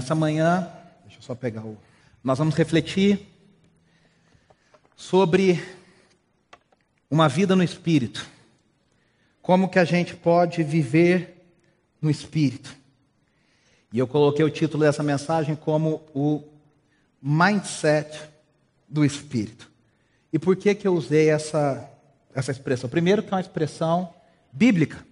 Nessa 0.00 0.14
manhã, 0.14 0.66
deixa 1.02 1.18
eu 1.18 1.22
só 1.22 1.34
pegar 1.34 1.60
o. 1.60 1.76
Nós 2.24 2.38
vamos 2.38 2.54
refletir 2.54 3.28
sobre 4.96 5.62
uma 7.10 7.28
vida 7.28 7.54
no 7.54 7.62
espírito. 7.62 8.26
Como 9.42 9.68
que 9.68 9.78
a 9.78 9.84
gente 9.84 10.16
pode 10.16 10.62
viver 10.62 11.52
no 12.00 12.10
espírito? 12.10 12.74
E 13.92 13.98
eu 13.98 14.06
coloquei 14.06 14.42
o 14.42 14.48
título 14.48 14.84
dessa 14.84 15.02
mensagem 15.02 15.54
como 15.54 16.00
o 16.14 16.42
mindset 17.20 18.22
do 18.88 19.04
espírito. 19.04 19.70
E 20.32 20.38
por 20.38 20.56
que 20.56 20.74
que 20.74 20.88
eu 20.88 20.94
usei 20.94 21.28
essa 21.28 21.90
essa 22.34 22.50
expressão? 22.50 22.88
Primeiro 22.88 23.22
que 23.22 23.28
é 23.28 23.34
uma 23.34 23.42
expressão 23.42 24.14
bíblica. 24.50 25.04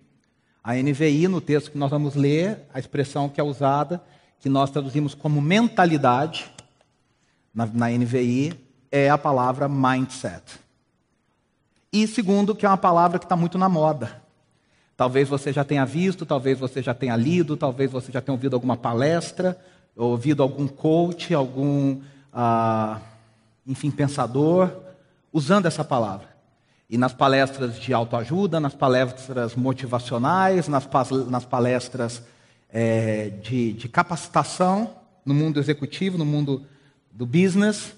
A 0.65 0.77
NVI, 0.77 1.29
no 1.29 1.43
texto 1.43 1.73
que 1.73 1.77
nós 1.77 1.91
vamos 1.91 2.15
ler, 2.15 2.61
a 2.73 2.79
expressão 2.79 3.29
que 3.29 3.39
é 3.39 3.45
usada, 3.45 4.03
que 4.41 4.49
nós 4.49 4.71
traduzimos 4.71 5.15
como 5.15 5.41
mentalidade, 5.41 6.51
na, 7.55 7.67
na 7.67 7.89
NVI, 7.91 8.59
é 8.91 9.11
a 9.11 9.19
palavra 9.19 9.69
mindset. 9.69 10.61
E 11.93 12.07
segundo, 12.07 12.55
que 12.55 12.67
é 12.67 12.69
uma 12.69 12.77
palavra 12.77 13.19
que 13.19 13.25
está 13.25 13.37
muito 13.37 13.59
na 13.59 13.69
moda. 13.69 14.23
Talvez 14.97 15.29
você 15.29 15.53
já 15.53 15.65
tenha 15.65 15.85
visto, 15.85 16.27
talvez 16.27 16.59
você 16.59 16.83
já 16.83 16.93
tenha 16.93 17.17
lido, 17.17 17.57
talvez 17.57 17.91
você 17.91 18.13
já 18.13 18.21
tenha 18.21 18.35
ouvido 18.35 18.55
alguma 18.55 18.77
palestra, 18.77 19.59
ouvido 19.97 20.43
algum 20.43 20.67
coach, 20.69 21.33
algum, 21.33 22.01
ah, 22.33 23.01
enfim, 23.67 23.91
pensador, 23.91 24.71
usando 25.33 25.67
essa 25.67 25.85
palavra. 25.85 26.29
E 26.91 26.97
nas 26.97 27.13
palestras 27.13 27.79
de 27.79 27.93
autoajuda, 27.93 28.59
nas 28.59 28.75
palestras 28.75 29.55
motivacionais, 29.55 30.69
nas, 30.69 30.89
nas 31.29 31.45
palestras 31.45 32.23
é, 32.71 33.31
de, 33.31 33.73
de 33.73 33.89
capacitação 33.89 34.97
no 35.25 35.35
mundo 35.35 35.59
executivo, 35.59 36.19
no 36.19 36.25
mundo 36.25 36.67
do 37.13 37.27
business, 37.27 37.95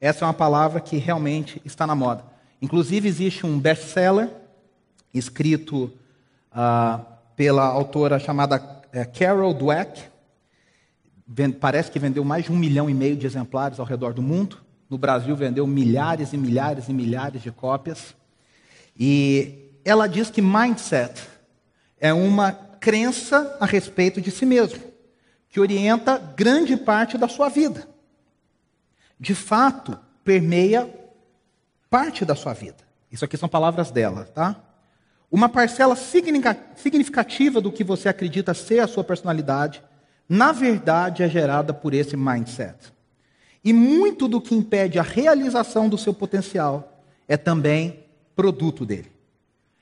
essa 0.00 0.24
é 0.24 0.26
uma 0.26 0.34
palavra 0.34 0.80
que 0.80 0.96
realmente 0.96 1.60
está 1.64 1.86
na 1.86 1.94
moda. 1.94 2.24
Inclusive, 2.60 3.08
existe 3.08 3.46
um 3.46 3.58
best-seller 3.58 4.30
escrito 5.12 5.92
ah, 6.52 7.00
pela 7.36 7.64
autora 7.64 8.18
chamada 8.18 8.82
é, 8.92 9.04
Carol 9.04 9.54
Dweck. 9.54 10.02
Parece 11.60 11.90
que 11.90 11.98
vendeu 11.98 12.24
mais 12.24 12.44
de 12.44 12.52
um 12.52 12.56
milhão 12.56 12.90
e 12.90 12.94
meio 12.94 13.16
de 13.16 13.26
exemplares 13.26 13.80
ao 13.80 13.86
redor 13.86 14.12
do 14.12 14.20
mundo. 14.20 14.58
No 14.90 14.98
Brasil, 14.98 15.34
vendeu 15.34 15.66
milhares 15.66 16.32
e 16.32 16.36
milhares 16.36 16.88
e 16.88 16.92
milhares 16.92 17.42
de 17.42 17.50
cópias. 17.50 18.14
E 18.98 19.70
ela 19.84 20.06
diz 20.06 20.30
que 20.30 20.42
mindset 20.42 21.22
é 21.98 22.12
uma 22.12 22.52
crença 22.84 23.56
a 23.58 23.64
respeito 23.64 24.20
de 24.20 24.30
si 24.30 24.44
mesmo, 24.44 24.78
que 25.48 25.58
orienta 25.58 26.18
grande 26.18 26.76
parte 26.76 27.16
da 27.16 27.26
sua 27.26 27.48
vida. 27.48 27.88
De 29.18 29.34
fato, 29.34 29.98
permeia 30.22 30.94
parte 31.88 32.26
da 32.26 32.34
sua 32.34 32.52
vida. 32.52 32.76
Isso 33.10 33.24
aqui 33.24 33.38
são 33.38 33.48
palavras 33.48 33.90
dela, 33.90 34.24
tá? 34.34 34.62
Uma 35.30 35.48
parcela 35.48 35.96
significativa 35.96 37.58
do 37.58 37.72
que 37.72 37.82
você 37.82 38.10
acredita 38.10 38.52
ser 38.52 38.80
a 38.80 38.86
sua 38.86 39.02
personalidade, 39.02 39.82
na 40.28 40.52
verdade 40.52 41.22
é 41.22 41.28
gerada 41.28 41.72
por 41.72 41.94
esse 41.94 42.18
mindset. 42.18 42.92
E 43.64 43.72
muito 43.72 44.28
do 44.28 44.42
que 44.42 44.54
impede 44.54 44.98
a 44.98 45.02
realização 45.02 45.88
do 45.88 45.96
seu 45.96 46.12
potencial 46.12 47.02
é 47.26 47.38
também 47.38 48.04
produto 48.36 48.84
dele. 48.84 49.10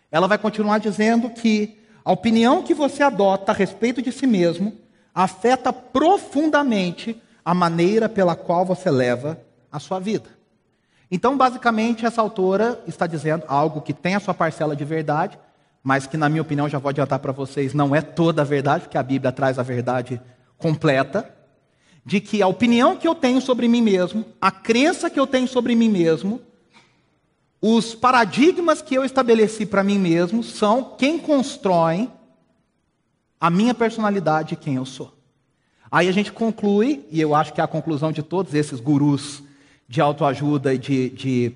Ela 0.08 0.28
vai 0.28 0.38
continuar 0.38 0.78
dizendo 0.78 1.28
que 1.30 1.81
a 2.04 2.12
opinião 2.12 2.62
que 2.62 2.74
você 2.74 3.02
adota 3.02 3.52
a 3.52 3.54
respeito 3.54 4.02
de 4.02 4.10
si 4.10 4.26
mesmo 4.26 4.76
afeta 5.14 5.72
profundamente 5.72 7.20
a 7.44 7.54
maneira 7.54 8.08
pela 8.08 8.34
qual 8.34 8.64
você 8.64 8.90
leva 8.90 9.40
a 9.70 9.78
sua 9.78 9.98
vida. 9.98 10.28
Então, 11.10 11.36
basicamente, 11.36 12.06
essa 12.06 12.22
autora 12.22 12.82
está 12.86 13.06
dizendo 13.06 13.44
algo 13.46 13.82
que 13.82 13.92
tem 13.92 14.14
a 14.14 14.20
sua 14.20 14.32
parcela 14.32 14.74
de 14.74 14.84
verdade, 14.84 15.38
mas 15.82 16.06
que, 16.06 16.16
na 16.16 16.28
minha 16.28 16.42
opinião, 16.42 16.68
já 16.68 16.78
vou 16.78 16.88
adiantar 16.88 17.18
para 17.18 17.32
vocês, 17.32 17.74
não 17.74 17.94
é 17.94 18.00
toda 18.00 18.42
a 18.42 18.44
verdade, 18.44 18.84
porque 18.84 18.96
a 18.96 19.02
Bíblia 19.02 19.30
traz 19.30 19.58
a 19.58 19.62
verdade 19.62 20.20
completa, 20.56 21.28
de 22.04 22.20
que 22.20 22.42
a 22.42 22.46
opinião 22.46 22.96
que 22.96 23.06
eu 23.06 23.14
tenho 23.14 23.40
sobre 23.40 23.68
mim 23.68 23.82
mesmo, 23.82 24.24
a 24.40 24.50
crença 24.50 25.10
que 25.10 25.20
eu 25.20 25.26
tenho 25.26 25.46
sobre 25.46 25.74
mim 25.74 25.88
mesmo, 25.88 26.40
os 27.62 27.94
paradigmas 27.94 28.82
que 28.82 28.92
eu 28.92 29.04
estabeleci 29.04 29.64
para 29.64 29.84
mim 29.84 29.96
mesmo 29.96 30.42
são 30.42 30.96
quem 30.98 31.16
constrói 31.16 32.10
a 33.40 33.48
minha 33.48 33.72
personalidade 33.72 34.54
e 34.54 34.56
quem 34.56 34.74
eu 34.74 34.84
sou. 34.84 35.16
Aí 35.88 36.08
a 36.08 36.12
gente 36.12 36.32
conclui, 36.32 37.06
e 37.08 37.20
eu 37.20 37.34
acho 37.36 37.52
que 37.52 37.60
é 37.60 37.64
a 37.64 37.68
conclusão 37.68 38.10
de 38.10 38.22
todos 38.22 38.52
esses 38.52 38.80
gurus 38.80 39.44
de 39.88 40.00
autoajuda 40.00 40.74
e 40.74 40.78
de, 40.78 41.10
de 41.10 41.52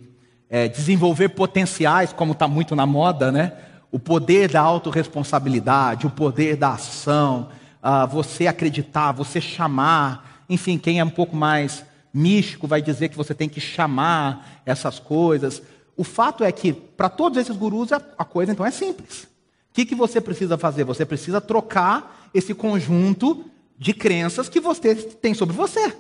é, 0.49 0.69
desenvolver 0.69 1.31
potenciais, 1.31 2.13
como 2.13 2.33
está 2.33 2.47
muito 2.47 2.77
na 2.77 2.87
moda, 2.87 3.33
né? 3.33 3.53
O 3.91 3.99
poder 3.99 4.51
da 4.51 4.61
autorresponsabilidade, 4.61 6.07
o 6.07 6.11
poder 6.11 6.57
da 6.57 6.75
ação, 6.75 7.49
uh, 7.83 8.07
você 8.07 8.47
acreditar, 8.47 9.13
você 9.13 9.41
chamar. 9.41 10.45
Enfim, 10.49 10.77
quem 10.77 11.01
é 11.01 11.05
um 11.05 11.11
pouco 11.11 11.35
mais 11.35 11.85
místico 12.13 12.67
vai 12.67 12.83
dizer 12.83 13.09
que 13.09 13.17
você 13.17 13.35
tem 13.35 13.49
que 13.49 13.61
chamar 13.61 14.63
essas 14.67 14.99
coisas. 14.99 15.63
O 15.97 16.05
fato 16.05 16.45
é 16.45 16.53
que, 16.53 16.73
para 16.73 17.09
todos 17.09 17.39
esses 17.39 17.57
gurus, 17.57 17.91
a, 17.93 18.25
coisa 18.25 18.53
então 18.53 18.67
é 18.67 18.71
simples. 18.71 19.25
O 19.25 19.29
que, 19.73 19.87
que 19.87 19.95
você 19.95 20.21
precisa 20.21 20.59
fazer? 20.59 20.85
Você 20.85 21.05
precisa 21.05 21.41
trocar 21.41 22.29
esse 22.35 22.53
conjunto 22.55 23.45
de 23.79 23.95
crenças 23.95 24.49
que 24.49 24.61
você 24.61 24.95
tem 24.95 25.35
sobre 25.35 25.55
você. 25.55 25.95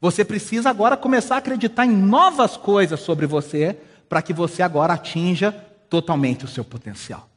Você 0.00 0.24
precisa 0.24 0.70
agora 0.70 0.96
começar 0.96 1.36
a 1.36 1.38
acreditar 1.38 1.86
em 1.86 1.92
novas 1.92 2.56
coisas 2.56 3.00
sobre 3.00 3.26
você, 3.26 3.76
para 4.08 4.22
que 4.22 4.32
você 4.32 4.62
agora 4.62 4.94
atinja 4.94 5.52
totalmente 5.88 6.44
o 6.44 6.48
seu 6.48 6.64
potencial. 6.64 7.28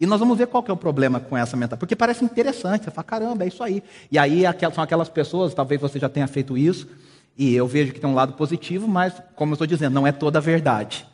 E 0.00 0.06
nós 0.06 0.20
vamos 0.20 0.36
ver 0.36 0.48
qual 0.48 0.64
é 0.66 0.72
o 0.72 0.76
problema 0.76 1.20
com 1.20 1.36
essa 1.36 1.56
mentalidade, 1.56 1.80
porque 1.80 1.96
parece 1.96 2.24
interessante, 2.24 2.84
você 2.84 2.90
fala, 2.90 3.04
caramba, 3.04 3.44
é 3.44 3.48
isso 3.48 3.62
aí. 3.62 3.82
E 4.10 4.18
aí 4.18 4.42
são 4.74 4.84
aquelas 4.84 5.08
pessoas, 5.08 5.54
talvez 5.54 5.80
você 5.80 5.98
já 5.98 6.08
tenha 6.08 6.26
feito 6.26 6.58
isso, 6.58 6.88
e 7.36 7.54
eu 7.54 7.66
vejo 7.66 7.92
que 7.92 8.00
tem 8.00 8.08
um 8.08 8.14
lado 8.14 8.34
positivo, 8.34 8.86
mas, 8.86 9.12
como 9.34 9.52
eu 9.52 9.54
estou 9.54 9.66
dizendo, 9.66 9.94
não 9.94 10.06
é 10.06 10.12
toda 10.12 10.38
a 10.38 10.42
verdade. 10.42 11.06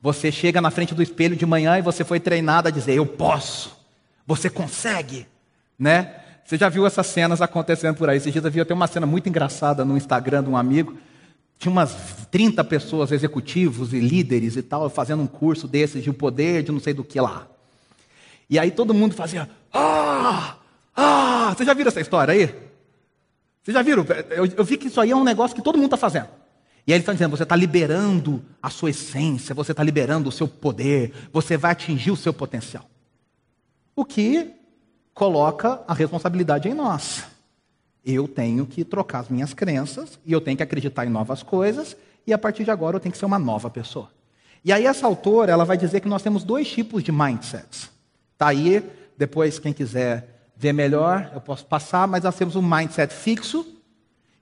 Você 0.00 0.30
chega 0.30 0.60
na 0.60 0.70
frente 0.70 0.94
do 0.94 1.02
espelho 1.02 1.34
de 1.34 1.46
manhã 1.46 1.78
e 1.78 1.82
você 1.82 2.04
foi 2.04 2.20
treinado 2.20 2.68
a 2.68 2.70
dizer, 2.70 2.94
eu 2.94 3.06
posso, 3.06 3.76
você 4.26 4.50
consegue, 4.50 5.26
né? 5.78 6.16
Você 6.44 6.56
já 6.56 6.68
viu 6.68 6.86
essas 6.86 7.06
cenas 7.06 7.42
acontecendo 7.42 7.96
por 7.96 8.08
aí? 8.08 8.18
Esses 8.18 8.32
dias 8.32 8.44
eu 8.44 8.50
vi 8.50 8.60
até 8.60 8.72
uma 8.72 8.86
cena 8.86 9.06
muito 9.06 9.28
engraçada 9.28 9.84
no 9.84 9.96
Instagram 9.96 10.44
de 10.44 10.50
um 10.50 10.56
amigo. 10.56 10.96
Tinha 11.58 11.72
umas 11.72 11.96
30 12.30 12.62
pessoas, 12.62 13.10
executivos 13.10 13.92
e 13.92 13.98
líderes 13.98 14.56
e 14.56 14.62
tal, 14.62 14.88
fazendo 14.90 15.22
um 15.22 15.26
curso 15.26 15.66
desses 15.66 16.04
de 16.04 16.12
poder 16.12 16.62
de 16.62 16.70
não 16.70 16.78
sei 16.78 16.94
do 16.94 17.02
que 17.02 17.20
lá. 17.20 17.48
E 18.48 18.58
aí 18.58 18.70
todo 18.70 18.94
mundo 18.94 19.14
fazia, 19.14 19.48
ah, 19.72 20.56
ah, 20.94 21.52
vocês 21.56 21.66
já 21.66 21.74
viram 21.74 21.88
essa 21.88 22.00
história 22.00 22.32
aí? 22.32 22.65
Vocês 23.66 23.74
já 23.74 23.82
viram? 23.82 24.06
Eu, 24.30 24.46
eu 24.46 24.64
vi 24.64 24.76
que 24.76 24.86
isso 24.86 25.00
aí 25.00 25.10
é 25.10 25.16
um 25.16 25.24
negócio 25.24 25.56
que 25.56 25.60
todo 25.60 25.74
mundo 25.74 25.86
está 25.86 25.96
fazendo. 25.96 26.28
E 26.86 26.92
aí 26.92 26.96
ele 26.96 27.02
está 27.02 27.12
dizendo, 27.12 27.36
você 27.36 27.42
está 27.42 27.56
liberando 27.56 28.40
a 28.62 28.70
sua 28.70 28.90
essência, 28.90 29.56
você 29.56 29.72
está 29.72 29.82
liberando 29.82 30.28
o 30.28 30.32
seu 30.32 30.46
poder, 30.46 31.12
você 31.32 31.56
vai 31.56 31.72
atingir 31.72 32.12
o 32.12 32.16
seu 32.16 32.32
potencial. 32.32 32.88
O 33.96 34.04
que 34.04 34.52
coloca 35.12 35.82
a 35.88 35.92
responsabilidade 35.92 36.68
em 36.68 36.74
nós. 36.74 37.24
Eu 38.04 38.28
tenho 38.28 38.66
que 38.66 38.84
trocar 38.84 39.18
as 39.18 39.28
minhas 39.28 39.52
crenças 39.52 40.16
e 40.24 40.32
eu 40.32 40.40
tenho 40.40 40.56
que 40.56 40.62
acreditar 40.62 41.04
em 41.04 41.10
novas 41.10 41.42
coisas 41.42 41.96
e 42.24 42.32
a 42.32 42.38
partir 42.38 42.62
de 42.62 42.70
agora 42.70 42.94
eu 42.94 43.00
tenho 43.00 43.10
que 43.10 43.18
ser 43.18 43.26
uma 43.26 43.36
nova 43.38 43.68
pessoa. 43.68 44.12
E 44.64 44.72
aí 44.72 44.86
essa 44.86 45.08
autora, 45.08 45.50
ela 45.50 45.64
vai 45.64 45.76
dizer 45.76 45.98
que 45.98 46.08
nós 46.08 46.22
temos 46.22 46.44
dois 46.44 46.70
tipos 46.70 47.02
de 47.02 47.10
mindsets. 47.10 47.90
Tá 48.38 48.46
aí, 48.46 48.88
depois 49.18 49.58
quem 49.58 49.72
quiser 49.72 50.35
ver 50.56 50.72
melhor, 50.72 51.30
eu 51.34 51.40
posso 51.40 51.66
passar, 51.66 52.08
mas 52.08 52.24
nós 52.24 52.34
temos 52.34 52.56
um 52.56 52.62
mindset 52.62 53.12
fixo, 53.12 53.66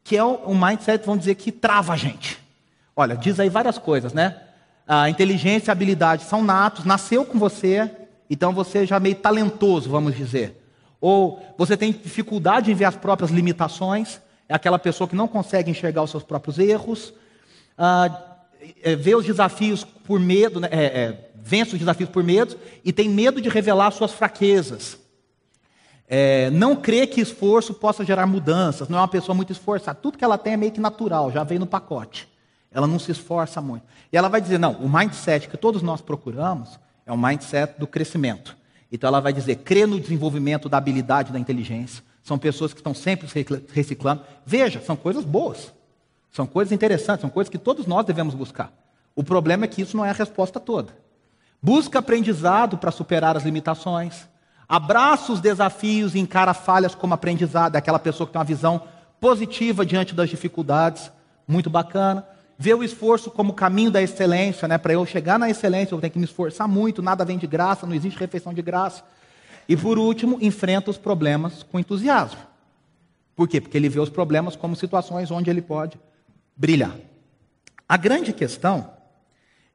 que 0.05 0.17
é 0.17 0.25
um 0.25 0.55
mindset, 0.55 1.05
vamos 1.05 1.21
dizer, 1.21 1.35
que 1.35 1.51
trava 1.51 1.93
a 1.95 1.97
gente. 1.97 2.39
Olha, 2.95 3.17
diz 3.17 3.41
aí 3.41 3.49
várias 3.49 3.79
coisas, 3.79 4.13
né? 4.13 4.41
A 4.87 5.11
inteligência 5.11 5.69
e 5.69 5.71
a 5.71 5.73
habilidade 5.73 6.25
são 6.25 6.45
natos, 6.45 6.85
nasceu 6.85 7.25
com 7.25 7.39
você, 7.39 7.91
então 8.31 8.53
você 8.53 8.87
já 8.87 8.97
é 8.97 9.01
meio 9.01 9.17
talentoso, 9.17 9.91
vamos 9.91 10.15
dizer. 10.15 10.63
Ou 11.01 11.43
você 11.59 11.77
tem 11.77 11.91
dificuldade 11.91 12.71
em 12.71 12.75
ver 12.75 12.85
as 12.85 12.97
próprias 12.97 13.31
limitações, 13.31 14.21
é 14.49 14.55
aquela 14.55 14.79
pessoa 14.79 15.09
que 15.09 15.17
não 15.17 15.27
consegue 15.27 15.71
enxergar 15.71 16.03
os 16.03 16.11
seus 16.11 16.23
próprios 16.23 16.59
erros, 16.59 17.13
ah, 17.77 18.37
é, 18.83 18.95
vê 18.95 19.15
os 19.15 19.25
desafios 19.25 19.85
por 19.85 20.21
medo, 20.21 20.61
né, 20.61 20.69
é, 20.71 20.85
é, 20.85 21.31
vence 21.35 21.73
os 21.73 21.79
desafios 21.79 22.09
por 22.09 22.23
medo 22.23 22.57
e 22.85 22.93
tem 22.93 23.09
medo 23.09 23.41
de 23.41 23.49
revelar 23.49 23.91
suas 23.91 24.13
fraquezas. 24.13 24.99
É, 26.07 26.51
não 26.51 26.77
crê 26.77 27.07
que 27.07 27.21
esforço 27.21 27.73
possa 27.73 28.05
gerar 28.05 28.27
mudanças, 28.27 28.89
não 28.89 28.99
é 28.99 29.01
uma 29.01 29.09
pessoa 29.09 29.35
muito 29.35 29.53
esforçada. 29.53 29.99
Tudo 30.01 30.19
que 30.19 30.25
ela 30.25 30.37
tem 30.37 30.53
é 30.53 30.57
meio 30.57 30.73
que 30.73 30.81
natural, 30.81 31.31
já 31.33 31.43
vem 31.43 31.59
no 31.59 31.67
pacote. 31.67 32.29
Ela 32.71 32.87
não 32.87 32.99
se 32.99 33.13
esforça 33.13 33.61
muito. 33.61 33.85
E 34.13 34.17
ela 34.17 34.29
vai 34.29 34.41
dizer: 34.41 34.59
não, 34.59 34.73
o 34.73 34.89
mindset 34.89 35.49
que 35.49 35.57
todos 35.57 35.81
nós 35.81 36.01
procuramos 36.01 36.79
é 37.07 37.13
o 37.13 37.17
mindset 37.17 37.79
do 37.79 37.87
crescimento. 37.87 38.57
Então 38.91 39.09
ela 39.09 39.21
vai 39.21 39.33
dizer: 39.33 39.57
crê 39.57 39.87
no 39.87 39.99
desenvolvimento 39.99 40.69
da 40.69 40.77
habilidade 40.77 41.33
da 41.33 41.39
inteligência, 41.39 42.03
são 42.23 42.39
pessoas 42.39 42.73
que 42.73 42.81
estão 42.81 42.93
sempre 42.93 43.29
reciclando. 43.73 44.23
Veja, 44.45 44.81
são 44.81 44.97
coisas 44.97 45.25
boas, 45.25 45.73
são 46.31 46.47
coisas 46.47 46.73
interessantes, 46.73 47.21
são 47.21 47.31
coisas 47.31 47.49
que 47.49 47.59
todos 47.59 47.87
nós 47.87 48.05
devemos 48.05 48.35
buscar. 48.35 48.73
O 49.15 49.23
problema 49.23 49.65
é 49.65 49.69
que 49.69 49.81
isso 49.81 49.97
não 49.97 50.05
é 50.05 50.11
a 50.11 50.15
resposta 50.15 50.59
toda. 50.59 50.93
Busca 51.63 52.01
aprendizado 52.01 52.77
para 52.77 52.91
superar 52.91 53.37
as 53.37 53.45
limitações. 53.45 54.29
Abraça 54.69 55.33
os 55.33 55.41
desafios 55.41 56.15
e 56.15 56.19
encara 56.19 56.55
falhas 56.55 56.95
como 56.95 57.15
aprendizado. 57.15 57.75
É 57.75 57.79
aquela 57.79 57.99
pessoa 57.99 58.27
que 58.27 58.33
tem 58.33 58.39
uma 58.39 58.45
visão 58.45 58.83
positiva 59.21 59.85
diante 59.85 60.15
das 60.15 60.31
dificuldades. 60.31 61.11
Muito 61.47 61.69
bacana. 61.69 62.27
Vê 62.59 62.73
o 62.73 62.85
esforço 62.85 63.31
como 63.31 63.53
caminho 63.53 63.91
da 63.91 64.01
excelência, 64.01 64.69
né? 64.69 64.79
Para 64.79 64.93
eu 64.93 65.05
chegar 65.05 65.39
na 65.39 65.51
excelência, 65.51 65.95
eu 65.95 66.01
tenho 66.01 66.13
que 66.13 66.19
me 66.19 66.25
esforçar 66.25 66.69
muito, 66.69 67.03
nada 67.03 67.25
vem 67.25 67.37
de 67.37 67.47
graça, 67.47 67.87
não 67.87 67.95
existe 67.95 68.19
refeição 68.19 68.55
de 68.55 68.63
graça. 68.63 69.03
E 69.69 69.77
por 69.77 69.99
último, 69.99 70.39
enfrenta 70.41 70.91
os 70.91 70.99
problemas 70.99 71.63
com 71.65 71.79
entusiasmo. 71.79 72.41
Por 73.35 73.49
quê? 73.49 73.61
Porque 73.61 73.77
ele 73.77 73.89
vê 73.89 73.99
os 73.99 74.09
problemas 74.09 74.55
como 74.55 74.77
situações 74.77 75.31
onde 75.31 75.51
ele 75.51 75.63
pode 75.63 75.99
brilhar. 76.57 76.95
A 77.89 77.97
grande 77.97 78.33
questão 78.33 78.91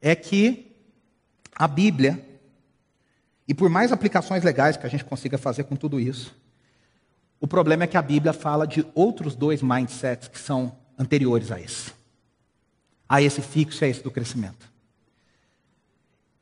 é 0.02 0.16
que 0.16 0.76
a 1.54 1.68
Bíblia, 1.68 2.26
e 3.50 3.54
por 3.56 3.68
mais 3.68 3.92
aplicações 3.92 4.44
legais 4.44 4.78
que 4.78 4.86
a 4.86 4.90
gente 4.90 5.04
consiga 5.04 5.36
fazer 5.36 5.64
com 5.64 5.76
tudo 5.76 6.00
isso, 6.00 6.36
o 7.40 7.48
problema 7.48 7.86
é 7.86 7.88
que 7.88 7.98
a 7.98 8.02
Bíblia 8.02 8.32
fala 8.32 8.68
de 8.68 8.86
outros 8.94 9.34
dois 9.34 9.64
mindsets 9.64 10.28
que 10.28 10.38
são 10.38 10.72
anteriores 11.00 11.52
a 11.52 11.60
esse. 11.60 11.92
A 13.08 13.24
esse 13.24 13.42
fixo 13.42 13.84
e 13.84 13.86
a 13.86 13.88
esse 13.88 14.04
do 14.04 14.12
crescimento. 14.12 14.72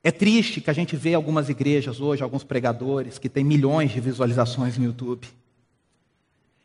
É 0.04 0.12
triste 0.12 0.59
que 0.59 0.69
a 0.69 0.74
gente 0.74 0.98
vê 0.98 1.13
algumas 1.13 1.48
igrejas 1.48 2.01
hoje, 2.01 2.21
alguns 2.21 2.44
pregadores, 2.44 3.18
que 3.18 3.30
têm 3.30 3.44
milhões 3.44 3.92
de 3.92 4.01
visualizações 4.01 4.77
no 4.77 4.83
YouTube. 4.83 5.30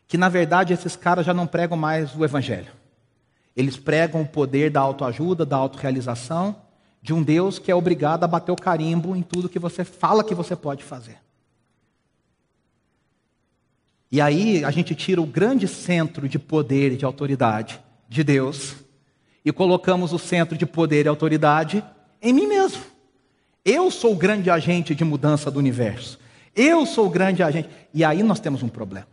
Que 0.09 0.19
na 0.19 0.29
verdade 0.29 0.73
esses 0.73 0.97
caras 0.97 1.25
já 1.25 1.33
não 1.33 1.47
pregam 1.47 1.77
mais 1.77 2.17
o 2.17 2.25
Evangelho. 2.25 2.73
Eles 3.55 3.77
pregam 3.77 4.23
o 4.23 4.27
poder 4.27 4.73
da 4.73 4.81
autoajuda, 4.81 5.47
da 5.47 5.57
autorrealização, 5.57 6.57
de 7.03 7.13
um 7.13 7.23
Deus 7.23 7.59
que 7.59 7.71
é 7.71 7.75
obrigado 7.75 8.23
a 8.23 8.29
bater 8.29 8.53
o 8.53 8.57
carimbo 8.57 9.17
em 9.17 9.23
tudo 9.23 9.49
que 9.49 9.59
você 9.59 9.85
fala 9.85 10.23
que 10.23 10.35
você 10.35 10.55
pode 10.55 10.85
fazer. 10.85 11.19
E 14.11 14.21
aí 14.21 14.65
a 14.65 14.71
gente 14.71 14.95
tira 14.95 15.21
o 15.21 15.27
grande 15.27 15.67
centro 15.67 16.29
de 16.29 16.39
poder 16.39 16.93
e 16.93 16.97
de 16.97 17.05
autoridade 17.05 17.81
de 18.09 18.23
Deus 18.23 18.77
e 19.45 19.51
colocamos 19.51 20.13
o 20.13 20.19
centro 20.19 20.57
de 20.57 20.65
poder 20.65 21.07
e 21.07 21.09
autoridade 21.09 21.83
em 22.21 22.33
mim 22.33 22.47
mesmo. 22.47 22.83
Eu 23.65 23.91
sou 23.91 24.13
o 24.13 24.17
grande 24.17 24.51
agente 24.51 24.95
de 24.95 25.05
mudança 25.05 25.51
do 25.51 25.59
universo. 25.59 26.19
Eu 26.55 26.85
sou 26.85 27.07
o 27.07 27.11
grande 27.11 27.43
agente. 27.43 27.69
E 27.93 28.05
aí 28.05 28.23
nós 28.23 28.39
temos 28.39 28.63
um 28.63 28.69
problema. 28.69 29.07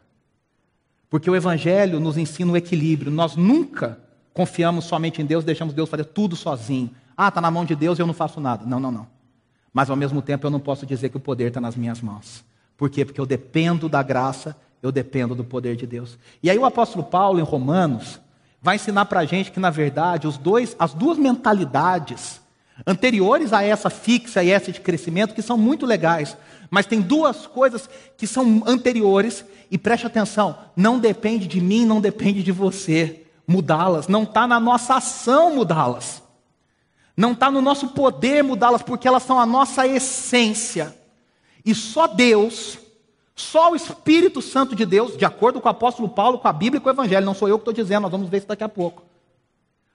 Porque 1.09 1.29
o 1.29 1.35
Evangelho 1.35 1.99
nos 1.99 2.17
ensina 2.17 2.51
o 2.51 2.57
equilíbrio. 2.57 3.11
Nós 3.11 3.35
nunca 3.35 3.99
confiamos 4.33 4.85
somente 4.85 5.21
em 5.21 5.25
Deus, 5.25 5.43
deixamos 5.43 5.73
Deus 5.73 5.89
fazer 5.89 6.05
tudo 6.05 6.35
sozinho. 6.35 6.91
Ah, 7.21 7.27
está 7.27 7.41
na 7.41 7.51
mão 7.51 7.65
de 7.65 7.75
Deus 7.75 7.99
e 7.99 8.01
eu 8.01 8.07
não 8.07 8.13
faço 8.13 8.39
nada. 8.39 8.65
Não, 8.65 8.79
não, 8.79 8.89
não. 8.89 9.05
Mas 9.73 9.89
ao 9.89 9.97
mesmo 9.97 10.21
tempo 10.21 10.47
eu 10.47 10.49
não 10.49 10.59
posso 10.61 10.85
dizer 10.85 11.09
que 11.09 11.17
o 11.17 11.19
poder 11.19 11.49
está 11.49 11.59
nas 11.59 11.75
minhas 11.75 11.99
mãos. 11.99 12.45
Por 12.77 12.89
quê? 12.89 13.03
Porque 13.03 13.19
eu 13.19 13.25
dependo 13.25 13.89
da 13.89 14.01
graça, 14.01 14.55
eu 14.81 14.89
dependo 14.89 15.35
do 15.35 15.43
poder 15.43 15.75
de 15.75 15.85
Deus. 15.85 16.17
E 16.41 16.49
aí 16.49 16.57
o 16.57 16.63
apóstolo 16.63 17.03
Paulo, 17.03 17.37
em 17.37 17.43
Romanos, 17.43 18.21
vai 18.61 18.77
ensinar 18.77 19.03
para 19.03 19.19
a 19.19 19.25
gente 19.25 19.51
que, 19.51 19.59
na 19.59 19.69
verdade, 19.69 20.27
os 20.27 20.37
dois, 20.37 20.77
as 20.79 20.93
duas 20.93 21.17
mentalidades 21.17 22.39
anteriores 22.87 23.51
a 23.51 23.61
essa 23.61 23.89
fixa 23.89 24.41
e 24.41 24.49
essa 24.49 24.71
de 24.71 24.79
crescimento, 24.79 25.35
que 25.35 25.41
são 25.41 25.57
muito 25.57 25.85
legais. 25.85 26.37
Mas 26.71 26.85
tem 26.85 27.01
duas 27.01 27.45
coisas 27.45 27.89
que 28.15 28.25
são 28.25 28.63
anteriores, 28.65 29.43
e 29.69 29.77
preste 29.77 30.07
atenção: 30.07 30.57
não 30.73 30.97
depende 30.97 31.47
de 31.47 31.59
mim, 31.59 31.85
não 31.85 31.99
depende 31.99 32.41
de 32.41 32.51
você 32.53 33.25
mudá-las, 33.45 34.07
não 34.07 34.23
está 34.23 34.47
na 34.47 34.57
nossa 34.57 34.95
ação 34.95 35.53
mudá-las, 35.53 36.23
não 37.19 37.33
está 37.33 37.51
no 37.51 37.61
nosso 37.61 37.89
poder 37.89 38.41
mudá-las, 38.41 38.81
porque 38.81 39.05
elas 39.05 39.23
são 39.23 39.37
a 39.37 39.45
nossa 39.45 39.85
essência. 39.85 40.97
E 41.65 41.75
só 41.75 42.07
Deus, 42.07 42.79
só 43.35 43.73
o 43.73 43.75
Espírito 43.75 44.41
Santo 44.41 44.73
de 44.73 44.85
Deus, 44.85 45.17
de 45.17 45.25
acordo 45.25 45.59
com 45.59 45.67
o 45.67 45.71
apóstolo 45.71 46.07
Paulo, 46.07 46.39
com 46.39 46.47
a 46.47 46.53
Bíblia 46.53 46.77
e 46.77 46.81
com 46.81 46.87
o 46.87 46.93
Evangelho, 46.93 47.25
não 47.25 47.33
sou 47.33 47.49
eu 47.49 47.57
que 47.57 47.63
estou 47.63 47.73
dizendo, 47.73 48.03
nós 48.03 48.11
vamos 48.11 48.29
ver 48.29 48.37
isso 48.37 48.47
daqui 48.47 48.63
a 48.63 48.69
pouco. 48.69 49.03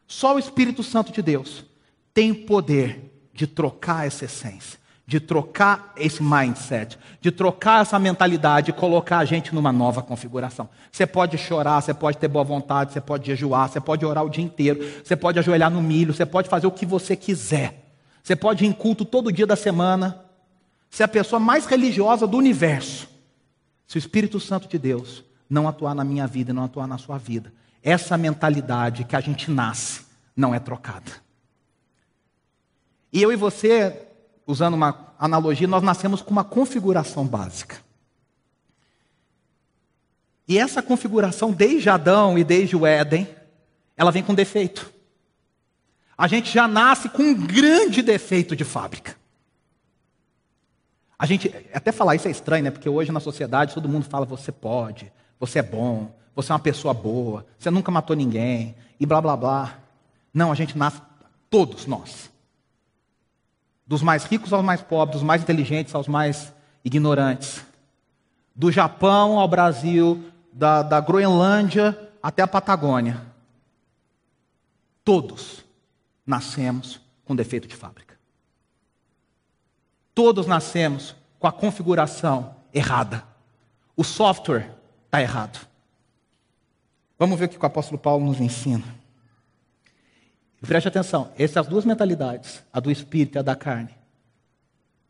Só 0.06 0.36
o 0.36 0.38
Espírito 0.38 0.82
Santo 0.82 1.12
de 1.12 1.22
Deus 1.22 1.64
tem 2.12 2.34
poder 2.34 3.10
de 3.32 3.46
trocar 3.46 4.06
essa 4.06 4.26
essência, 4.26 4.78
de 5.06 5.20
trocar 5.20 5.92
esse 5.96 6.22
mindset, 6.22 6.98
de 7.20 7.30
trocar 7.30 7.82
essa 7.82 7.98
mentalidade 7.98 8.70
e 8.70 8.72
colocar 8.72 9.18
a 9.18 9.24
gente 9.24 9.54
numa 9.54 9.70
nova 9.70 10.02
configuração. 10.02 10.68
Você 10.90 11.06
pode 11.06 11.36
chorar, 11.36 11.80
você 11.80 11.92
pode 11.92 12.16
ter 12.16 12.28
boa 12.28 12.44
vontade, 12.44 12.92
você 12.92 13.00
pode 13.00 13.26
jejuar, 13.26 13.68
você 13.68 13.80
pode 13.80 14.04
orar 14.04 14.24
o 14.24 14.30
dia 14.30 14.42
inteiro, 14.42 14.80
você 15.04 15.14
pode 15.14 15.38
ajoelhar 15.38 15.70
no 15.70 15.82
milho, 15.82 16.14
você 16.14 16.24
pode 16.24 16.48
fazer 16.48 16.66
o 16.66 16.70
que 16.70 16.86
você 16.86 17.14
quiser. 17.14 17.84
Você 18.22 18.34
pode 18.34 18.64
ir 18.64 18.68
em 18.68 18.72
culto 18.72 19.04
todo 19.04 19.30
dia 19.30 19.46
da 19.46 19.56
semana, 19.56 20.24
ser 20.88 21.02
a 21.02 21.08
pessoa 21.08 21.38
mais 21.38 21.66
religiosa 21.66 22.26
do 22.26 22.38
universo. 22.38 23.06
Se 23.86 23.96
o 23.96 24.00
Espírito 24.00 24.40
Santo 24.40 24.66
de 24.66 24.78
Deus 24.78 25.22
não 25.50 25.68
atuar 25.68 25.94
na 25.94 26.02
minha 26.02 26.26
vida 26.26 26.50
e 26.50 26.54
não 26.54 26.64
atuar 26.64 26.86
na 26.86 26.96
sua 26.96 27.18
vida, 27.18 27.52
essa 27.82 28.16
mentalidade 28.16 29.04
que 29.04 29.14
a 29.14 29.20
gente 29.20 29.50
nasce 29.50 30.06
não 30.34 30.54
é 30.54 30.58
trocada. 30.58 31.12
E 33.12 33.22
eu 33.22 33.30
e 33.30 33.36
você, 33.36 34.08
usando 34.46 34.74
uma 34.74 35.14
analogia, 35.18 35.66
nós 35.66 35.82
nascemos 35.82 36.20
com 36.20 36.30
uma 36.30 36.44
configuração 36.44 37.26
básica. 37.26 37.76
E 40.46 40.58
essa 40.58 40.82
configuração, 40.82 41.52
desde 41.52 41.88
Adão 41.88 42.38
e 42.38 42.44
desde 42.44 42.76
o 42.76 42.86
Éden, 42.86 43.28
ela 43.96 44.10
vem 44.10 44.22
com 44.22 44.34
defeito. 44.34 44.92
A 46.16 46.26
gente 46.28 46.52
já 46.52 46.68
nasce 46.68 47.08
com 47.08 47.22
um 47.22 47.34
grande 47.34 48.02
defeito 48.02 48.54
de 48.54 48.64
fábrica. 48.64 49.16
A 51.18 51.26
gente, 51.26 51.52
até 51.72 51.90
falar 51.90 52.16
isso 52.16 52.28
é 52.28 52.30
estranho, 52.30 52.64
né? 52.64 52.70
Porque 52.70 52.88
hoje 52.88 53.10
na 53.10 53.20
sociedade 53.20 53.74
todo 53.74 53.88
mundo 53.88 54.04
fala: 54.04 54.26
você 54.26 54.52
pode, 54.52 55.10
você 55.40 55.60
é 55.60 55.62
bom, 55.62 56.14
você 56.34 56.52
é 56.52 56.54
uma 56.54 56.60
pessoa 56.60 56.92
boa, 56.92 57.46
você 57.58 57.70
nunca 57.70 57.90
matou 57.90 58.14
ninguém, 58.14 58.76
e 59.00 59.06
blá 59.06 59.20
blá 59.20 59.36
blá. 59.36 59.78
Não, 60.32 60.52
a 60.52 60.54
gente 60.54 60.76
nasce, 60.76 61.00
todos 61.48 61.86
nós, 61.86 62.30
dos 63.86 64.02
mais 64.02 64.24
ricos 64.24 64.52
aos 64.52 64.64
mais 64.64 64.80
pobres, 64.80 65.18
dos 65.18 65.26
mais 65.26 65.42
inteligentes 65.42 65.94
aos 65.94 66.08
mais 66.08 66.52
ignorantes. 66.84 67.64
Do 68.54 68.70
Japão 68.70 69.38
ao 69.38 69.48
Brasil, 69.48 70.32
da, 70.52 70.82
da 70.82 71.00
Groenlândia 71.00 71.98
até 72.22 72.42
a 72.42 72.48
Patagônia. 72.48 73.20
Todos 75.04 75.64
nascemos 76.24 77.00
com 77.24 77.36
defeito 77.36 77.68
de 77.68 77.76
fábrica. 77.76 78.18
Todos 80.14 80.46
nascemos 80.46 81.14
com 81.38 81.46
a 81.46 81.52
configuração 81.52 82.54
errada. 82.72 83.24
O 83.96 84.04
software 84.04 84.70
está 85.06 85.20
errado. 85.20 85.66
Vamos 87.18 87.38
ver 87.38 87.46
o 87.46 87.48
que 87.48 87.58
o 87.58 87.66
apóstolo 87.66 87.98
Paulo 87.98 88.24
nos 88.24 88.40
ensina. 88.40 88.84
Preste 90.66 90.88
atenção, 90.88 91.32
essas 91.38 91.66
duas 91.66 91.84
mentalidades, 91.84 92.62
a 92.72 92.80
do 92.80 92.90
espírito 92.90 93.36
e 93.36 93.38
a 93.38 93.42
da 93.42 93.56
carne, 93.56 93.90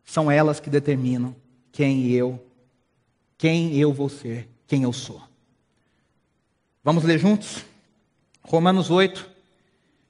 são 0.05 0.31
elas 0.31 0.61
que 0.61 0.71
determinam 0.71 1.35
quem 1.73 2.11
eu, 2.11 2.45
quem 3.39 3.77
eu 3.77 3.93
vou 3.93 4.09
ser, 4.09 4.49
quem 4.67 4.83
eu 4.83 4.93
sou. 4.93 5.23
Vamos 6.83 7.05
ler 7.05 7.19
juntos? 7.19 7.65
Romanos 8.43 8.91
8, 8.91 9.29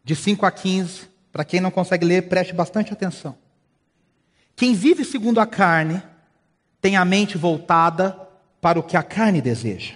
de 0.03 0.17
5 0.17 0.45
a 0.45 0.51
15. 0.51 1.09
Para 1.33 1.45
quem 1.45 1.61
não 1.61 1.71
consegue 1.71 2.05
ler, 2.05 2.29
preste 2.29 2.53
bastante 2.53 2.93
atenção. 2.93 3.37
Quem 4.57 4.75
vive 4.75 5.05
segundo 5.05 5.41
a 5.41 5.47
carne 5.47 6.03
tem 6.81 6.97
a 6.97 7.05
mente 7.05 7.37
voltada 7.37 8.19
para 8.61 8.79
o 8.79 8.83
que 8.83 8.97
a 8.97 9.03
carne 9.03 9.41
deseja. 9.41 9.95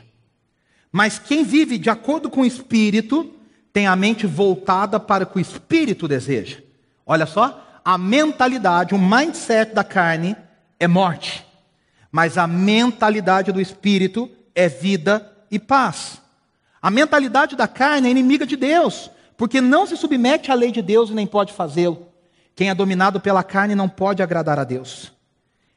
Mas 0.91 1.19
quem 1.19 1.45
vive 1.45 1.79
de 1.79 1.91
acordo 1.91 2.31
com 2.31 2.41
o 2.41 2.47
espírito 2.47 3.38
tem 3.79 3.87
a 3.87 3.95
mente 3.95 4.27
voltada 4.27 4.99
para 4.99 5.23
o 5.23 5.27
que 5.29 5.37
o 5.37 5.41
espírito 5.41 6.09
deseja. 6.09 6.59
Olha 7.07 7.27
só, 7.27 7.65
a 7.85 7.97
mentalidade, 7.97 8.93
o 8.93 8.99
mindset 8.99 9.73
da 9.73 9.85
carne 9.85 10.37
é 10.81 10.89
morte, 10.89 11.47
mas 12.11 12.37
a 12.37 12.45
mentalidade 12.45 13.53
do 13.53 13.61
espírito 13.61 14.29
é 14.53 14.69
vida 14.69 15.31
e 15.49 15.61
paz. 15.61 16.21
A 16.83 16.91
mentalidade 16.91 17.55
da 17.55 17.69
carne 17.69 18.09
é 18.09 18.11
inimiga 18.11 18.45
de 18.45 18.57
Deus, 18.57 19.13
porque 19.37 19.61
não 19.61 19.87
se 19.87 19.97
submete 19.97 20.51
à 20.51 20.57
lei 20.57 20.73
de 20.73 20.83
Deus 20.83 21.11
e 21.11 21.15
nem 21.15 21.25
pode 21.25 21.53
fazê-lo. 21.53 22.09
Quem 22.57 22.71
é 22.71 22.75
dominado 22.75 23.21
pela 23.21 23.45
carne 23.45 23.77
não 23.77 23.89
pode 23.89 24.25
agradar 24.25 24.59
a 24.59 24.65
Deus. 24.65 25.13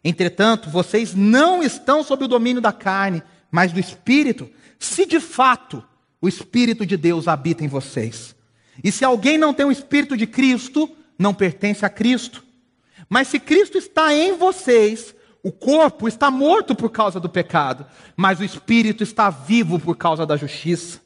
Entretanto, 0.04 0.72
vocês 0.72 1.14
não 1.14 1.62
estão 1.62 2.02
sob 2.02 2.26
o 2.26 2.28
domínio 2.28 2.64
da 2.64 2.72
carne, 2.72 3.22
mas 3.52 3.72
do 3.72 3.80
espírito, 3.80 4.50
se 4.80 5.06
de 5.06 5.20
fato 5.20 5.86
o 6.22 6.28
Espírito 6.28 6.86
de 6.86 6.96
Deus 6.96 7.28
habita 7.28 7.66
em 7.66 7.68
vocês. 7.68 8.36
E 8.84 8.92
se 8.92 9.04
alguém 9.04 9.38
não 9.38 9.54
tem 9.54 9.66
o 9.66 9.72
Espírito 9.72 10.16
de 10.16 10.28
Cristo, 10.28 10.90
não 11.18 11.34
pertence 11.34 11.86
a 11.86 11.90
Cristo. 11.90 12.44
Mas 13.10 13.28
se 13.28 13.40
Cristo 13.40 13.78
está 13.78 14.14
em 14.14 14.38
vocês, 14.38 15.14
O 15.44 15.52
corpo 15.52 16.08
está 16.08 16.30
morto 16.30 16.76
por 16.76 16.90
causa 16.92 17.20
do 17.20 17.28
pecado, 17.28 17.86
mas 18.16 18.40
o 18.40 18.44
espírito 18.44 19.04
está 19.04 19.30
vivo 19.30 19.80
por 19.80 19.98
causa 19.98 20.26
da 20.26 20.38
justiça. 20.38 21.02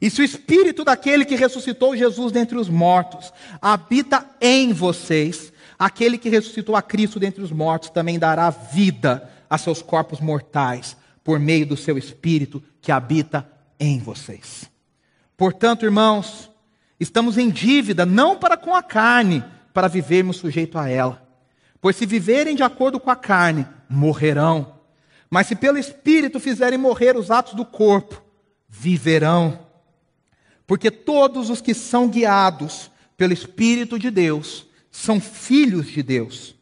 E 0.00 0.08
se 0.08 0.20
o 0.22 0.24
espírito 0.24 0.84
daquele 0.84 1.24
que 1.24 1.36
ressuscitou 1.36 1.96
Jesus 1.96 2.32
dentre 2.32 2.56
os 2.56 2.68
mortos 2.68 3.32
habita 3.60 4.26
em 4.40 4.72
vocês, 4.72 5.52
aquele 5.78 6.16
que 6.16 6.28
ressuscitou 6.28 6.76
a 6.76 6.82
Cristo 6.82 7.20
dentre 7.20 7.42
os 7.42 7.50
mortos 7.50 7.90
também 7.90 8.18
dará 8.18 8.48
vida 8.48 9.30
a 9.50 9.58
seus 9.58 9.82
corpos 9.82 10.20
mortais 10.20 10.96
por 11.22 11.38
meio 11.38 11.66
do 11.66 11.76
seu 11.76 11.98
espírito 11.98 12.62
que 12.80 12.90
habita 12.90 13.46
em 13.78 13.98
vocês. 13.98 14.70
Portanto, 15.36 15.84
irmãos, 15.84 16.50
estamos 16.98 17.38
em 17.38 17.50
dívida 17.50 18.04
não 18.04 18.36
para 18.36 18.56
com 18.56 18.74
a 18.74 18.82
carne, 18.82 19.44
para 19.72 19.88
vivermos 19.88 20.36
sujeito 20.36 20.78
a 20.78 20.88
ela. 20.88 21.26
Pois 21.80 21.96
se 21.96 22.06
viverem 22.06 22.56
de 22.56 22.62
acordo 22.62 22.98
com 22.98 23.10
a 23.10 23.16
carne, 23.16 23.66
morrerão. 23.88 24.74
Mas 25.30 25.46
se 25.46 25.54
pelo 25.54 25.78
Espírito 25.78 26.40
fizerem 26.40 26.78
morrer 26.78 27.16
os 27.16 27.30
atos 27.30 27.54
do 27.54 27.64
corpo, 27.64 28.22
viverão. 28.68 29.66
Porque 30.66 30.90
todos 30.90 31.50
os 31.50 31.60
que 31.60 31.74
são 31.74 32.08
guiados 32.08 32.90
pelo 33.16 33.32
Espírito 33.32 33.98
de 33.98 34.10
Deus 34.10 34.66
são 34.90 35.20
filhos 35.20 35.86
de 35.86 36.02
Deus. 36.02 36.56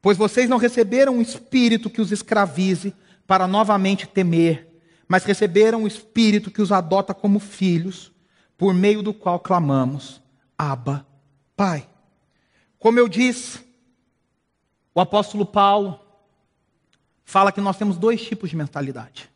Pois 0.00 0.16
vocês 0.16 0.48
não 0.48 0.56
receberam 0.56 1.16
um 1.16 1.22
espírito 1.22 1.88
que 1.88 2.00
os 2.00 2.10
escravize 2.10 2.92
para 3.26 3.46
novamente 3.46 4.06
temer, 4.06 4.68
mas 5.12 5.24
receberam 5.24 5.82
o 5.82 5.86
espírito 5.86 6.50
que 6.50 6.62
os 6.62 6.72
adota 6.72 7.12
como 7.12 7.38
filhos, 7.38 8.10
por 8.56 8.72
meio 8.72 9.02
do 9.02 9.12
qual 9.12 9.38
clamamos: 9.38 10.22
Abba, 10.56 11.06
Pai. 11.54 11.86
Como 12.78 12.98
eu 12.98 13.06
disse, 13.06 13.60
o 14.94 15.02
apóstolo 15.02 15.44
Paulo 15.44 16.00
fala 17.26 17.52
que 17.52 17.60
nós 17.60 17.76
temos 17.76 17.98
dois 17.98 18.22
tipos 18.22 18.48
de 18.48 18.56
mentalidade. 18.56 19.28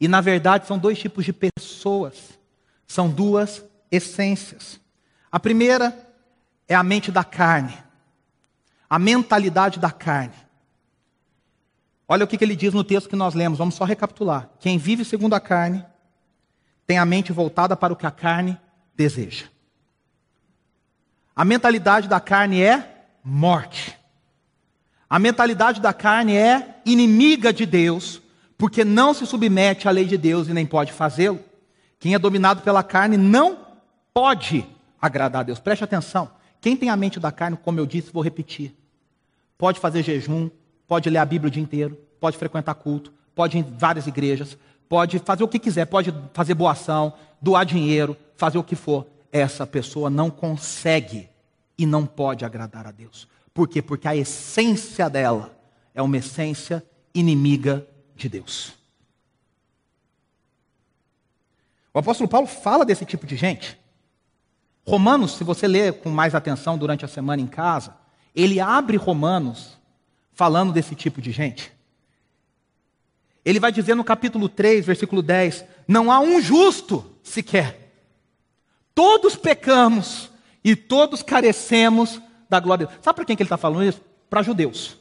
E 0.00 0.08
na 0.08 0.20
verdade 0.20 0.66
são 0.66 0.76
dois 0.76 0.98
tipos 0.98 1.24
de 1.24 1.32
pessoas, 1.32 2.36
são 2.88 3.08
duas 3.08 3.64
essências. 3.88 4.80
A 5.30 5.38
primeira 5.38 5.96
é 6.66 6.74
a 6.74 6.82
mente 6.82 7.12
da 7.12 7.22
carne, 7.22 7.78
a 8.88 8.98
mentalidade 8.98 9.78
da 9.78 9.92
carne. 9.92 10.34
Olha 12.12 12.24
o 12.24 12.26
que 12.26 12.42
ele 12.42 12.56
diz 12.56 12.74
no 12.74 12.82
texto 12.82 13.08
que 13.08 13.14
nós 13.14 13.34
lemos, 13.34 13.56
vamos 13.56 13.76
só 13.76 13.84
recapitular. 13.84 14.50
Quem 14.58 14.76
vive 14.76 15.04
segundo 15.04 15.34
a 15.34 15.38
carne 15.38 15.86
tem 16.84 16.98
a 16.98 17.04
mente 17.04 17.30
voltada 17.30 17.76
para 17.76 17.92
o 17.92 17.96
que 17.96 18.04
a 18.04 18.10
carne 18.10 18.58
deseja. 18.96 19.46
A 21.36 21.44
mentalidade 21.44 22.08
da 22.08 22.18
carne 22.18 22.62
é 22.62 23.06
morte. 23.22 23.96
A 25.08 25.20
mentalidade 25.20 25.80
da 25.80 25.92
carne 25.92 26.34
é 26.34 26.80
inimiga 26.84 27.52
de 27.52 27.64
Deus, 27.64 28.20
porque 28.58 28.84
não 28.84 29.14
se 29.14 29.24
submete 29.24 29.86
à 29.86 29.92
lei 29.92 30.04
de 30.04 30.18
Deus 30.18 30.48
e 30.48 30.52
nem 30.52 30.66
pode 30.66 30.92
fazê-lo. 30.92 31.38
Quem 32.00 32.16
é 32.16 32.18
dominado 32.18 32.62
pela 32.62 32.82
carne 32.82 33.16
não 33.16 33.56
pode 34.12 34.66
agradar 35.00 35.42
a 35.42 35.44
Deus. 35.44 35.60
Preste 35.60 35.84
atenção. 35.84 36.28
Quem 36.60 36.76
tem 36.76 36.90
a 36.90 36.96
mente 36.96 37.20
da 37.20 37.30
carne, 37.30 37.56
como 37.56 37.78
eu 37.78 37.86
disse, 37.86 38.12
vou 38.12 38.20
repetir. 38.20 38.74
Pode 39.56 39.78
fazer 39.78 40.02
jejum, 40.02 40.50
pode 40.90 41.08
ler 41.08 41.18
a 41.18 41.24
Bíblia 41.24 41.46
o 41.46 41.52
dia 41.52 41.62
inteiro, 41.62 41.96
pode 42.18 42.36
frequentar 42.36 42.74
culto, 42.74 43.12
pode 43.32 43.56
ir 43.56 43.60
em 43.60 43.62
várias 43.62 44.08
igrejas, 44.08 44.58
pode 44.88 45.20
fazer 45.20 45.44
o 45.44 45.46
que 45.46 45.60
quiser, 45.60 45.86
pode 45.86 46.12
fazer 46.34 46.52
boa 46.52 46.72
ação, 46.72 47.12
doar 47.40 47.64
dinheiro, 47.64 48.16
fazer 48.36 48.58
o 48.58 48.64
que 48.64 48.74
for. 48.74 49.06
Essa 49.30 49.64
pessoa 49.64 50.10
não 50.10 50.30
consegue 50.30 51.28
e 51.78 51.86
não 51.86 52.04
pode 52.04 52.44
agradar 52.44 52.88
a 52.88 52.90
Deus. 52.90 53.28
Por 53.54 53.68
quê? 53.68 53.80
Porque 53.80 54.08
a 54.08 54.16
essência 54.16 55.08
dela 55.08 55.56
é 55.94 56.02
uma 56.02 56.16
essência 56.16 56.84
inimiga 57.14 57.86
de 58.16 58.28
Deus. 58.28 58.72
O 61.94 62.00
apóstolo 62.00 62.28
Paulo 62.28 62.48
fala 62.48 62.84
desse 62.84 63.04
tipo 63.04 63.28
de 63.28 63.36
gente. 63.36 63.78
Romanos, 64.84 65.36
se 65.36 65.44
você 65.44 65.68
ler 65.68 66.00
com 66.00 66.10
mais 66.10 66.34
atenção 66.34 66.76
durante 66.76 67.04
a 67.04 67.08
semana 67.08 67.40
em 67.40 67.46
casa, 67.46 67.94
ele 68.34 68.58
abre 68.58 68.96
Romanos 68.96 69.78
falando 70.32 70.72
desse 70.72 70.94
tipo 70.94 71.20
de 71.20 71.30
gente. 71.30 71.72
Ele 73.44 73.60
vai 73.60 73.72
dizer 73.72 73.94
no 73.94 74.04
capítulo 74.04 74.48
3, 74.48 74.84
versículo 74.84 75.22
10: 75.22 75.64
Não 75.88 76.10
há 76.10 76.20
um 76.20 76.40
justo 76.40 77.04
sequer. 77.22 77.92
Todos 78.94 79.36
pecamos 79.36 80.30
e 80.62 80.76
todos 80.76 81.22
carecemos 81.22 82.20
da 82.48 82.60
glória. 82.60 82.88
Sabe 83.00 83.16
para 83.16 83.24
quem 83.24 83.36
que 83.36 83.42
ele 83.42 83.46
está 83.46 83.56
falando 83.56 83.84
isso? 83.84 84.00
Para 84.28 84.42
judeus. 84.42 84.98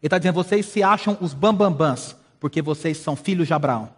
Ele 0.00 0.06
está 0.06 0.18
dizendo: 0.18 0.34
vocês 0.34 0.66
se 0.66 0.82
acham 0.82 1.16
os 1.20 1.34
bambambãs, 1.34 2.16
porque 2.38 2.62
vocês 2.62 2.98
são 2.98 3.16
filhos 3.16 3.46
de 3.46 3.54
Abraão. 3.54 3.90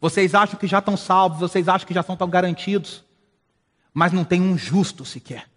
Vocês 0.00 0.34
acham 0.34 0.58
que 0.58 0.66
já 0.66 0.78
estão 0.78 0.96
salvos, 0.96 1.40
vocês 1.40 1.68
acham 1.68 1.86
que 1.86 1.94
já 1.94 2.00
estão 2.00 2.16
tão 2.16 2.28
garantidos. 2.28 3.04
Mas 3.92 4.12
não 4.12 4.24
tem 4.24 4.40
um 4.40 4.56
justo 4.56 5.04
sequer. 5.04 5.48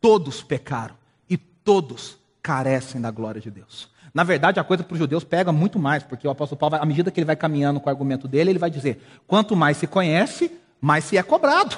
Todos 0.00 0.42
pecaram 0.42 0.94
e 1.28 1.36
todos 1.36 2.18
carecem 2.42 3.00
da 3.00 3.10
glória 3.10 3.40
de 3.40 3.50
Deus. 3.50 3.88
Na 4.16 4.24
verdade, 4.24 4.58
a 4.58 4.64
coisa 4.64 4.82
para 4.82 4.94
os 4.94 4.98
judeus 4.98 5.24
pega 5.24 5.52
muito 5.52 5.78
mais, 5.78 6.02
porque 6.02 6.26
o 6.26 6.30
apóstolo 6.30 6.58
Paulo, 6.58 6.76
à 6.76 6.86
medida 6.86 7.10
que 7.10 7.20
ele 7.20 7.26
vai 7.26 7.36
caminhando 7.36 7.78
com 7.78 7.86
o 7.86 7.92
argumento 7.92 8.26
dele, 8.26 8.48
ele 8.48 8.58
vai 8.58 8.70
dizer: 8.70 8.98
quanto 9.26 9.54
mais 9.54 9.76
se 9.76 9.86
conhece, 9.86 10.50
mais 10.80 11.04
se 11.04 11.18
é 11.18 11.22
cobrado. 11.22 11.76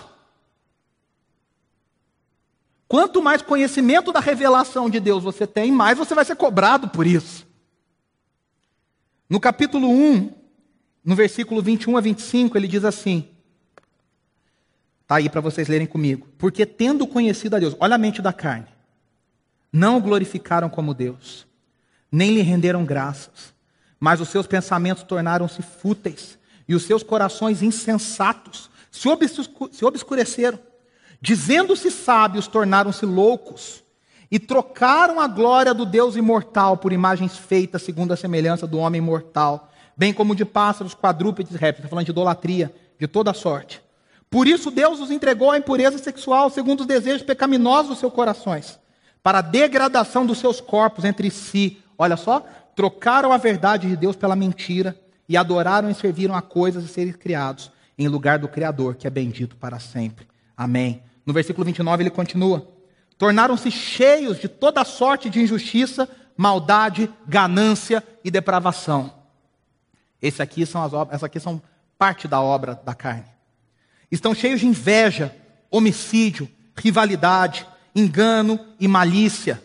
Quanto 2.87 3.21
mais 3.21 3.43
conhecimento 3.43 4.13
da 4.13 4.21
revelação 4.21 4.89
de 4.89 5.01
Deus 5.01 5.25
você 5.25 5.49
tem, 5.49 5.73
mais 5.73 5.99
você 5.99 6.15
vai 6.15 6.25
ser 6.25 6.37
cobrado 6.37 6.89
por 6.91 7.09
isso. 7.09 7.45
No 9.29 9.41
capítulo 9.41 9.89
1, 9.89 10.33
no 11.05 11.17
versículo 11.17 11.61
21 11.61 11.97
a 11.97 12.01
25, 12.01 12.57
ele 12.57 12.69
diz 12.69 12.85
assim: 12.85 13.29
Está 15.03 15.17
aí 15.17 15.29
para 15.29 15.41
vocês 15.41 15.67
lerem 15.67 15.89
comigo. 15.89 16.29
Porque 16.39 16.65
tendo 16.65 17.05
conhecido 17.05 17.57
a 17.57 17.59
Deus, 17.59 17.75
olha 17.81 17.97
a 17.97 17.99
mente 17.99 18.23
da 18.23 18.33
carne, 18.33 18.69
não 19.73 19.97
o 19.97 20.01
glorificaram 20.01 20.71
como 20.71 20.95
Deus, 20.95 21.48
nem 22.11 22.33
lhe 22.33 22.43
renderam 22.43 22.85
graças, 22.85 23.53
mas 24.01 24.21
os 24.21 24.29
seus 24.29 24.47
pensamentos 24.47 25.03
tornaram-se 25.03 25.63
fúteis 25.63 26.39
e 26.69 26.75
os 26.75 26.85
seus 26.85 27.03
corações 27.03 27.63
insensatos 27.63 28.71
se 28.91 29.85
obscureceram. 29.85 30.59
Dizendo-se 31.21 31.91
sábios, 31.91 32.47
tornaram-se 32.47 33.05
loucos 33.05 33.83
e 34.31 34.39
trocaram 34.39 35.21
a 35.21 35.27
glória 35.27 35.75
do 35.75 35.85
Deus 35.85 36.17
imortal 36.17 36.77
por 36.77 36.93
imagens 36.93 37.37
feitas 37.37 37.83
segundo 37.83 38.13
a 38.13 38.17
semelhança 38.17 38.67
do 38.67 38.79
homem 38.79 39.01
mortal, 39.01 39.71
bem 39.97 40.13
como 40.13 40.35
de 40.35 40.45
pássaros, 40.45 40.95
quadrúpedes 40.95 41.55
répteis. 41.57 41.85
Está 41.85 41.89
falando 41.89 42.05
de 42.05 42.13
idolatria 42.13 42.73
de 42.99 43.09
toda 43.09 43.35
sorte. 43.35 43.83
Por 44.31 44.47
isso 44.47 44.71
Deus 44.71 45.01
os 45.01 45.11
entregou 45.11 45.51
à 45.51 45.59
impureza 45.59 45.99
sexual, 45.99 46.51
segundo 46.51 46.81
os 46.81 46.87
desejos 46.87 47.23
pecaminosos 47.23 47.89
dos 47.89 47.99
seus 47.99 48.13
corações, 48.13 48.79
para 49.23 49.39
a 49.39 49.43
degradação 49.43 50.27
dos 50.27 50.39
seus 50.39 50.61
corpos 50.61 51.05
entre 51.05 51.31
si. 51.31 51.83
Olha 51.99 52.17
só, 52.17 52.47
trocaram 52.77 53.33
a 53.33 53.37
verdade 53.37 53.89
de 53.89 53.97
Deus 53.97 54.15
pela 54.15 54.37
mentira 54.37 54.97
e 55.29 55.37
adoraram 55.37 55.91
e 55.91 55.95
serviram 55.95 56.35
a 56.35 56.41
coisas 56.41 56.85
e 56.85 56.89
seres 56.89 57.17
criados, 57.17 57.73
em 57.99 58.07
lugar 58.07 58.39
do 58.39 58.49
Criador, 58.49 58.95
que 58.95 59.07
é 59.07 59.11
bendito 59.11 59.57
para 59.57 59.81
sempre. 59.81 60.27
Amém. 60.57 61.03
No 61.27 61.35
versículo 61.35 61.65
29 61.65 62.05
ele 62.05 62.11
continua: 62.11 62.67
Tornaram-se 63.19 63.71
cheios 63.71 64.39
de 64.39 64.49
toda 64.49 64.85
sorte 64.85 65.29
de 65.29 65.41
injustiça, 65.41 66.09
maldade, 66.37 67.11
ganância 67.27 68.03
e 68.25 68.31
depravação. 68.31 69.13
Esse 70.23 70.41
aqui 70.41 70.65
são 70.65 70.83
as 70.83 70.93
obras, 70.93 71.17
essa 71.17 71.27
aqui 71.27 71.41
são 71.41 71.61
parte 71.99 72.29
da 72.29 72.41
obra 72.41 72.81
da 72.85 72.95
carne. 72.95 73.27
Estão 74.11 74.35
cheios 74.35 74.61
de 74.61 74.67
inveja, 74.67 75.35
homicídio, 75.71 76.49
rivalidade, 76.77 77.67
engano 77.95 78.59
e 78.79 78.87
malícia. 78.89 79.63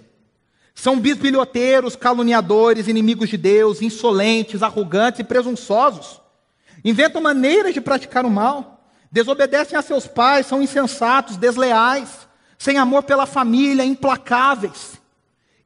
São 0.74 1.00
bisbilhoteiros, 1.00 1.96
caluniadores, 1.96 2.88
inimigos 2.88 3.30
de 3.30 3.38
Deus, 3.38 3.82
insolentes, 3.82 4.64
arrogantes 4.64 5.20
e 5.20 5.24
presunçosos. 5.24 6.22
Inventam 6.84 7.22
maneiras 7.22 7.74
de 7.74 7.82
praticar 7.82 8.26
o 8.26 8.30
mal 8.30 8.74
desobedecem 9.14 9.78
a 9.78 9.82
seus 9.84 10.08
pais, 10.08 10.48
são 10.48 10.60
insensatos, 10.60 11.38
desleais, 11.38 12.28
sem 12.58 12.80
amor 12.80 13.04
pela 13.04 13.28
família, 13.28 13.86
implacáveis. 13.86 15.00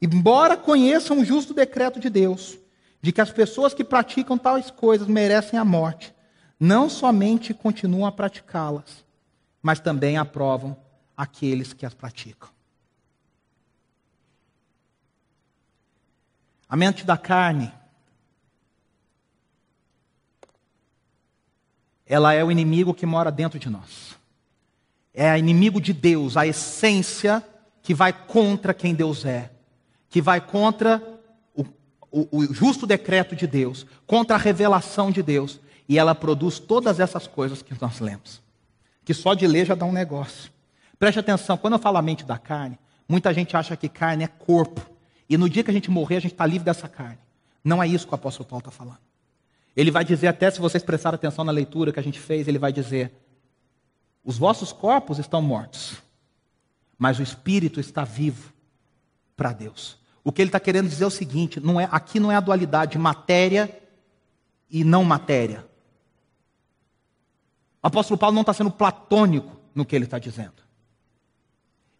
Embora 0.01 0.57
conheçam 0.57 1.19
o 1.19 1.25
justo 1.25 1.53
decreto 1.53 1.97
de 1.97 2.09
Deus, 2.09 2.57
de 3.01 3.13
que 3.13 3.21
as 3.21 3.31
pessoas 3.31 3.73
que 3.73 3.85
praticam 3.85 4.37
tais 4.37 4.69
coisas 4.69 5.07
merecem 5.07 5.57
a 5.57 5.63
morte, 5.63 6.13
não 6.59 6.89
somente 6.89 7.53
continuam 7.53 8.05
a 8.05 8.11
praticá-las, 8.11 9.05
mas 9.61 9.79
também 9.79 10.17
aprovam 10.17 10.75
aqueles 11.15 11.71
que 11.71 11.85
as 11.85 11.93
praticam. 11.93 12.49
A 16.69 16.75
mente 16.75 17.05
da 17.05 17.17
carne 17.17 17.71
ela 22.07 22.33
é 22.33 22.43
o 22.43 22.51
inimigo 22.51 22.93
que 22.93 23.05
mora 23.05 23.31
dentro 23.31 23.59
de 23.59 23.69
nós. 23.69 24.15
É 25.13 25.37
inimigo 25.37 25.81
de 25.81 25.91
Deus, 25.91 26.37
a 26.37 26.47
essência 26.47 27.43
que 27.81 27.93
vai 27.93 28.13
contra 28.13 28.73
quem 28.73 28.93
Deus 28.93 29.25
é, 29.25 29.51
que 30.09 30.21
vai 30.21 30.39
contra 30.39 31.03
o, 31.53 31.65
o, 32.11 32.37
o 32.37 32.53
justo 32.53 32.87
decreto 32.87 33.35
de 33.35 33.45
Deus, 33.45 33.85
contra 34.05 34.35
a 34.35 34.39
revelação 34.39 35.11
de 35.11 35.21
Deus, 35.21 35.59
e 35.89 35.97
ela 35.97 36.15
produz 36.15 36.59
todas 36.59 36.99
essas 36.99 37.27
coisas 37.27 37.61
que 37.61 37.73
nós 37.81 37.99
lemos. 37.99 38.41
Que 39.03 39.13
só 39.13 39.33
de 39.33 39.47
ler 39.47 39.65
já 39.65 39.75
dá 39.75 39.85
um 39.85 39.91
negócio. 39.91 40.51
Preste 40.99 41.19
atenção, 41.19 41.57
quando 41.57 41.73
eu 41.73 41.79
falo 41.79 41.97
a 41.97 42.01
mente 42.01 42.25
da 42.25 42.37
carne, 42.37 42.77
muita 43.07 43.33
gente 43.33 43.55
acha 43.55 43.75
que 43.75 43.89
carne 43.89 44.23
é 44.23 44.27
corpo. 44.27 44.81
E 45.29 45.37
no 45.37 45.49
dia 45.49 45.63
que 45.63 45.71
a 45.71 45.73
gente 45.73 45.91
morrer, 45.91 46.17
a 46.17 46.19
gente 46.21 46.31
está 46.31 46.45
livre 46.45 46.65
dessa 46.65 46.87
carne. 46.87 47.19
Não 47.63 47.81
é 47.81 47.87
isso 47.87 48.07
que 48.07 48.13
o 48.13 48.15
apóstolo 48.15 48.47
Paulo 48.47 48.61
está 48.61 48.71
falando. 48.71 48.99
Ele 49.75 49.91
vai 49.91 50.03
dizer, 50.03 50.27
até 50.27 50.49
se 50.49 50.59
vocês 50.59 50.83
prestarem 50.83 51.15
atenção 51.15 51.45
na 51.45 51.51
leitura 51.51 51.91
que 51.91 51.99
a 51.99 52.03
gente 52.03 52.19
fez, 52.19 52.47
ele 52.47 52.57
vai 52.57 52.71
dizer: 52.71 53.11
os 54.23 54.37
vossos 54.37 54.73
corpos 54.73 55.19
estão 55.19 55.41
mortos, 55.41 56.01
mas 56.97 57.19
o 57.19 57.23
espírito 57.23 57.79
está 57.79 58.03
vivo 58.03 58.51
para 59.35 59.51
Deus. 59.51 59.97
O 60.23 60.31
que 60.31 60.41
ele 60.41 60.49
está 60.49 60.59
querendo 60.59 60.89
dizer 60.89 61.03
é 61.03 61.07
o 61.07 61.11
seguinte: 61.11 61.59
não 61.59 61.79
é, 61.79 61.87
aqui 61.91 62.19
não 62.19 62.31
é 62.31 62.35
a 62.35 62.41
dualidade 62.41 62.97
matéria 62.97 63.69
e 64.69 64.83
não 64.83 65.03
matéria. 65.03 65.65
O 67.83 67.87
apóstolo 67.87 68.17
Paulo 68.17 68.33
não 68.33 68.41
está 68.41 68.53
sendo 68.53 68.71
platônico 68.71 69.55
no 69.73 69.85
que 69.85 69.95
ele 69.95 70.05
está 70.05 70.19
dizendo. 70.19 70.63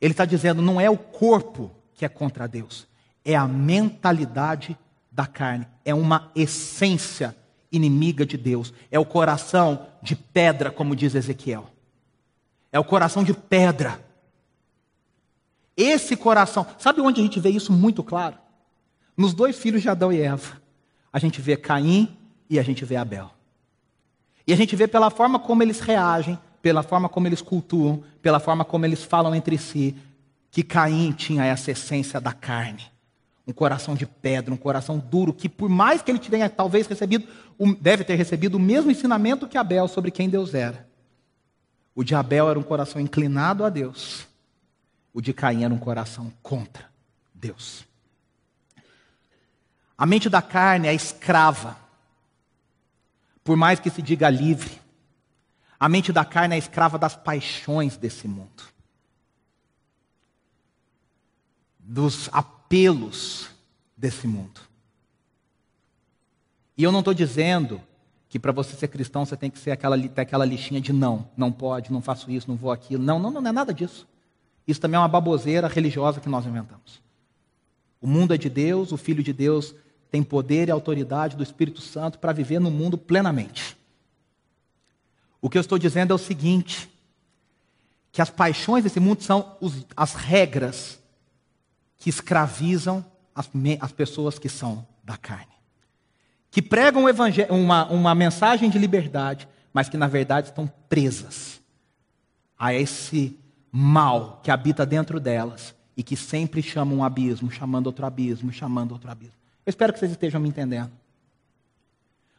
Ele 0.02 0.12
está 0.12 0.26
dizendo, 0.26 0.62
não 0.62 0.82
é 0.82 0.90
o 0.90 0.98
corpo 0.98 1.72
que 1.94 2.06
é 2.06 2.10
contra 2.10 2.48
Deus, 2.48 2.88
é 3.28 3.36
a 3.36 3.46
mentalidade 3.46 4.78
da 5.12 5.28
carne, 5.28 5.68
é 5.84 5.94
uma 5.94 6.32
essência 6.34 7.36
inimiga 7.70 8.26
de 8.26 8.38
Deus, 8.38 8.74
é 8.90 8.98
o 8.98 9.04
coração 9.04 9.86
de 10.02 10.16
pedra, 10.16 10.72
como 10.72 10.96
diz 10.96 11.14
Ezequiel. 11.14 11.70
É 12.72 12.80
o 12.80 12.86
coração 12.86 13.26
de 13.26 13.34
pedra. 13.34 14.02
Esse 15.76 16.16
coração, 16.16 16.66
sabe 16.80 17.02
onde 17.02 17.20
a 17.20 17.24
gente 17.24 17.38
vê 17.38 17.50
isso 17.50 17.74
muito 17.74 18.02
claro? 18.02 18.38
Nos 19.18 19.34
dois 19.34 19.58
filhos 19.60 19.82
de 19.82 19.90
Adão 19.90 20.14
e 20.14 20.22
Eva. 20.22 20.62
A 21.12 21.20
gente 21.20 21.42
vê 21.42 21.58
Caim 21.58 22.18
e 22.50 22.58
a 22.58 22.64
gente 22.64 22.86
vê 22.86 22.96
Abel. 22.96 23.30
E 24.48 24.54
a 24.54 24.56
gente 24.56 24.74
vê 24.74 24.88
pela 24.88 25.10
forma 25.10 25.38
como 25.38 25.62
eles 25.62 25.82
reagem, 25.82 26.40
pela 26.62 26.82
forma 26.82 27.10
como 27.10 27.28
eles 27.28 27.42
cultuam, 27.42 28.02
pela 28.22 28.40
forma 28.40 28.64
como 28.64 28.86
eles 28.86 29.04
falam 29.04 29.36
entre 29.36 29.58
si, 29.58 29.98
que 30.50 30.64
Caim 30.64 31.12
tinha 31.12 31.44
essa 31.44 31.72
essência 31.72 32.22
da 32.22 32.32
carne. 32.32 32.96
Um 33.48 33.54
coração 33.54 33.96
de 33.96 34.06
pedra, 34.06 34.54
um 34.54 34.58
coração 34.58 35.00
duro, 35.00 35.34
que 35.34 35.48
por 35.48 35.70
mais 35.70 36.02
que 36.02 36.12
ele 36.12 36.20
tenha 36.20 36.50
talvez 36.50 36.86
recebido, 36.86 37.28
deve 37.80 38.04
ter 38.04 38.16
recebido 38.16 38.56
o 38.56 38.60
mesmo 38.60 38.92
ensinamento 38.92 39.48
que 39.48 39.58
Abel 39.58 39.88
sobre 39.88 40.12
quem 40.12 40.30
Deus 40.30 40.54
era. 40.54 40.86
O 41.96 42.04
de 42.04 42.14
Abel 42.14 42.50
era 42.50 42.60
um 42.60 42.64
coração 42.64 43.00
inclinado 43.02 43.64
a 43.64 43.70
Deus. 43.70 44.28
O 45.14 45.22
de 45.22 45.34
Caim 45.34 45.64
era 45.64 45.74
um 45.74 45.80
coração 45.80 46.32
contra 46.44 46.86
Deus. 47.34 47.86
A 49.98 50.06
mente 50.06 50.30
da 50.30 50.42
carne 50.42 50.88
é 50.88 50.94
escrava 50.94 51.88
por 53.48 53.56
mais 53.56 53.80
que 53.80 53.90
se 53.90 54.02
diga 54.02 54.30
livre. 54.30 54.82
A 55.80 55.88
mente 55.88 56.12
da 56.12 56.26
carne 56.26 56.56
é 56.56 56.58
escrava 56.58 57.00
das 57.00 57.16
paixões 57.16 57.96
desse 57.96 58.28
mundo, 58.28 58.64
dos 61.80 62.30
apelos 62.68 63.50
desse 63.96 64.28
mundo. 64.28 64.60
E 66.78 66.84
eu 66.84 66.92
não 66.92 67.00
estou 67.00 67.14
dizendo 67.14 67.82
que 68.30 68.38
para 68.38 68.52
você 68.52 68.76
ser 68.76 68.90
cristão 68.90 69.26
você 69.26 69.38
tem 69.38 69.50
que 69.50 69.58
ser 69.58 69.72
aquela, 69.72 69.98
ter 69.98 70.22
aquela 70.22 70.46
listinha 70.46 70.82
de 70.82 70.92
não, 70.92 71.30
não 71.36 71.50
pode, 71.50 71.92
não 71.92 72.02
faço 72.02 72.30
isso, 72.30 72.50
não 72.50 72.58
vou 72.58 72.72
aquilo. 72.72 73.02
Não, 73.02 73.18
não, 73.18 73.32
não 73.32 73.48
é 73.48 73.52
nada 73.54 73.74
disso. 73.74 74.06
Isso 74.68 74.82
também 74.82 74.98
é 74.98 75.00
uma 75.00 75.08
baboseira 75.08 75.68
religiosa 75.68 76.20
que 76.20 76.28
nós 76.28 76.46
inventamos. 76.46 77.02
O 78.02 78.08
mundo 78.08 78.34
é 78.34 78.38
de 78.38 78.50
Deus, 78.50 78.92
o 78.92 78.98
Filho 78.98 79.24
de 79.24 79.32
Deus 79.32 79.74
tem 80.12 80.22
poder 80.22 80.68
e 80.68 80.72
autoridade 80.72 81.38
do 81.38 81.44
Espírito 81.44 81.82
Santo 81.82 82.20
para 82.20 82.34
viver 82.34 82.60
no 82.60 82.70
mundo 82.70 82.98
plenamente. 82.98 83.78
O 85.42 85.50
que 85.50 85.58
eu 85.58 85.62
estou 85.62 85.80
dizendo 85.80 86.12
é 86.12 86.16
o 86.16 86.20
seguinte: 86.20 86.90
que 88.12 88.22
as 88.22 88.30
paixões 88.30 88.84
desse 88.84 89.00
mundo 89.00 89.24
são 89.24 89.56
os, 89.62 89.86
as 89.96 90.14
regras 90.14 91.00
que 91.98 92.10
escravizam 92.10 93.06
as, 93.34 93.50
as, 93.80 93.92
pessoas 93.92 94.38
que 94.38 94.50
são 94.50 94.86
da 95.04 95.18
carne, 95.18 95.54
que 96.52 96.62
pregam 96.62 97.06
uma, 97.50 97.88
uma 97.88 98.16
mensagem 98.16 98.70
de 98.70 98.78
liberdade, 98.78 99.48
mas 99.74 99.90
que 99.90 99.98
na 99.98 100.08
verdade 100.08 100.48
estão 100.48 100.72
presas 100.90 101.62
a 102.58 102.74
esse 102.74 103.38
mal 103.72 104.40
que 104.44 104.50
habita 104.50 104.86
dentro 104.86 105.20
delas 105.20 105.76
e 105.96 106.04
que 106.04 106.16
sempre 106.16 106.62
chama 106.62 106.94
um 106.94 107.04
abismo, 107.04 107.52
chamando 107.52 107.88
outro 107.88 108.06
abismo, 108.06 108.52
chamando 108.52 108.92
outro 108.92 109.10
abismo. 109.10 109.36
Eu 109.66 109.70
espero 109.70 109.92
que 109.92 110.00
vocês 110.00 110.12
estejam 110.12 110.40
me 110.40 110.50
entendendo. 110.50 110.92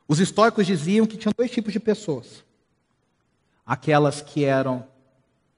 Os 0.07 0.19
históricos 0.19 0.67
diziam 0.67 1.07
que 1.07 1.17
tinham 1.17 1.35
dois 1.37 1.51
tipos 1.51 1.73
de 1.73 1.79
pessoas: 1.79 2.43
aquelas 3.67 4.23
que 4.23 4.45
eram 4.45 4.87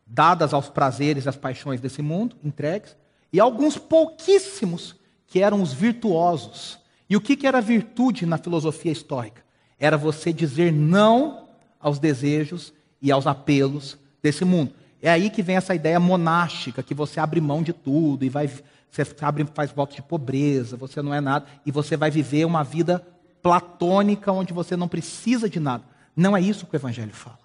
dadas 0.07 0.53
aos 0.53 0.69
prazeres 0.69 1.25
e 1.25 1.29
às 1.29 1.37
paixões 1.37 1.81
desse 1.81 2.03
mundo, 2.03 2.37
entregues, 2.43 2.97
e 3.33 3.39
alguns 3.39 3.79
pouquíssimos 3.79 4.97
que 5.27 5.41
eram 5.41 5.63
os 5.63 5.73
virtuosos. 5.73 6.79
E 7.09 7.17
o 7.17 7.21
que, 7.21 7.37
que 7.37 7.47
era 7.47 7.61
virtude 7.61 8.27
na 8.27 8.39
filosofia 8.39 8.93
estoica? 8.93 9.43
Era 9.79 9.97
você 9.97 10.33
dizer 10.33 10.73
não 10.73 11.49
aos 11.79 11.99
desejos 11.99 12.73
e 13.01 13.11
aos 13.11 13.27
apelos 13.27 13.97
desse 14.23 14.45
mundo. 14.45 14.73
É 15.01 15.11
aí 15.11 15.31
que 15.31 15.43
vem 15.43 15.57
essa 15.57 15.75
ideia 15.75 15.99
monástica, 15.99 16.83
que 16.83 16.95
você 16.95 17.19
abre 17.19 17.41
mão 17.41 17.63
de 17.63 17.73
tudo 17.73 18.25
e 18.25 18.29
vai 18.29 18.51
você 18.91 19.07
abre, 19.21 19.47
faz 19.55 19.71
voto 19.71 19.95
de 19.95 20.03
pobreza, 20.03 20.77
você 20.77 21.01
não 21.01 21.15
é 21.15 21.21
nada, 21.21 21.47
e 21.65 21.71
você 21.71 21.97
vai 21.97 22.11
viver 22.11 22.45
uma 22.45 22.65
vida 22.65 23.07
platônica 23.41 24.33
onde 24.33 24.53
você 24.53 24.77
não 24.77 24.89
precisa 24.89 25.49
de 25.49 25.61
nada. 25.61 25.85
Não 26.15 26.37
é 26.37 26.41
isso 26.41 26.67
que 26.67 26.75
o 26.75 26.77
Evangelho 26.77 27.15
fala. 27.15 27.39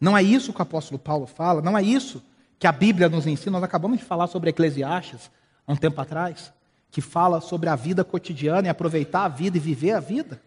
Não 0.00 0.16
é 0.16 0.22
isso 0.22 0.52
que 0.52 0.60
o 0.60 0.62
apóstolo 0.62 1.00
Paulo 1.00 1.26
fala, 1.26 1.60
não 1.60 1.76
é 1.76 1.82
isso 1.82 2.22
que 2.58 2.66
a 2.66 2.72
Bíblia 2.72 3.08
nos 3.08 3.26
ensina. 3.26 3.52
Nós 3.52 3.62
acabamos 3.62 3.98
de 3.98 4.04
falar 4.04 4.26
sobre 4.26 4.50
Eclesiastes 4.50 5.30
há 5.66 5.72
um 5.72 5.76
tempo 5.76 6.00
atrás, 6.00 6.52
que 6.90 7.00
fala 7.00 7.40
sobre 7.40 7.68
a 7.68 7.76
vida 7.76 8.04
cotidiana 8.04 8.68
e 8.68 8.70
aproveitar 8.70 9.24
a 9.24 9.28
vida 9.28 9.56
e 9.56 9.60
viver 9.60 9.92
a 9.92 10.00
vida. 10.00 10.40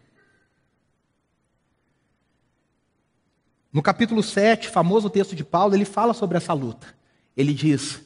No 3.72 3.82
capítulo 3.82 4.22
7, 4.22 4.68
famoso 4.68 5.10
texto 5.10 5.36
de 5.36 5.44
Paulo, 5.44 5.74
ele 5.74 5.84
fala 5.84 6.14
sobre 6.14 6.38
essa 6.38 6.52
luta. 6.52 6.94
Ele 7.36 7.52
diz: 7.52 8.02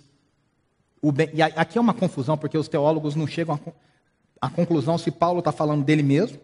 bem, 1.15 1.31
e 1.33 1.41
aqui 1.41 1.79
é 1.79 1.81
uma 1.81 1.95
confusão, 1.95 2.37
porque 2.37 2.59
os 2.59 2.69
teólogos 2.69 3.15
não 3.15 3.27
chegam 3.27 3.59
à 4.41 4.51
conclusão 4.51 4.99
se 4.99 5.11
Paulo 5.11 5.39
está 5.39 5.53
falando 5.53 5.85
dele 5.85 6.03
mesmo, 6.03 6.39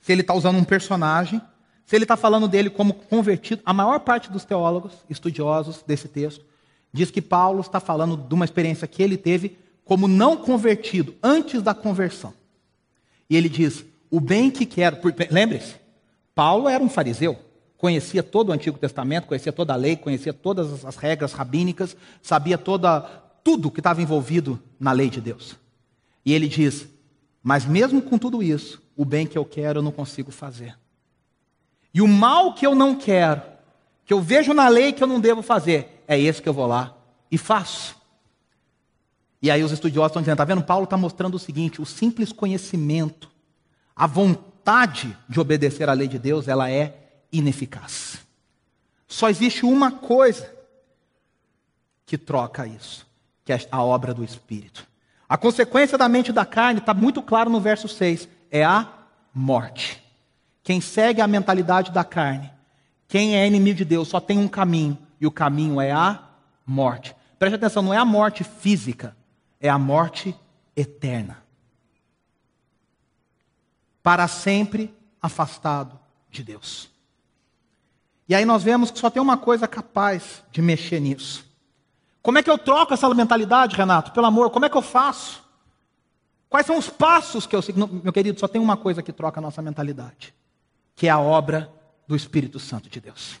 se 0.00 0.10
ele 0.10 0.22
está 0.22 0.32
usando 0.32 0.56
um 0.56 0.64
personagem, 0.64 1.40
se 1.88 1.96
ele 1.96 2.04
está 2.04 2.18
falando 2.18 2.46
dele 2.46 2.68
como 2.68 2.92
convertido. 2.92 3.62
A 3.64 3.72
maior 3.72 3.98
parte 4.00 4.30
dos 4.30 4.44
teólogos 4.44 4.92
estudiosos 5.08 5.82
desse 5.86 6.06
texto 6.06 6.44
diz 6.92 7.10
que 7.10 7.22
Paulo 7.22 7.62
está 7.62 7.80
falando 7.80 8.14
de 8.14 8.34
uma 8.34 8.44
experiência 8.44 8.86
que 8.86 9.02
ele 9.02 9.16
teve 9.16 9.56
como 9.84 10.06
não 10.06 10.36
convertido, 10.36 11.14
antes 11.22 11.62
da 11.62 11.72
conversão. 11.72 12.34
E 13.28 13.36
ele 13.36 13.48
diz: 13.48 13.86
o 14.10 14.20
bem 14.20 14.50
que 14.50 14.66
quero. 14.66 14.98
Lembre-se, 15.30 15.76
Paulo 16.34 16.68
era 16.68 16.84
um 16.84 16.90
fariseu 16.90 17.38
conhecia 17.78 18.24
todo 18.24 18.48
o 18.48 18.52
Antigo 18.52 18.76
Testamento, 18.76 19.28
conhecia 19.28 19.52
toda 19.52 19.72
a 19.72 19.76
lei, 19.76 19.96
conhecia 19.96 20.34
todas 20.34 20.84
as 20.84 20.96
regras 20.96 21.32
rabínicas, 21.32 21.96
sabia 22.20 22.58
toda, 22.58 23.00
tudo 23.42 23.70
que 23.70 23.80
estava 23.80 24.02
envolvido 24.02 24.60
na 24.78 24.90
lei 24.90 25.08
de 25.08 25.20
Deus. 25.20 25.56
E 26.26 26.34
ele 26.34 26.48
diz: 26.48 26.86
Mas 27.42 27.64
mesmo 27.64 28.02
com 28.02 28.18
tudo 28.18 28.42
isso, 28.42 28.82
o 28.96 29.04
bem 29.04 29.26
que 29.26 29.38
eu 29.38 29.44
quero 29.44 29.78
eu 29.78 29.82
não 29.82 29.92
consigo 29.92 30.32
fazer. 30.32 30.76
E 31.92 32.02
o 32.02 32.08
mal 32.08 32.54
que 32.54 32.66
eu 32.66 32.74
não 32.74 32.94
quero, 32.94 33.42
que 34.04 34.12
eu 34.12 34.20
vejo 34.20 34.52
na 34.52 34.68
lei 34.68 34.92
que 34.92 35.02
eu 35.02 35.06
não 35.06 35.20
devo 35.20 35.42
fazer, 35.42 36.04
é 36.06 36.18
esse 36.18 36.40
que 36.42 36.48
eu 36.48 36.54
vou 36.54 36.66
lá 36.66 36.96
e 37.30 37.38
faço. 37.38 37.96
E 39.40 39.50
aí 39.50 39.62
os 39.62 39.72
estudiosos 39.72 40.10
estão 40.10 40.22
dizendo: 40.22 40.34
está 40.34 40.44
vendo? 40.44 40.62
Paulo 40.62 40.84
está 40.84 40.96
mostrando 40.96 41.34
o 41.34 41.38
seguinte: 41.38 41.80
o 41.80 41.86
simples 41.86 42.32
conhecimento, 42.32 43.30
a 43.94 44.06
vontade 44.06 45.16
de 45.28 45.40
obedecer 45.40 45.88
à 45.88 45.92
lei 45.92 46.08
de 46.08 46.18
Deus, 46.18 46.48
ela 46.48 46.70
é 46.70 47.24
ineficaz. 47.32 48.18
Só 49.06 49.28
existe 49.28 49.64
uma 49.64 49.90
coisa 49.90 50.52
que 52.04 52.18
troca 52.18 52.66
isso 52.66 53.08
que 53.48 53.52
é 53.54 53.66
a 53.72 53.82
obra 53.82 54.12
do 54.12 54.22
Espírito. 54.22 54.86
A 55.26 55.38
consequência 55.38 55.96
da 55.96 56.06
mente 56.06 56.30
da 56.30 56.44
carne 56.44 56.80
está 56.80 56.92
muito 56.92 57.22
claro 57.22 57.48
no 57.48 57.58
verso 57.58 57.88
6: 57.88 58.28
é 58.50 58.62
a 58.62 58.86
morte. 59.32 60.04
Quem 60.68 60.82
segue 60.82 61.22
a 61.22 61.26
mentalidade 61.26 61.90
da 61.90 62.04
carne, 62.04 62.52
quem 63.08 63.38
é 63.38 63.46
inimigo 63.46 63.78
de 63.78 63.86
Deus, 63.86 64.06
só 64.06 64.20
tem 64.20 64.38
um 64.38 64.46
caminho, 64.46 64.98
e 65.18 65.26
o 65.26 65.30
caminho 65.30 65.80
é 65.80 65.92
a 65.92 66.22
morte. 66.66 67.16
Preste 67.38 67.54
atenção, 67.54 67.82
não 67.82 67.94
é 67.94 67.96
a 67.96 68.04
morte 68.04 68.44
física, 68.44 69.16
é 69.58 69.70
a 69.70 69.78
morte 69.78 70.38
eterna. 70.76 71.42
Para 74.02 74.28
sempre 74.28 74.94
afastado 75.22 75.98
de 76.30 76.44
Deus. 76.44 76.90
E 78.28 78.34
aí 78.34 78.44
nós 78.44 78.62
vemos 78.62 78.90
que 78.90 78.98
só 78.98 79.08
tem 79.08 79.22
uma 79.22 79.38
coisa 79.38 79.66
capaz 79.66 80.44
de 80.52 80.60
mexer 80.60 81.00
nisso. 81.00 81.46
Como 82.20 82.36
é 82.36 82.42
que 82.42 82.50
eu 82.50 82.58
troco 82.58 82.92
essa 82.92 83.08
mentalidade, 83.14 83.74
Renato? 83.74 84.12
Pelo 84.12 84.26
amor, 84.26 84.50
como 84.50 84.66
é 84.66 84.68
que 84.68 84.76
eu 84.76 84.82
faço? 84.82 85.42
Quais 86.50 86.66
são 86.66 86.76
os 86.76 86.90
passos 86.90 87.46
que 87.46 87.56
eu 87.56 87.62
sigo? 87.62 87.88
Meu 88.04 88.12
querido, 88.12 88.38
só 88.38 88.46
tem 88.46 88.60
uma 88.60 88.76
coisa 88.76 89.02
que 89.02 89.14
troca 89.14 89.40
a 89.40 89.42
nossa 89.42 89.62
mentalidade, 89.62 90.34
que 90.98 91.06
é 91.06 91.10
a 91.10 91.20
obra 91.20 91.72
do 92.08 92.16
Espírito 92.16 92.58
Santo 92.58 92.90
de 92.90 93.00
Deus. 93.00 93.36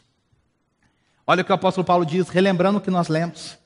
Olha 1.26 1.42
o 1.42 1.44
que 1.44 1.50
o 1.50 1.54
apóstolo 1.56 1.84
Paulo 1.84 2.06
diz, 2.06 2.28
relembrando 2.28 2.78
o 2.78 2.80
que 2.80 2.88
nós 2.90 3.08
lemos. 3.08 3.58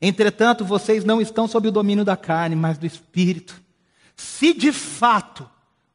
Entretanto, 0.00 0.64
vocês 0.64 1.04
não 1.04 1.20
estão 1.20 1.46
sob 1.46 1.68
o 1.68 1.70
domínio 1.70 2.06
da 2.06 2.16
carne, 2.16 2.56
mas 2.56 2.78
do 2.78 2.86
Espírito. 2.86 3.60
Se 4.16 4.54
de 4.54 4.72
fato 4.72 5.48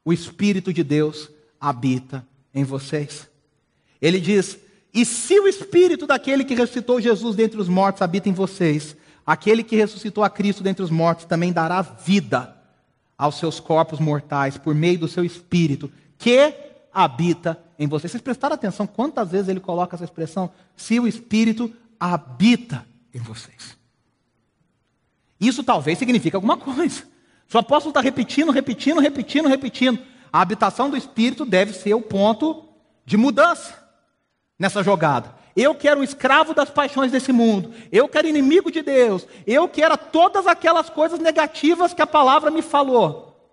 o 0.04 0.12
Espírito 0.12 0.72
de 0.72 0.84
Deus 0.84 1.28
habita 1.60 2.24
em 2.54 2.62
vocês. 2.62 3.28
Ele 4.00 4.20
diz: 4.20 4.56
E 4.92 5.04
se 5.04 5.40
o 5.40 5.48
Espírito 5.48 6.06
daquele 6.06 6.44
que 6.44 6.54
ressuscitou 6.54 7.00
Jesus 7.00 7.34
dentre 7.34 7.60
os 7.60 7.68
mortos 7.68 8.00
habita 8.00 8.28
em 8.28 8.32
vocês, 8.32 8.96
aquele 9.26 9.64
que 9.64 9.74
ressuscitou 9.74 10.22
a 10.22 10.30
Cristo 10.30 10.62
dentre 10.62 10.84
os 10.84 10.90
mortos 10.90 11.24
também 11.24 11.52
dará 11.52 11.82
vida 11.82 12.56
aos 13.18 13.40
seus 13.40 13.58
corpos 13.58 13.98
mortais 13.98 14.56
por 14.56 14.72
meio 14.72 15.00
do 15.00 15.08
seu 15.08 15.24
Espírito 15.24 15.90
que 16.16 16.73
habita 16.94 17.58
em 17.78 17.88
vocês. 17.88 18.12
Vocês 18.12 18.22
prestaram 18.22 18.54
atenção 18.54 18.86
quantas 18.86 19.30
vezes 19.30 19.48
ele 19.48 19.60
coloca 19.60 19.96
essa 19.96 20.04
expressão? 20.04 20.50
Se 20.76 21.00
o 21.00 21.08
Espírito 21.08 21.74
habita 21.98 22.86
em 23.12 23.18
vocês. 23.18 23.76
Isso 25.40 25.64
talvez 25.64 25.98
signifique 25.98 26.36
alguma 26.36 26.56
coisa. 26.56 27.02
O 27.52 27.58
apóstolo 27.58 27.90
está 27.90 28.00
repetindo, 28.00 28.50
repetindo, 28.50 29.00
repetindo, 29.00 29.48
repetindo. 29.48 29.98
A 30.32 30.40
habitação 30.40 30.90
do 30.90 30.96
Espírito 30.96 31.44
deve 31.44 31.72
ser 31.72 31.94
o 31.94 32.00
ponto 32.00 32.68
de 33.04 33.16
mudança 33.16 33.78
nessa 34.58 34.82
jogada. 34.82 35.34
Eu 35.54 35.74
quero 35.74 36.00
um 36.00 36.04
escravo 36.04 36.52
das 36.52 36.68
paixões 36.68 37.12
desse 37.12 37.32
mundo. 37.32 37.72
Eu 37.92 38.08
quero 38.08 38.26
inimigo 38.26 38.72
de 38.72 38.82
Deus. 38.82 39.26
Eu 39.46 39.68
quero 39.68 39.96
todas 39.96 40.46
aquelas 40.46 40.90
coisas 40.90 41.20
negativas 41.20 41.94
que 41.94 42.02
a 42.02 42.06
palavra 42.06 42.50
me 42.50 42.62
falou. 42.62 43.52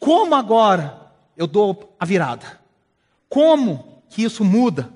Como 0.00 0.34
agora 0.34 1.05
eu 1.36 1.46
dou 1.46 1.94
a 1.98 2.04
virada? 2.04 2.60
Como 3.28 4.02
que 4.08 4.22
isso 4.22 4.44
muda? 4.44 4.92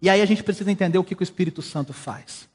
E 0.00 0.08
aí 0.08 0.22
a 0.22 0.26
gente 0.26 0.42
precisa 0.42 0.70
entender 0.70 0.98
o 0.98 1.04
que, 1.04 1.14
que 1.14 1.22
o 1.22 1.24
Espírito 1.24 1.60
Santo 1.60 1.92
faz. 1.92 2.48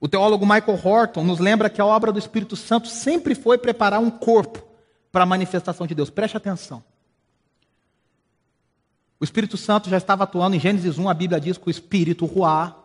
O 0.00 0.08
teólogo 0.08 0.46
Michael 0.46 0.80
Horton 0.82 1.24
nos 1.24 1.38
lembra 1.38 1.70
que 1.70 1.80
a 1.80 1.86
obra 1.86 2.12
do 2.12 2.18
Espírito 2.18 2.56
Santo 2.56 2.88
sempre 2.88 3.34
foi 3.34 3.58
preparar 3.58 4.00
um 4.00 4.10
corpo 4.10 4.66
para 5.10 5.24
a 5.24 5.26
manifestação 5.26 5.86
de 5.86 5.94
Deus. 5.94 6.10
Preste 6.10 6.36
atenção. 6.36 6.82
O 9.20 9.24
Espírito 9.24 9.56
Santo 9.56 9.90
já 9.90 9.96
estava 9.96 10.24
atuando 10.24 10.54
em 10.54 10.60
Gênesis 10.60 10.98
1, 10.98 11.08
a 11.08 11.14
Bíblia 11.14 11.40
diz 11.40 11.58
que 11.58 11.66
o 11.66 11.70
Espírito 11.70 12.24
Ruá 12.24 12.76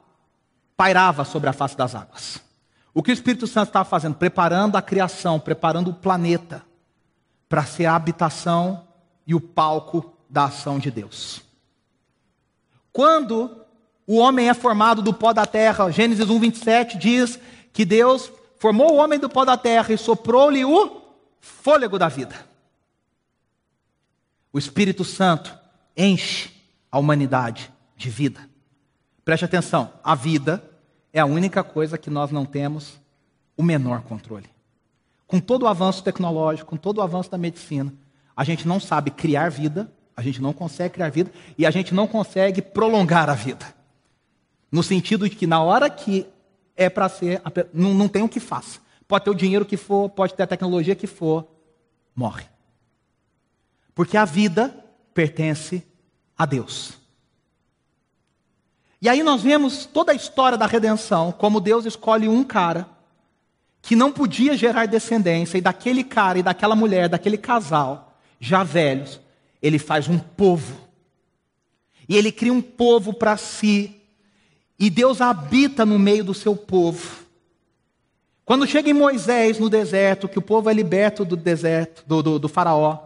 pairava 0.75 1.23
sobre 1.23 1.47
a 1.47 1.53
face 1.53 1.77
das 1.77 1.93
águas. 1.93 2.41
O 2.91 3.03
que 3.03 3.11
o 3.11 3.13
Espírito 3.13 3.45
Santo 3.45 3.67
estava 3.67 3.85
fazendo? 3.85 4.15
Preparando 4.15 4.75
a 4.75 4.81
criação, 4.81 5.39
preparando 5.39 5.91
o 5.91 5.93
planeta 5.93 6.63
para 7.53 7.67
ser 7.67 7.85
a 7.85 7.95
habitação 7.95 8.87
e 9.27 9.35
o 9.35 9.39
palco 9.39 10.11
da 10.27 10.45
ação 10.45 10.79
de 10.79 10.89
Deus. 10.89 11.43
Quando 12.91 13.63
o 14.07 14.17
homem 14.17 14.49
é 14.49 14.55
formado 14.55 15.03
do 15.03 15.13
pó 15.13 15.31
da 15.31 15.45
terra. 15.45 15.91
Gênesis 15.91 16.27
1, 16.27 16.39
27 16.39 16.97
diz 16.97 17.39
que 17.71 17.85
Deus 17.85 18.31
formou 18.57 18.93
o 18.93 18.95
homem 18.95 19.19
do 19.19 19.29
pó 19.29 19.45
da 19.45 19.55
terra 19.55 19.93
e 19.93 19.97
soprou-lhe 19.99 20.65
o 20.65 20.99
fôlego 21.39 21.99
da 21.99 22.07
vida. 22.07 22.35
O 24.51 24.57
Espírito 24.57 25.05
Santo 25.05 25.55
enche 25.95 26.49
a 26.91 26.97
humanidade 26.97 27.71
de 27.95 28.09
vida. 28.09 28.49
Preste 29.23 29.45
atenção: 29.45 29.93
a 30.03 30.15
vida 30.15 30.67
é 31.13 31.19
a 31.19 31.25
única 31.27 31.63
coisa 31.63 31.99
que 31.99 32.09
nós 32.09 32.31
não 32.31 32.47
temos 32.47 32.99
o 33.55 33.61
menor 33.61 34.01
controle. 34.01 34.52
Com 35.33 35.39
todo 35.39 35.63
o 35.63 35.67
avanço 35.67 36.03
tecnológico, 36.03 36.69
com 36.69 36.77
todo 36.77 36.99
o 36.99 37.01
avanço 37.01 37.31
da 37.31 37.39
medicina, 37.39 37.91
a 38.37 38.43
gente 38.43 38.67
não 38.67 38.79
sabe 38.79 39.09
criar 39.09 39.49
vida, 39.49 39.91
a 40.15 40.21
gente 40.21 40.39
não 40.39 40.53
consegue 40.53 40.93
criar 40.93 41.09
vida 41.09 41.31
e 41.57 41.65
a 41.65 41.71
gente 41.71 41.91
não 41.91 42.05
consegue 42.05 42.61
prolongar 42.61 43.31
a 43.31 43.33
vida. 43.33 43.65
No 44.71 44.83
sentido 44.83 45.27
de 45.27 45.35
que 45.35 45.47
na 45.47 45.59
hora 45.63 45.89
que 45.89 46.27
é 46.77 46.87
para 46.87 47.09
ser, 47.09 47.41
não, 47.73 47.95
não 47.95 48.07
tem 48.07 48.21
o 48.21 48.29
que 48.29 48.39
faça. 48.39 48.79
Pode 49.07 49.25
ter 49.25 49.31
o 49.31 49.33
dinheiro 49.33 49.65
que 49.65 49.75
for, 49.75 50.07
pode 50.07 50.35
ter 50.35 50.43
a 50.43 50.47
tecnologia 50.47 50.93
que 50.93 51.07
for, 51.07 51.47
morre. 52.15 52.45
Porque 53.95 54.15
a 54.15 54.25
vida 54.25 54.85
pertence 55.15 55.83
a 56.37 56.45
Deus. 56.45 56.93
E 59.01 59.09
aí 59.09 59.23
nós 59.23 59.41
vemos 59.41 59.87
toda 59.87 60.11
a 60.11 60.15
história 60.15 60.59
da 60.59 60.67
redenção, 60.67 61.31
como 61.31 61.59
Deus 61.59 61.85
escolhe 61.85 62.29
um 62.29 62.43
cara 62.43 62.92
que 63.83 63.97
não 63.97 64.13
podia 64.13 64.55
gerar 64.55 64.85
descendência, 64.85 65.57
e 65.57 65.61
daquele 65.61 66.05
cara 66.05 66.39
e 66.39 66.43
daquela 66.43 66.73
mulher, 66.73 67.09
daquele 67.09 67.37
casal, 67.37 68.17
já 68.39 68.63
velhos, 68.63 69.19
ele 69.61 69.77
faz 69.77 70.07
um 70.07 70.17
povo. 70.17 70.87
E 72.07 72.15
ele 72.15 72.31
cria 72.31 72.53
um 72.53 72.61
povo 72.61 73.13
para 73.13 73.35
si, 73.35 74.01
e 74.79 74.89
Deus 74.89 75.19
habita 75.19 75.85
no 75.85 75.99
meio 75.99 76.23
do 76.23 76.33
seu 76.33 76.55
povo. 76.55 77.23
Quando 78.45 78.65
chega 78.65 78.89
em 78.89 78.93
Moisés 78.93 79.59
no 79.59 79.69
deserto, 79.69 80.29
que 80.29 80.39
o 80.39 80.41
povo 80.41 80.69
é 80.69 80.73
liberto 80.73 81.25
do 81.25 81.35
deserto, 81.35 82.05
do, 82.07 82.23
do, 82.23 82.39
do 82.39 82.47
faraó, 82.47 82.99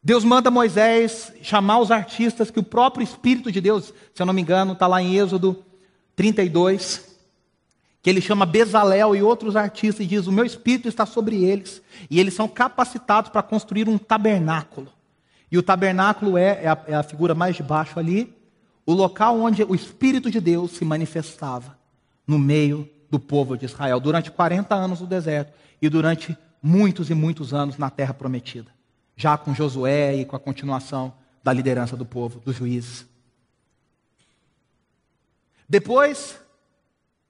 Deus 0.00 0.22
manda 0.22 0.48
Moisés 0.48 1.32
chamar 1.42 1.80
os 1.80 1.90
artistas 1.90 2.52
que 2.52 2.60
o 2.60 2.64
próprio 2.64 3.02
Espírito 3.02 3.50
de 3.50 3.60
Deus, 3.60 3.92
se 4.14 4.22
eu 4.22 4.26
não 4.26 4.32
me 4.32 4.42
engano, 4.42 4.74
está 4.74 4.86
lá 4.86 5.02
em 5.02 5.16
Êxodo 5.16 5.64
32, 6.14 7.13
que 8.04 8.10
ele 8.10 8.20
chama 8.20 8.44
Bezalel 8.44 9.16
e 9.16 9.22
outros 9.22 9.56
artistas 9.56 10.04
e 10.04 10.06
diz: 10.06 10.26
O 10.26 10.32
meu 10.32 10.44
Espírito 10.44 10.86
está 10.86 11.06
sobre 11.06 11.42
eles, 11.42 11.80
e 12.10 12.20
eles 12.20 12.34
são 12.34 12.46
capacitados 12.46 13.30
para 13.30 13.42
construir 13.42 13.88
um 13.88 13.96
tabernáculo. 13.96 14.88
E 15.50 15.56
o 15.56 15.62
tabernáculo 15.62 16.36
é, 16.36 16.64
é, 16.64 16.68
a, 16.68 16.84
é 16.86 16.94
a 16.94 17.02
figura 17.02 17.34
mais 17.34 17.56
de 17.56 17.62
baixo 17.62 17.98
ali, 17.98 18.36
o 18.84 18.92
local 18.92 19.40
onde 19.40 19.64
o 19.64 19.74
Espírito 19.74 20.30
de 20.30 20.38
Deus 20.38 20.72
se 20.72 20.84
manifestava 20.84 21.78
no 22.26 22.38
meio 22.38 22.86
do 23.10 23.18
povo 23.18 23.56
de 23.56 23.64
Israel, 23.64 23.98
durante 23.98 24.30
40 24.30 24.74
anos 24.74 25.00
no 25.00 25.06
deserto 25.06 25.54
e 25.80 25.88
durante 25.88 26.36
muitos 26.62 27.08
e 27.08 27.14
muitos 27.14 27.54
anos 27.54 27.78
na 27.78 27.88
terra 27.88 28.12
prometida, 28.12 28.70
já 29.16 29.38
com 29.38 29.54
Josué 29.54 30.14
e 30.14 30.26
com 30.26 30.36
a 30.36 30.40
continuação 30.40 31.14
da 31.42 31.54
liderança 31.54 31.96
do 31.96 32.04
povo, 32.04 32.38
dos 32.40 32.54
juízes. 32.54 33.06
Depois, 35.66 36.38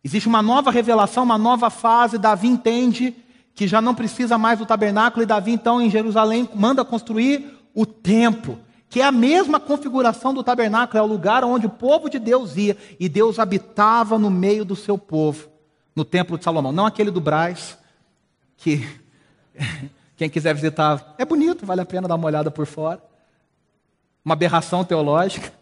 existe 0.05 0.29
uma 0.29 0.43
nova 0.43 0.71
revelação, 0.71 1.25
uma 1.25 1.38
nova 1.38 1.71
fase. 1.71 2.19
Davi 2.19 2.47
entende 2.47 3.17
que 3.55 3.67
já 3.67 3.81
não 3.81 3.95
precisa 3.95 4.37
mais 4.37 4.59
do 4.59 4.67
tabernáculo, 4.67 5.23
e 5.23 5.27
Davi, 5.27 5.53
então, 5.53 5.81
em 5.81 5.88
Jerusalém, 5.88 6.49
manda 6.55 6.85
construir 6.85 7.59
o 7.75 7.87
templo 7.87 8.59
que 8.95 9.01
é 9.01 9.05
a 9.05 9.11
mesma 9.11 9.59
configuração 9.59 10.33
do 10.33 10.45
tabernáculo, 10.45 11.01
é 11.01 11.03
o 11.03 11.07
lugar 11.07 11.43
onde 11.43 11.67
o 11.67 11.69
povo 11.69 12.09
de 12.09 12.17
Deus 12.17 12.57
ia, 12.57 12.77
e 13.01 13.09
Deus 13.09 13.40
habitava 13.40 14.17
no 14.21 14.31
meio 14.31 14.64
do 14.64 14.77
seu 14.77 14.97
povo, 14.97 15.49
no 15.97 16.05
templo 16.05 16.38
de 16.38 16.45
Salomão. 16.45 16.71
Não 16.71 16.87
aquele 16.87 17.11
do 17.11 17.21
Braz, 17.21 17.77
que 18.57 18.88
quem 20.17 20.31
quiser 20.31 20.55
visitar, 20.55 21.12
é 21.19 21.25
bonito, 21.25 21.67
vale 21.67 21.81
a 21.81 21.85
pena 21.85 22.07
dar 22.07 22.14
uma 22.14 22.27
olhada 22.27 22.53
por 22.53 22.67
fora. 22.67 23.03
Uma 24.25 24.35
aberração 24.35 24.85
teológica. 24.85 25.53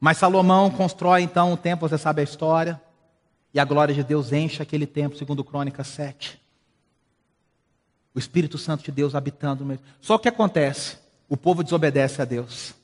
Mas 0.00 0.16
Salomão 0.16 0.70
constrói 0.70 1.20
então 1.20 1.52
o 1.52 1.56
templo, 1.58 1.86
você 1.86 1.98
sabe 1.98 2.22
a 2.22 2.24
história, 2.24 2.80
e 3.52 3.60
a 3.60 3.64
glória 3.64 3.94
de 3.94 4.02
Deus 4.02 4.32
enche 4.32 4.62
aquele 4.62 4.86
templo, 4.86 5.18
segundo 5.18 5.44
Crônicas 5.44 5.86
7. 5.88 6.40
O 8.14 8.18
Espírito 8.18 8.56
Santo 8.56 8.82
de 8.82 8.90
Deus 8.90 9.14
habitando 9.14 9.60
no 9.60 9.68
meio. 9.68 9.80
Só 10.00 10.16
que 10.16 10.28
acontece? 10.28 10.96
O 11.28 11.36
povo 11.36 11.62
desobedece 11.62 12.22
a 12.22 12.24
Deus. 12.24 12.74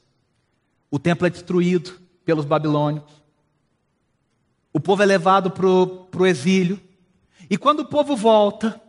O 0.90 0.98
templo 0.98 1.26
é 1.26 1.30
destruído 1.30 1.98
pelos 2.24 2.44
babilônios. 2.44 3.04
O 4.72 4.78
povo 4.78 5.02
é 5.02 5.06
levado 5.06 5.50
para 5.50 5.66
o 5.66 6.26
exílio. 6.26 6.78
E 7.48 7.56
quando 7.56 7.80
o 7.80 7.86
povo 7.86 8.14
volta, 8.14 8.80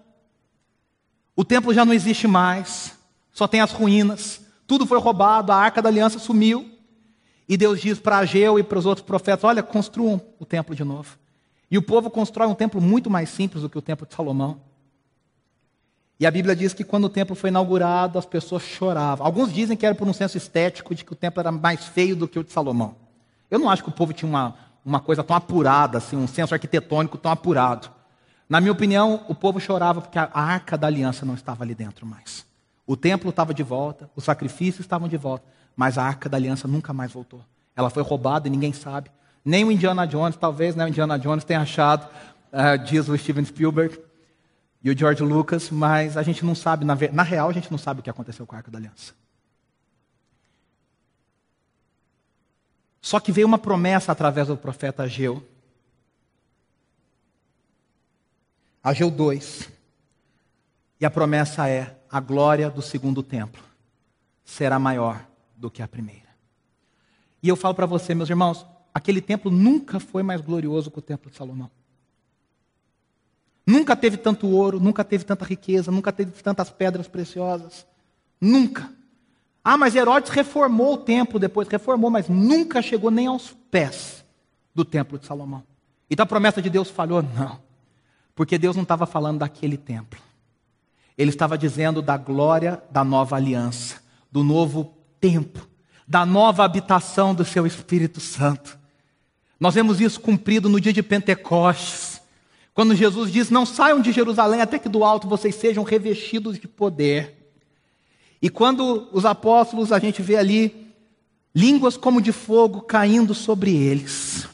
o 1.35 1.45
templo 1.45 1.73
já 1.73 1.85
não 1.85 1.93
existe 1.93 2.27
mais. 2.27 2.97
Só 3.31 3.47
tem 3.47 3.61
as 3.61 3.71
ruínas. 3.71 4.41
Tudo 4.67 4.85
foi 4.85 4.99
roubado, 4.99 5.51
a 5.51 5.55
arca 5.55 5.81
da 5.81 5.89
aliança 5.89 6.19
sumiu. 6.19 6.76
E 7.47 7.55
Deus 7.55 7.79
diz 7.79 7.99
para 7.99 8.17
Ageu 8.17 8.60
e 8.60 8.63
para 8.63 8.77
os 8.77 8.86
outros 8.86 9.05
profetas: 9.05 9.43
Olha, 9.43 9.63
construam 9.63 10.21
o 10.39 10.45
templo 10.45 10.75
de 10.75 10.83
novo. 10.83 11.17
E 11.69 11.77
o 11.77 11.81
povo 11.81 12.10
constrói 12.10 12.47
um 12.47 12.55
templo 12.55 12.81
muito 12.81 13.10
mais 13.10 13.29
simples 13.29 13.62
do 13.62 13.69
que 13.69 13.77
o 13.77 13.81
templo 13.81 14.07
de 14.07 14.13
Salomão. 14.13 14.60
E 16.19 16.25
a 16.25 16.31
Bíblia 16.31 16.55
diz 16.55 16.73
que 16.73 16.83
quando 16.83 17.05
o 17.05 17.10
templo 17.10 17.36
foi 17.36 17.49
inaugurado, 17.49 18.17
as 18.17 18.25
pessoas 18.25 18.63
choravam. 18.63 19.25
Alguns 19.25 19.53
dizem 19.53 19.77
que 19.77 19.86
era 19.86 19.93
por 19.93 20.07
um 20.07 20.13
senso 20.13 20.38
estético 20.38 20.95
de 20.95 21.05
que 21.05 21.13
o 21.13 21.15
templo 21.15 21.39
era 21.39 21.51
mais 21.51 21.86
feio 21.86 22.15
do 22.15 22.27
que 22.27 22.39
o 22.39 22.43
de 22.43 22.51
Salomão. 22.51 22.95
Eu 23.51 23.60
não 23.60 23.69
acho 23.69 23.83
que 23.83 23.89
o 23.89 23.93
povo 23.93 24.13
tinha 24.13 24.27
uma, 24.27 24.55
uma 24.83 24.99
coisa 24.99 25.23
tão 25.23 25.36
apurada, 25.36 25.99
assim, 25.99 26.17
um 26.17 26.27
senso 26.27 26.55
arquitetônico 26.55 27.17
tão 27.17 27.31
apurado. 27.31 27.89
Na 28.49 28.60
minha 28.60 28.71
opinião, 28.71 29.25
o 29.27 29.36
povo 29.36 29.60
chorava 29.60 30.01
porque 30.01 30.17
a 30.17 30.29
arca 30.33 30.77
da 30.77 30.88
aliança 30.88 31.25
não 31.25 31.36
estava 31.36 31.63
ali 31.63 31.75
dentro 31.75 32.05
mais. 32.05 32.45
O 32.86 32.95
templo 32.95 33.29
estava 33.29 33.53
de 33.53 33.62
volta, 33.62 34.10
os 34.15 34.23
sacrifícios 34.23 34.79
estavam 34.79 35.07
de 35.07 35.17
volta, 35.17 35.45
mas 35.77 35.97
a 35.97 36.03
arca 36.03 36.27
da 36.27 36.35
aliança 36.35 36.67
nunca 36.67 36.91
mais 36.91 37.13
voltou. 37.13 37.45
Ela 37.75 37.91
foi 37.91 38.01
roubada 38.01 38.47
e 38.47 38.51
ninguém 38.51 38.73
sabe. 38.73 39.11
Nem 39.45 39.63
o 39.63 39.71
Indiana 39.71 40.05
Jones, 40.05 40.35
talvez 40.35 40.75
né, 40.75 40.83
o 40.83 40.87
Indiana 40.87 41.17
Jones 41.17 41.45
tenha 41.45 41.61
achado 41.61 42.09
uh, 42.51 42.77
diz 42.83 43.07
o 43.07 43.17
Steven 43.17 43.45
Spielberg 43.45 43.99
e 44.83 44.89
o 44.89 44.97
George 44.97 45.23
Lucas, 45.23 45.69
mas 45.69 46.17
a 46.17 46.23
gente 46.23 46.43
não 46.43 46.55
sabe, 46.55 46.85
na, 46.85 46.95
na 47.11 47.23
real, 47.23 47.49
a 47.49 47.53
gente 47.53 47.71
não 47.71 47.77
sabe 47.77 47.99
o 47.99 48.03
que 48.03 48.09
aconteceu 48.09 48.45
com 48.45 48.55
a 48.55 48.59
Arca 48.59 48.71
da 48.71 48.77
Aliança. 48.77 49.13
Só 53.01 53.19
que 53.19 53.31
veio 53.31 53.47
uma 53.47 53.57
promessa 53.57 54.11
através 54.11 54.47
do 54.47 54.57
profeta 54.57 55.03
Ageu. 55.03 55.45
Ageu 58.83 59.09
2. 59.09 59.69
E 60.99 61.05
a 61.05 61.09
promessa 61.09 61.69
é: 61.69 61.95
a 62.11 62.19
glória 62.19 62.69
do 62.69 62.81
segundo 62.81 63.23
templo 63.23 63.63
será 64.43 64.77
maior 64.77 65.25
do 65.57 65.69
que 65.69 65.81
a 65.81 65.87
primeira. 65.87 66.27
E 67.41 67.49
eu 67.49 67.55
falo 67.55 67.73
para 67.73 67.85
você, 67.85 68.13
meus 68.13 68.29
irmãos, 68.29 68.65
aquele 68.93 69.21
templo 69.21 69.51
nunca 69.51 69.99
foi 69.99 70.23
mais 70.23 70.41
glorioso 70.41 70.91
que 70.91 70.99
o 70.99 71.01
templo 71.01 71.29
de 71.29 71.37
Salomão. 71.37 71.69
Nunca 73.65 73.95
teve 73.95 74.15
tanto 74.15 74.47
ouro, 74.47 74.79
nunca 74.79 75.03
teve 75.03 75.25
tanta 75.25 75.43
riqueza, 75.43 75.91
nunca 75.91 76.11
teve 76.11 76.31
tantas 76.41 76.69
pedras 76.69 77.07
preciosas. 77.07 77.85
Nunca. 78.39 78.89
Ah, 79.63 79.77
mas 79.77 79.95
Herodes 79.95 80.31
reformou 80.31 80.93
o 80.93 80.97
templo 80.97 81.37
depois, 81.37 81.67
reformou, 81.67 82.09
mas 82.09 82.29
nunca 82.29 82.81
chegou 82.81 83.11
nem 83.11 83.27
aos 83.27 83.51
pés 83.69 84.23
do 84.73 84.85
templo 84.85 85.19
de 85.19 85.25
Salomão. 85.25 85.63
Então 86.09 86.23
a 86.23 86.27
promessa 86.27 86.61
de 86.61 86.69
Deus 86.69 86.89
falhou? 86.89 87.21
Não. 87.21 87.59
Porque 88.33 88.57
Deus 88.57 88.75
não 88.75 88.83
estava 88.83 89.05
falando 89.05 89.39
daquele 89.39 89.75
templo. 89.75 90.19
Ele 91.17 91.31
estava 91.31 91.57
dizendo 91.57 92.01
da 92.01 92.15
glória 92.15 92.81
da 92.89 93.03
nova 93.03 93.35
aliança, 93.35 94.01
do 94.31 94.43
novo 94.43 94.96
templo, 95.19 95.67
da 96.08 96.25
nova 96.25 96.63
habitação 96.63 97.36
do 97.36 97.43
seu 97.43 97.65
Espírito 97.67 98.19
Santo. 98.19 98.77
Nós 99.60 99.75
vemos 99.75 99.99
isso 99.99 100.19
cumprido 100.19 100.69
no 100.69 100.80
dia 100.80 100.93
de 100.93 101.03
Pentecostes, 101.03 102.21
quando 102.73 102.95
Jesus 102.95 103.32
diz: 103.32 103.49
Não 103.49 103.65
saiam 103.65 103.99
de 103.99 104.12
Jerusalém 104.12 104.62
até 104.62 104.77
que 104.77 104.89
do 104.89 105.03
alto 105.03 105.27
vocês 105.27 105.56
sejam 105.56 105.84
revestidos 105.84 106.60
de 106.60 106.67
poder. 106.67 107.51
E 108.41 108.49
quando 108.49 109.10
os 109.12 109.25
apóstolos, 109.25 109.91
a 109.91 109.99
gente 109.99 110.21
vê 110.21 110.36
ali 110.36 110.93
línguas 111.53 111.97
como 111.97 112.21
de 112.21 112.32
fogo 112.32 112.82
caindo 112.82 113.34
sobre 113.34 113.75
eles, 113.75 114.47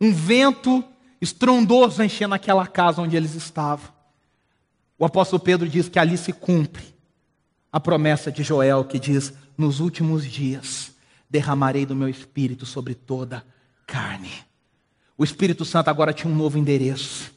um 0.00 0.10
vento 0.10 0.82
estrondoso 1.20 2.02
enchendo 2.02 2.34
aquela 2.34 2.66
casa 2.66 3.02
onde 3.02 3.14
eles 3.14 3.34
estavam. 3.34 3.90
O 4.98 5.04
apóstolo 5.04 5.40
Pedro 5.40 5.68
diz 5.68 5.88
que 5.88 5.98
ali 5.98 6.16
se 6.16 6.32
cumpre 6.32 6.99
a 7.72 7.78
promessa 7.78 8.30
de 8.30 8.42
Joel 8.42 8.84
que 8.84 8.98
diz: 8.98 9.32
Nos 9.56 9.80
últimos 9.80 10.24
dias 10.24 10.92
derramarei 11.28 11.86
do 11.86 11.94
meu 11.94 12.08
espírito 12.08 12.66
sobre 12.66 12.94
toda 12.94 13.44
carne. 13.86 14.32
O 15.16 15.24
Espírito 15.24 15.64
Santo 15.64 15.88
agora 15.88 16.12
tinha 16.12 16.32
um 16.32 16.36
novo 16.36 16.56
endereço. 16.56 17.32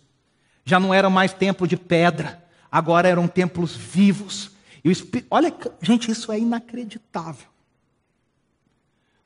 Já 0.63 0.79
não 0.79 0.93
era 0.93 1.09
mais 1.09 1.33
templo 1.33 1.67
de 1.67 1.75
pedra, 1.75 2.41
agora 2.71 3.09
eram 3.09 3.27
templos 3.27 3.75
vivos. 3.75 4.51
E 4.83 4.89
o 4.89 4.93
olha, 5.29 5.53
gente, 5.81 6.09
isso 6.09 6.31
é 6.31 6.39
inacreditável. 6.39 7.47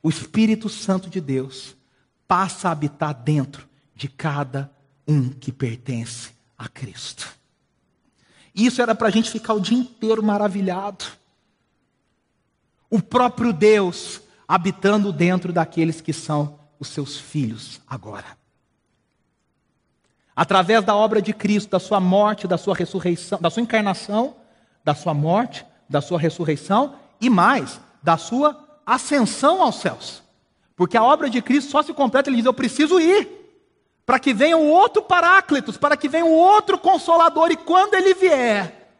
O 0.02 0.08
Espírito 0.08 0.68
Santo 0.68 1.08
de 1.08 1.20
Deus 1.20 1.76
passa 2.26 2.68
a 2.68 2.72
habitar 2.72 3.14
dentro 3.14 3.68
de 3.94 4.08
cada 4.08 4.70
um 5.06 5.28
que 5.28 5.52
pertence 5.52 6.30
a 6.56 6.68
Cristo. 6.68 7.37
Isso 8.58 8.82
era 8.82 8.92
para 8.92 9.06
a 9.06 9.10
gente 9.10 9.30
ficar 9.30 9.54
o 9.54 9.60
dia 9.60 9.78
inteiro 9.78 10.20
maravilhado. 10.20 11.04
O 12.90 13.00
próprio 13.00 13.52
Deus 13.52 14.20
habitando 14.48 15.12
dentro 15.12 15.52
daqueles 15.52 16.00
que 16.00 16.12
são 16.12 16.58
os 16.80 16.88
seus 16.88 17.16
filhos 17.16 17.80
agora. 17.86 18.36
Através 20.34 20.84
da 20.84 20.96
obra 20.96 21.22
de 21.22 21.32
Cristo, 21.32 21.70
da 21.70 21.78
sua 21.78 22.00
morte, 22.00 22.48
da 22.48 22.58
sua 22.58 22.74
ressurreição, 22.74 23.38
da 23.40 23.48
sua 23.48 23.62
encarnação, 23.62 24.34
da 24.82 24.94
sua 24.94 25.14
morte, 25.14 25.64
da 25.88 26.00
sua 26.00 26.18
ressurreição 26.18 26.96
e 27.20 27.30
mais, 27.30 27.80
da 28.02 28.16
sua 28.16 28.58
ascensão 28.84 29.62
aos 29.62 29.76
céus. 29.76 30.20
Porque 30.74 30.96
a 30.96 31.04
obra 31.04 31.30
de 31.30 31.40
Cristo 31.40 31.70
só 31.70 31.82
se 31.82 31.94
completa, 31.94 32.28
ele 32.28 32.38
diz: 32.38 32.46
Eu 32.46 32.54
preciso 32.54 32.98
ir 32.98 33.37
para 34.08 34.18
que 34.18 34.32
venha 34.32 34.56
o 34.56 34.66
outro 34.66 35.02
Paráclitos, 35.02 35.76
para 35.76 35.94
que 35.94 36.08
venha 36.08 36.24
o 36.24 36.32
outro 36.32 36.78
Consolador, 36.78 37.50
e 37.50 37.58
quando 37.58 37.92
ele 37.92 38.14
vier, 38.14 38.90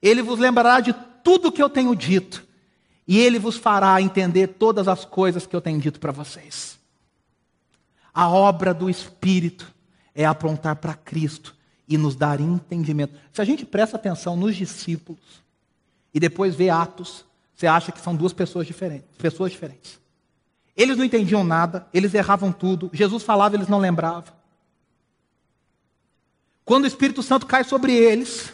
ele 0.00 0.22
vos 0.22 0.38
lembrará 0.38 0.80
de 0.80 0.94
tudo 1.22 1.52
que 1.52 1.62
eu 1.62 1.68
tenho 1.68 1.94
dito, 1.94 2.42
e 3.06 3.18
ele 3.20 3.38
vos 3.38 3.58
fará 3.58 4.00
entender 4.00 4.46
todas 4.46 4.88
as 4.88 5.04
coisas 5.04 5.46
que 5.46 5.54
eu 5.54 5.60
tenho 5.60 5.78
dito 5.78 6.00
para 6.00 6.12
vocês. 6.12 6.78
A 8.14 8.26
obra 8.30 8.72
do 8.72 8.88
Espírito 8.88 9.70
é 10.14 10.24
apontar 10.24 10.76
para 10.76 10.94
Cristo 10.94 11.54
e 11.86 11.98
nos 11.98 12.16
dar 12.16 12.40
entendimento. 12.40 13.12
Se 13.34 13.42
a 13.42 13.44
gente 13.44 13.66
presta 13.66 13.98
atenção 13.98 14.34
nos 14.34 14.56
discípulos 14.56 15.44
e 16.14 16.18
depois 16.18 16.54
vê 16.54 16.70
Atos, 16.70 17.26
você 17.54 17.66
acha 17.66 17.92
que 17.92 18.00
são 18.00 18.16
duas 18.16 18.32
pessoas 18.32 18.66
diferentes, 18.66 19.14
pessoas 19.18 19.52
diferentes. 19.52 20.00
Eles 20.74 20.96
não 20.96 21.04
entendiam 21.04 21.44
nada, 21.44 21.86
eles 21.92 22.14
erravam 22.14 22.50
tudo. 22.50 22.88
Jesus 22.94 23.22
falava, 23.22 23.56
eles 23.56 23.68
não 23.68 23.78
lembravam. 23.78 24.42
Quando 26.64 26.84
o 26.84 26.86
Espírito 26.86 27.22
Santo 27.22 27.46
cai 27.46 27.62
sobre 27.62 27.92
eles, 27.92 28.52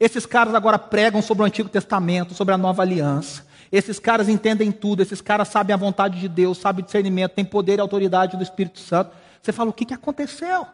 esses 0.00 0.26
caras 0.26 0.54
agora 0.54 0.78
pregam 0.78 1.22
sobre 1.22 1.42
o 1.42 1.46
Antigo 1.46 1.68
Testamento, 1.68 2.34
sobre 2.34 2.54
a 2.54 2.58
nova 2.58 2.82
aliança. 2.82 3.46
Esses 3.70 3.98
caras 3.98 4.28
entendem 4.28 4.72
tudo, 4.72 5.02
esses 5.02 5.20
caras 5.20 5.48
sabem 5.48 5.74
a 5.74 5.76
vontade 5.76 6.18
de 6.18 6.28
Deus, 6.28 6.58
sabem 6.58 6.84
discernimento, 6.84 7.32
têm 7.32 7.44
poder 7.44 7.78
e 7.78 7.80
autoridade 7.80 8.36
do 8.36 8.42
Espírito 8.42 8.80
Santo. 8.80 9.12
Você 9.42 9.52
fala, 9.52 9.70
o 9.70 9.72
que, 9.72 9.84
que 9.84 9.94
aconteceu? 9.94 10.66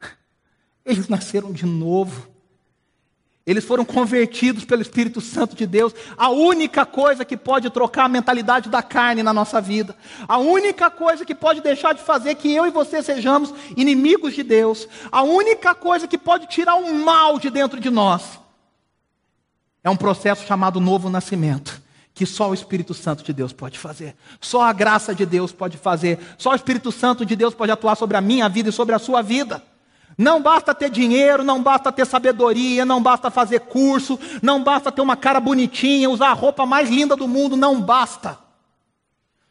Eles 0.84 1.08
nasceram 1.08 1.52
de 1.52 1.64
novo. 1.64 2.28
Eles 3.46 3.64
foram 3.64 3.84
convertidos 3.84 4.64
pelo 4.64 4.82
Espírito 4.82 5.20
Santo 5.20 5.56
de 5.56 5.66
Deus. 5.66 5.94
A 6.16 6.28
única 6.28 6.84
coisa 6.84 7.24
que 7.24 7.36
pode 7.36 7.70
trocar 7.70 8.04
a 8.04 8.08
mentalidade 8.08 8.68
da 8.68 8.82
carne 8.82 9.22
na 9.22 9.32
nossa 9.32 9.60
vida, 9.60 9.96
a 10.28 10.38
única 10.38 10.90
coisa 10.90 11.24
que 11.24 11.34
pode 11.34 11.60
deixar 11.60 11.94
de 11.94 12.02
fazer 12.02 12.34
que 12.34 12.52
eu 12.52 12.66
e 12.66 12.70
você 12.70 13.02
sejamos 13.02 13.52
inimigos 13.76 14.34
de 14.34 14.42
Deus, 14.42 14.86
a 15.10 15.22
única 15.22 15.74
coisa 15.74 16.06
que 16.06 16.18
pode 16.18 16.46
tirar 16.48 16.74
o 16.74 16.94
mal 16.94 17.38
de 17.38 17.48
dentro 17.48 17.80
de 17.80 17.88
nós, 17.88 18.38
é 19.82 19.88
um 19.88 19.96
processo 19.96 20.46
chamado 20.46 20.78
novo 20.78 21.08
nascimento. 21.08 21.80
Que 22.12 22.26
só 22.26 22.50
o 22.50 22.54
Espírito 22.54 22.92
Santo 22.92 23.22
de 23.22 23.32
Deus 23.32 23.52
pode 23.52 23.78
fazer, 23.78 24.14
só 24.40 24.62
a 24.62 24.72
graça 24.72 25.14
de 25.14 25.24
Deus 25.24 25.52
pode 25.52 25.78
fazer, 25.78 26.18
só 26.36 26.50
o 26.50 26.54
Espírito 26.54 26.92
Santo 26.92 27.24
de 27.24 27.34
Deus 27.34 27.54
pode 27.54 27.72
atuar 27.72 27.96
sobre 27.96 28.16
a 28.16 28.20
minha 28.20 28.46
vida 28.48 28.68
e 28.68 28.72
sobre 28.72 28.94
a 28.94 28.98
sua 28.98 29.22
vida. 29.22 29.62
Não 30.20 30.42
basta 30.42 30.74
ter 30.74 30.90
dinheiro, 30.90 31.42
não 31.42 31.62
basta 31.62 31.90
ter 31.90 32.04
sabedoria, 32.04 32.84
não 32.84 33.02
basta 33.02 33.30
fazer 33.30 33.60
curso, 33.60 34.20
não 34.42 34.62
basta 34.62 34.92
ter 34.92 35.00
uma 35.00 35.16
cara 35.16 35.40
bonitinha, 35.40 36.10
usar 36.10 36.28
a 36.28 36.34
roupa 36.34 36.66
mais 36.66 36.90
linda 36.90 37.16
do 37.16 37.26
mundo, 37.26 37.56
não 37.56 37.80
basta. 37.80 38.38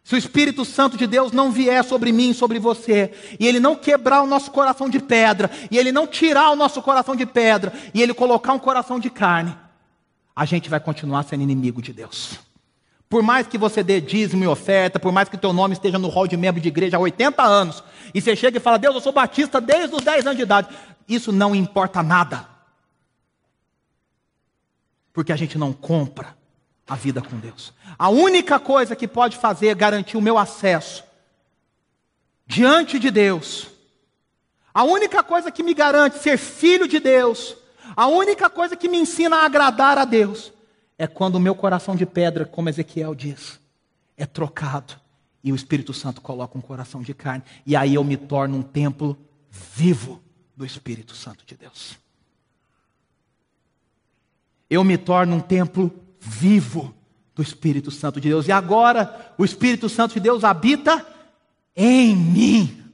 Se 0.03 0.13
o 0.13 0.17
Espírito 0.17 0.63
Santo 0.63 0.95
de 0.95 1.07
Deus 1.07 1.31
não 1.31 1.51
vier 1.51 1.83
sobre 1.83 2.11
mim, 2.11 2.33
sobre 2.33 2.59
você, 2.59 3.11
e 3.39 3.47
ele 3.47 3.59
não 3.59 3.75
quebrar 3.75 4.21
o 4.21 4.27
nosso 4.27 4.51
coração 4.51 4.87
de 4.87 4.99
pedra, 4.99 5.49
e 5.71 5.77
ele 5.79 5.91
não 5.91 6.05
tirar 6.05 6.51
o 6.51 6.55
nosso 6.55 6.83
coração 6.83 7.15
de 7.15 7.25
pedra, 7.25 7.73
e 7.91 7.99
ele 7.99 8.13
colocar 8.13 8.53
um 8.53 8.59
coração 8.59 8.99
de 8.99 9.09
carne, 9.09 9.57
a 10.35 10.45
gente 10.45 10.69
vai 10.69 10.79
continuar 10.79 11.23
sendo 11.23 11.41
inimigo 11.41 11.81
de 11.81 11.91
Deus. 11.91 12.37
Por 13.09 13.23
mais 13.23 13.47
que 13.47 13.57
você 13.57 13.81
dê 13.81 13.99
dízimo 13.99 14.43
e 14.43 14.47
oferta, 14.47 14.99
por 14.99 15.11
mais 15.11 15.27
que 15.27 15.37
teu 15.37 15.51
nome 15.51 15.73
esteja 15.73 15.97
no 15.97 16.07
rol 16.07 16.27
de 16.27 16.37
membro 16.37 16.61
de 16.61 16.67
igreja 16.67 16.95
há 16.95 16.99
80 16.99 17.41
anos, 17.41 17.83
e 18.13 18.21
você 18.21 18.35
chega 18.35 18.57
e 18.57 18.61
fala, 18.61 18.77
Deus, 18.77 18.93
eu 18.93 19.01
sou 19.01 19.11
batista 19.11 19.59
desde 19.59 19.95
os 19.95 20.03
10 20.03 20.27
anos 20.27 20.37
de 20.37 20.43
idade, 20.43 20.69
isso 21.07 21.31
não 21.31 21.55
importa 21.55 22.03
nada. 22.03 22.47
Porque 25.11 25.33
a 25.33 25.35
gente 25.35 25.57
não 25.57 25.73
compra 25.73 26.37
a 26.87 26.95
vida 26.95 27.19
com 27.19 27.37
Deus. 27.37 27.73
A 27.97 28.09
única 28.09 28.59
coisa 28.59 28.95
que 28.95 29.07
pode 29.07 29.37
fazer 29.37 29.73
garantir 29.73 30.15
o 30.15 30.21
meu 30.21 30.37
acesso 30.37 31.03
diante 32.45 32.99
de 32.99 33.09
Deus, 33.09 33.67
a 34.71 34.83
única 34.83 35.23
coisa 35.23 35.51
que 35.51 35.63
me 35.63 35.73
garante 35.73 36.19
ser 36.19 36.37
filho 36.37 36.87
de 36.87 36.99
Deus, 36.99 37.55
a 37.95 38.07
única 38.07 38.51
coisa 38.51 38.75
que 38.75 38.87
me 38.87 38.97
ensina 38.97 39.37
a 39.37 39.45
agradar 39.45 39.97
a 39.97 40.05
Deus, 40.05 40.51
é 40.99 41.07
quando 41.07 41.35
o 41.35 41.39
meu 41.39 41.55
coração 41.55 41.95
de 41.95 42.05
pedra, 42.05 42.45
como 42.45 42.67
Ezequiel 42.67 43.15
diz, 43.15 43.57
é 44.17 44.25
trocado 44.25 44.99
e 45.41 45.53
o 45.53 45.55
Espírito 45.55 45.93
Santo 45.93 46.19
coloca 46.19 46.57
um 46.57 46.61
coração 46.61 47.01
de 47.01 47.13
carne. 47.13 47.41
E 47.65 47.73
aí 47.73 47.95
eu 47.95 48.03
me 48.03 48.17
torno 48.17 48.57
um 48.57 48.61
templo 48.61 49.17
vivo 49.49 50.21
do 50.57 50.65
Espírito 50.65 51.15
Santo 51.15 51.45
de 51.45 51.55
Deus. 51.55 51.97
Eu 54.69 54.83
me 54.83 54.97
torno 54.97 55.37
um 55.37 55.39
templo 55.39 55.89
vivo 56.19 56.93
do 57.33 57.41
Espírito 57.41 57.89
Santo 57.91 58.19
de 58.19 58.27
Deus. 58.27 58.49
E 58.49 58.51
agora 58.51 59.33
o 59.37 59.45
Espírito 59.45 59.87
Santo 59.87 60.15
de 60.15 60.19
Deus 60.19 60.43
habita 60.43 61.07
em 61.73 62.13
mim. 62.13 62.91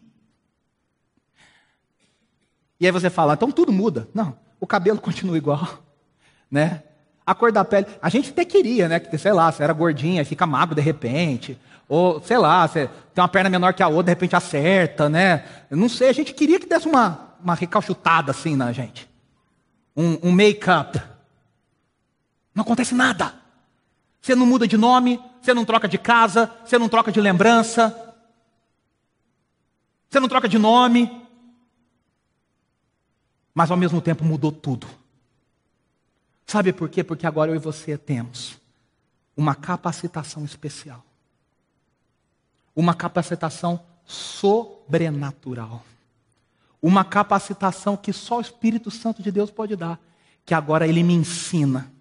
E 2.80 2.86
aí 2.86 2.92
você 2.92 3.10
fala, 3.10 3.34
então 3.34 3.52
tudo 3.52 3.74
muda. 3.74 4.08
Não, 4.14 4.38
o 4.60 4.68
cabelo 4.68 5.02
continua 5.02 5.40
igual, 5.40 5.84
né? 6.52 6.84
A 7.26 7.34
cor 7.34 7.52
da 7.52 7.66
pele. 7.66 7.88
A 8.02 8.10
gente 8.10 8.30
até 8.30 8.46
queria, 8.46 8.88
né? 8.88 9.00
Que, 9.00 9.18
sei 9.18 9.34
lá, 9.34 9.52
você 9.52 9.64
era 9.64 9.74
gordinha, 9.74 10.24
fica 10.24 10.46
magro 10.46 10.76
de 10.76 10.82
repente. 10.82 11.60
Ou, 11.88 12.22
sei 12.22 12.38
lá, 12.38 12.68
você 12.68 12.90
tem 13.14 13.22
uma 13.22 13.28
perna 13.28 13.50
menor 13.50 13.74
que 13.74 13.82
a 13.82 13.88
outra, 13.88 14.04
de 14.04 14.12
repente 14.12 14.36
acerta, 14.36 15.10
né? 15.10 15.46
Eu 15.70 15.78
não 15.78 15.90
sei, 15.90 16.10
a 16.10 16.14
gente 16.14 16.34
queria 16.34 16.60
que 16.60 16.68
desse 16.68 16.88
uma, 16.88 17.36
uma 17.44 17.56
recalchutada 17.56 18.32
assim 18.32 18.56
na 18.56 18.72
gente. 18.72 19.10
Um, 19.96 20.30
um 20.30 20.32
make-up. 20.32 21.02
Não 22.54 22.62
acontece 22.64 22.94
nada. 22.94 23.34
Você 24.22 24.34
não 24.34 24.46
muda 24.46 24.68
de 24.68 24.78
nome, 24.78 25.20
você 25.42 25.54
não 25.54 25.66
troca 25.66 25.88
de 25.88 25.98
casa, 25.98 26.52
você 26.66 26.80
não 26.80 26.90
troca 26.90 27.12
de 27.12 27.22
lembrança, 27.22 27.96
você 30.10 30.20
não 30.20 30.28
troca 30.28 30.50
de 30.50 30.58
nome. 30.58 31.24
Mas 33.54 33.70
ao 33.70 33.78
mesmo 33.78 34.02
tempo 34.02 34.26
mudou 34.26 34.52
tudo. 34.52 34.88
Sabe 36.46 36.72
por 36.72 36.90
quê? 36.90 37.04
Porque 37.04 37.26
agora 37.26 37.52
eu 37.52 37.56
e 37.56 37.60
você 37.60 37.98
temos 37.98 38.60
uma 39.36 39.56
capacitação 39.56 40.46
especial. 40.46 41.04
Uma 42.76 42.94
capacitação 42.94 43.80
sobrenatural. 44.06 45.84
Uma 46.82 47.04
capacitação 47.04 47.98
que 47.98 48.14
só 48.14 48.38
o 48.38 48.42
Espírito 48.42 48.92
Santo 48.92 49.24
de 49.24 49.32
Deus 49.32 49.50
pode 49.50 49.76
dar, 49.76 50.00
que 50.46 50.54
agora 50.54 50.88
ele 50.88 51.02
me 51.02 51.14
ensina 51.14 51.92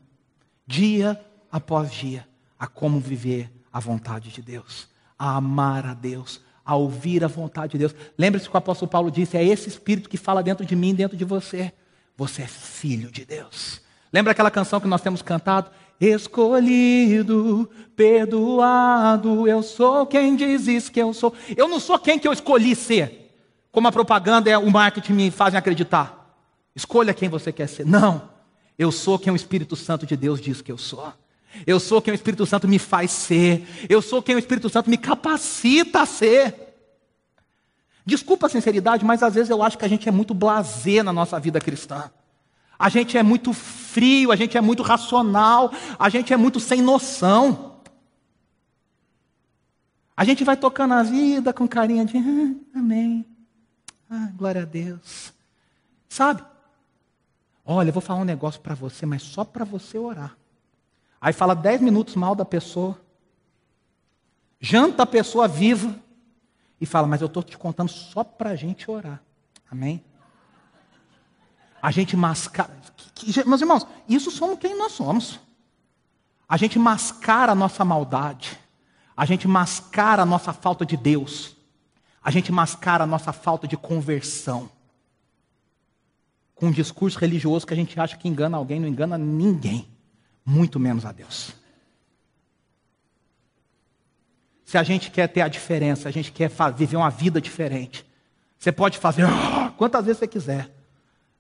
dia 0.67 1.19
após 1.51 1.91
dia 1.91 2.29
a 2.59 2.67
como 2.67 3.01
viver 3.01 3.51
a 3.73 3.81
vontade 3.81 4.31
de 4.31 4.43
Deus, 4.43 4.89
a 5.19 5.37
amar 5.37 5.87
a 5.87 5.95
Deus, 5.95 6.41
a 6.65 6.77
ouvir 6.77 7.25
a 7.25 7.29
vontade 7.29 7.73
de 7.73 7.79
Deus. 7.79 7.95
Lembre-se 8.19 8.49
que 8.49 8.55
o 8.55 8.59
apóstolo 8.59 8.91
Paulo 8.91 9.11
disse: 9.11 9.37
é 9.37 9.45
esse 9.45 9.69
espírito 9.69 10.09
que 10.09 10.17
fala 10.17 10.43
dentro 10.43 10.65
de 10.65 10.77
mim, 10.77 10.95
dentro 10.95 11.17
de 11.17 11.25
você. 11.25 11.73
Você 12.17 12.43
é 12.43 12.47
filho 12.47 13.11
de 13.11 13.25
Deus. 13.25 13.84
Lembra 14.15 14.31
aquela 14.31 14.49
canção 14.49 14.81
que 14.81 14.87
nós 14.87 15.01
temos 15.01 15.23
cantado? 15.23 15.73
Escolhido, 16.01 17.69
perdoado, 17.97 19.49
eu 19.49 19.61
sou 19.61 20.07
quem 20.07 20.37
dizes 20.37 20.89
que 20.89 21.03
eu 21.03 21.13
sou. 21.13 21.35
Eu 21.57 21.67
não 21.67 21.81
sou 21.81 21.99
quem 21.99 22.17
que 22.17 22.29
eu 22.29 22.33
escolhi 22.33 22.77
ser, 22.77 23.35
como 23.73 23.89
a 23.89 23.93
propaganda 23.93 24.49
e 24.49 24.57
o 24.57 24.71
marketing 24.71 25.15
me 25.15 25.31
fazem 25.33 25.59
acreditar. 25.59 26.33
Escolha 26.77 27.13
quem 27.13 27.29
você 27.29 27.51
quer 27.51 27.67
ser. 27.67 27.85
Não, 27.85 28.31
eu 28.79 28.93
sou 28.93 29.19
quem 29.19 29.33
o 29.33 29.37
Espírito 29.37 29.75
Santo 29.75 30.07
de 30.07 30.17
Deus 30.17 30.41
diz 30.41 30.63
que 30.63 30.71
eu 30.71 30.79
sou. 30.79 31.13
Eu 31.67 31.81
sou 31.81 32.01
quem 32.01 32.13
o 32.13 32.15
Espírito 32.15 32.47
Santo 32.47 32.69
me 32.69 32.79
faz 32.79 33.11
ser. 33.11 33.67
Eu 33.89 34.01
sou 34.01 34.23
quem 34.23 34.37
o 34.37 34.39
Espírito 34.39 34.69
Santo 34.69 34.89
me 34.89 34.97
capacita 34.97 36.03
a 36.03 36.07
ser. 36.07 36.55
Desculpa 38.07 38.47
a 38.47 38.51
sinceridade, 38.51 39.05
mas 39.05 39.25
às 39.25 39.35
vezes 39.35 39.51
eu 39.51 39.61
acho 39.61 39.77
que 39.77 39.85
a 39.85 39.89
gente 39.89 40.09
é 40.09 40.13
muito 40.13 40.33
blasé 40.33 41.03
na 41.03 41.13
nossa 41.13 41.41
vida 41.41 41.61
cristã. 41.61 42.13
A 42.79 42.89
gente 42.89 43.17
é 43.17 43.23
muito 43.23 43.53
frio, 43.53 44.33
a 44.33 44.37
gente 44.37 44.57
é 44.57 44.61
muito 44.61 44.83
racional, 44.83 45.73
a 45.99 46.09
gente 46.09 46.33
é 46.33 46.37
muito 46.37 46.59
sem 46.59 46.83
noção. 46.83 47.81
A 50.17 50.25
gente 50.25 50.45
vai 50.45 50.57
tocando 50.57 50.95
a 50.95 51.03
vida 51.03 51.53
com 51.53 51.67
carinha 51.67 52.05
de 52.05 52.17
ah, 52.17 52.79
amém. 52.79 53.25
Ah, 54.09 54.31
glória 54.37 54.63
a 54.63 54.65
Deus. 54.65 55.33
Sabe? 56.09 56.45
Olha, 57.65 57.89
eu 57.89 57.93
vou 57.93 58.03
falar 58.03 58.21
um 58.21 58.25
negócio 58.25 58.61
para 58.61 58.75
você, 58.75 59.07
mas 59.07 59.23
só 59.23 59.45
para 59.45 59.65
você 59.65 59.99
orar. 59.99 60.37
Aí 61.21 61.33
fala 61.33 61.55
dez 61.55 61.81
minutos 61.81 62.15
mal 62.15 62.35
da 62.35 62.45
pessoa, 62.45 63.01
janta 64.61 65.05
a 65.05 65.07
pessoa 65.07 65.49
viva 65.49 65.99
e 66.81 66.87
fala, 66.87 67.07
mas 67.07 67.23
eu 67.23 67.27
estou 67.27 67.43
te 67.43 67.57
contando 67.57 67.89
só 67.89 68.23
para 68.23 68.51
a 68.51 68.57
gente 68.57 68.91
orar. 68.91 69.23
Amém? 69.71 70.05
A 71.85 71.91
gente 71.91 72.17
mascara. 72.17 72.71
Meus 73.45 73.61
irmãos, 73.61 73.87
isso 74.09 74.31
somos 74.31 74.59
quem 74.59 74.75
nós 74.75 74.93
somos. 74.93 75.39
A 76.49 76.57
gente 76.57 76.79
mascara 76.79 77.53
a 77.53 77.55
nossa 77.55 77.85
maldade. 77.85 78.59
A 79.15 79.27
gente 79.27 79.47
mascara 79.47 80.23
a 80.23 80.25
nossa 80.25 80.55
falta 80.55 80.87
de 80.87 80.97
Deus. 80.97 81.55
A 82.23 82.31
gente 82.31 82.51
mascara 82.51 83.05
a 83.05 83.07
nossa 83.07 83.35
falta 83.35 83.69
de 83.69 83.77
conversão 83.77 84.71
com 86.55 86.69
um 86.69 86.73
discurso 86.73 87.19
religioso 87.19 87.67
que 87.67 87.75
a 87.75 87.77
gente 87.77 88.01
acha 88.01 88.17
que 88.17 88.29
engana 88.29 88.57
alguém, 88.57 88.81
não 88.81 88.89
engana 88.89 89.19
ninguém, 89.19 89.87
muito 90.43 90.81
menos 90.81 91.05
a 91.05 91.13
Deus. 91.13 91.53
Se 94.65 94.79
a 94.79 94.83
gente 94.83 95.11
quer 95.11 95.29
ter 95.29 95.43
a 95.43 95.49
diferença, 95.49 96.09
a 96.09 96.13
gente 96.13 96.33
quer 96.33 96.51
viver 96.75 96.97
uma 96.97 97.11
vida 97.11 97.43
diferente, 97.43 98.07
você 98.59 98.73
pode 98.73 98.97
fazer 98.97 99.27
quantas 99.77 100.07
vezes 100.07 100.21
você 100.21 100.27
quiser. 100.27 100.84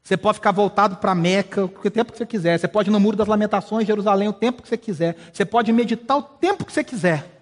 Você 0.05 0.19
pode 0.19 0.35
ficar 0.35 0.53
voltado 0.53 0.97
para 0.97 1.14
Meca 1.14 1.64
o 1.64 1.69
tempo 1.90 2.12
que 2.12 2.19
você 2.19 2.27
quiser. 2.27 2.59
Você 2.59 2.69
pode 2.69 2.90
ir 2.90 2.93
no 2.93 3.01
Muro 3.01 3.17
das 3.17 3.27
Lamentações, 3.27 3.87
Jerusalém, 3.87 4.29
o 4.29 4.35
tempo 4.35 4.61
que 4.61 4.69
você 4.69 4.77
quiser. 4.77 5.17
Você 5.33 5.47
pode 5.47 5.73
meditar 5.73 6.19
o 6.19 6.23
tempo 6.23 6.67
que 6.67 6.73
você 6.75 6.85
quiser. 6.85 7.40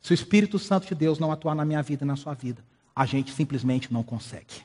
Se 0.00 0.12
o 0.12 0.14
Espírito 0.14 0.56
Santo 0.56 0.86
de 0.86 0.94
Deus 0.94 1.18
não 1.18 1.32
atuar 1.32 1.56
na 1.56 1.64
minha 1.64 1.82
vida 1.82 2.04
e 2.04 2.06
na 2.06 2.14
sua 2.14 2.32
vida, 2.32 2.64
a 2.94 3.04
gente 3.04 3.32
simplesmente 3.32 3.92
não 3.92 4.04
consegue. 4.04 4.62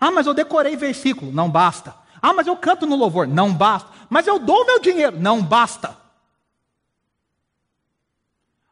Ah, 0.00 0.10
mas 0.10 0.26
eu 0.26 0.32
decorei 0.32 0.74
versículo. 0.74 1.30
Não 1.30 1.50
basta. 1.50 1.94
Ah, 2.22 2.32
mas 2.32 2.46
eu 2.46 2.56
canto 2.56 2.86
no 2.86 2.96
louvor. 2.96 3.28
Não 3.28 3.52
basta. 3.52 3.90
Mas 4.08 4.26
eu 4.26 4.38
dou 4.38 4.64
meu 4.64 4.80
dinheiro. 4.80 5.20
Não 5.20 5.42
basta. 5.42 5.98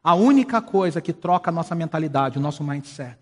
A 0.02 0.14
única 0.14 0.62
coisa 0.62 1.02
que 1.02 1.12
troca 1.12 1.50
a 1.50 1.52
nossa 1.52 1.74
mentalidade, 1.74 2.38
o 2.38 2.40
nosso 2.40 2.64
mindset, 2.64 3.18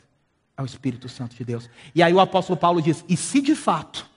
é 0.57 0.62
o 0.62 0.64
Espírito 0.64 1.09
Santo 1.09 1.37
de 1.37 1.45
Deus. 1.45 1.69
E 1.95 2.03
aí 2.03 2.12
o 2.12 2.21
apóstolo 2.21 2.59
Paulo 2.59 2.81
diz: 2.81 3.05
e 3.09 3.16
se 3.16 3.40
de 3.40 3.55
fato 3.55 4.09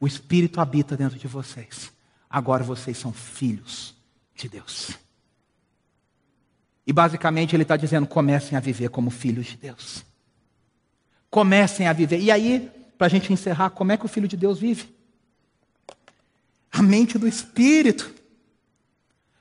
o 0.00 0.06
Espírito 0.06 0.60
habita 0.60 0.96
dentro 0.96 1.18
de 1.18 1.26
vocês, 1.26 1.92
agora 2.28 2.64
vocês 2.64 2.96
são 2.96 3.12
filhos 3.12 3.94
de 4.34 4.48
Deus. 4.48 4.90
E 6.86 6.92
basicamente 6.92 7.54
ele 7.54 7.64
está 7.64 7.76
dizendo: 7.76 8.06
comecem 8.06 8.56
a 8.56 8.60
viver 8.60 8.88
como 8.88 9.10
filhos 9.10 9.46
de 9.46 9.56
Deus. 9.56 10.04
Comecem 11.30 11.86
a 11.86 11.92
viver. 11.92 12.20
E 12.20 12.30
aí 12.30 12.70
para 12.98 13.06
a 13.06 13.10
gente 13.10 13.32
encerrar, 13.32 13.70
como 13.70 13.92
é 13.92 13.96
que 13.96 14.04
o 14.04 14.08
Filho 14.08 14.26
de 14.26 14.36
Deus 14.36 14.58
vive? 14.58 14.92
A 16.70 16.82
mente 16.82 17.16
do 17.16 17.28
Espírito. 17.28 18.12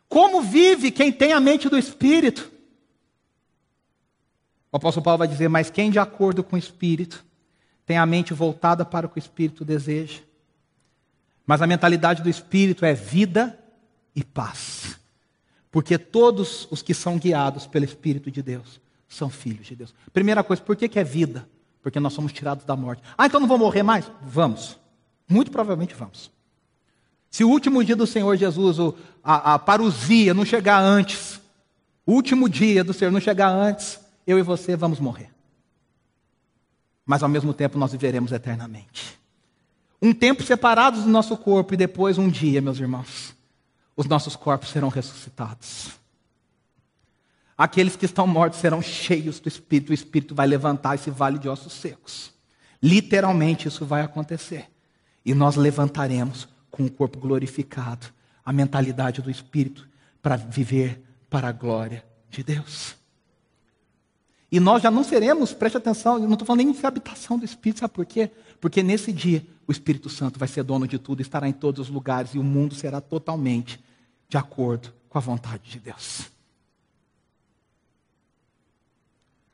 Como 0.07 0.43
vive 0.43 0.91
quem 0.91 1.11
tem 1.11 1.33
a 1.33 1.39
mente 1.39 1.67
do 1.67 1.77
Espírito? 1.77 2.49
O 4.71 4.77
apóstolo 4.77 5.03
Paulo 5.03 5.19
vai 5.19 5.27
dizer: 5.27 5.47
Mas 5.47 5.69
quem 5.69 5.91
de 5.91 5.99
acordo 5.99 6.43
com 6.43 6.55
o 6.55 6.59
Espírito 6.59 7.25
tem 7.85 7.97
a 7.97 8.05
mente 8.05 8.33
voltada 8.33 8.83
para 8.83 9.07
o 9.07 9.09
que 9.09 9.17
o 9.17 9.19
Espírito 9.19 9.63
deseja? 9.63 10.21
Mas 11.45 11.61
a 11.61 11.67
mentalidade 11.67 12.21
do 12.21 12.29
Espírito 12.29 12.85
é 12.85 12.93
vida 12.93 13.57
e 14.15 14.23
paz. 14.23 14.99
Porque 15.71 15.97
todos 15.97 16.67
os 16.71 16.81
que 16.81 16.93
são 16.93 17.17
guiados 17.17 17.67
pelo 17.67 17.85
Espírito 17.85 18.29
de 18.29 18.41
Deus 18.41 18.81
são 19.07 19.29
filhos 19.29 19.67
de 19.67 19.75
Deus. 19.75 19.93
Primeira 20.11 20.43
coisa, 20.43 20.61
por 20.61 20.75
que, 20.75 20.89
que 20.89 20.99
é 20.99 21.03
vida? 21.03 21.47
porque 21.87 22.01
nós 22.01 22.11
somos 22.11 22.33
tirados 22.33 22.65
da 22.65 22.75
morte. 22.75 23.01
Ah, 23.17 23.27
então 23.27 23.39
não 23.39 23.47
vou 23.47 23.57
morrer 23.57 23.81
mais? 23.81 24.11
Vamos. 24.21 24.77
Muito 25.25 25.49
provavelmente 25.49 25.95
vamos. 25.95 26.29
Se 27.31 27.45
o 27.45 27.49
último 27.49 27.81
dia 27.81 27.95
do 27.95 28.05
Senhor 28.05 28.35
Jesus, 28.35 28.77
a, 29.23 29.53
a 29.53 29.59
parousia, 29.59 30.33
não 30.33 30.43
chegar 30.43 30.81
antes, 30.81 31.39
o 32.05 32.11
último 32.11 32.49
dia 32.49 32.83
do 32.83 32.91
Senhor 32.91 33.09
não 33.09 33.21
chegar 33.21 33.47
antes, 33.47 34.01
eu 34.27 34.37
e 34.37 34.43
você 34.43 34.75
vamos 34.75 34.99
morrer. 34.99 35.31
Mas 37.05 37.23
ao 37.23 37.29
mesmo 37.29 37.53
tempo 37.53 37.77
nós 37.77 37.93
viveremos 37.93 38.33
eternamente. 38.33 39.17
Um 40.01 40.13
tempo 40.13 40.43
separados 40.43 41.03
do 41.03 41.09
nosso 41.09 41.37
corpo 41.37 41.73
e 41.73 41.77
depois 41.77 42.17
um 42.17 42.29
dia, 42.29 42.61
meus 42.61 42.77
irmãos, 42.77 43.33
os 43.95 44.05
nossos 44.05 44.35
corpos 44.35 44.69
serão 44.69 44.89
ressuscitados. 44.89 45.91
Aqueles 47.57 47.95
que 47.95 48.05
estão 48.05 48.27
mortos 48.27 48.59
serão 48.59 48.81
cheios 48.81 49.39
do 49.39 49.47
Espírito, 49.47 49.89
o 49.89 49.93
Espírito 49.93 50.35
vai 50.35 50.45
levantar 50.45 50.95
esse 50.95 51.09
vale 51.09 51.39
de 51.39 51.49
ossos 51.49 51.73
secos. 51.73 52.31
Literalmente 52.83 53.67
isso 53.67 53.85
vai 53.85 54.01
acontecer. 54.01 54.69
E 55.25 55.33
nós 55.33 55.55
levantaremos 55.55 56.47
com 56.69 56.85
o 56.85 56.91
corpo 56.91 57.17
glorificado, 57.17 58.07
a 58.45 58.53
mentalidade 58.53 59.21
do 59.21 59.31
Espírito, 59.31 59.87
para 60.21 60.35
viver 60.35 61.01
para 61.29 61.47
a 61.47 61.51
glória 61.51 62.05
de 62.29 62.43
Deus. 62.43 62.96
E 64.51 64.59
nós 64.59 64.81
já 64.81 64.89
não 64.89 65.03
seremos, 65.03 65.53
preste 65.53 65.77
atenção, 65.77 66.15
eu 66.15 66.21
não 66.21 66.33
estou 66.33 66.45
falando 66.45 66.63
nem 66.63 66.71
de 66.71 66.85
habitação 66.85 67.37
do 67.37 67.43
Espírito, 67.43 67.81
sabe 67.81 67.93
por 67.93 68.05
quê? 68.05 68.31
Porque 68.61 68.81
nesse 68.81 69.11
dia 69.11 69.45
o 69.67 69.71
Espírito 69.71 70.09
Santo 70.09 70.39
vai 70.39 70.47
ser 70.47 70.63
dono 70.63 70.87
de 70.87 70.97
tudo, 70.97 71.21
estará 71.21 71.49
em 71.49 71.53
todos 71.53 71.87
os 71.87 71.93
lugares 71.93 72.33
e 72.33 72.39
o 72.39 72.43
mundo 72.43 72.73
será 72.73 73.01
totalmente 73.01 73.83
de 74.29 74.37
acordo 74.37 74.93
com 75.09 75.17
a 75.17 75.21
vontade 75.21 75.69
de 75.69 75.79
Deus. 75.79 76.29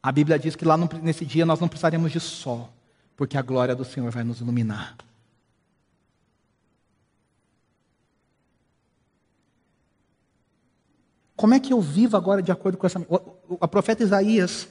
A 0.02 0.12
Bíblia 0.12 0.38
diz 0.38 0.56
que 0.56 0.66
lá 0.66 0.78
nesse 1.02 1.26
dia 1.26 1.46
nós 1.46 1.60
não 1.60 1.68
precisaremos 1.68 2.12
de 2.12 2.20
sol, 2.20 2.70
porque 3.16 3.38
a 3.38 3.42
glória 3.42 3.76
do 3.76 3.86
Senhor 3.86 4.12
vai 4.12 4.24
nos 4.24 4.42
iluminar. 4.42 4.96
Como 11.36 11.54
é 11.54 11.60
que 11.60 11.74
eu 11.74 11.82
vivo 11.82 12.16
agora 12.16 12.42
de 12.42 12.52
acordo 12.52 12.78
com 12.78 12.86
essa. 12.86 13.00
O, 13.10 13.68
profeta 13.68 14.04
Isaías 14.04 14.68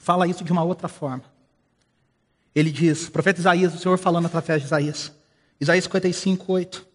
fala 0.00 0.26
isso 0.26 0.42
de 0.42 0.50
uma 0.50 0.64
outra 0.64 0.88
forma. 0.88 1.22
Ele 2.54 2.72
diz, 2.72 3.08
profeta 3.08 3.38
Isaías, 3.38 3.74
o 3.74 3.78
Senhor 3.78 3.98
falando 3.98 4.26
através 4.26 4.60
de 4.62 4.66
Isaías, 4.66 5.12
Isaías 5.60 5.84
55, 5.84 6.52
8. 6.52 6.86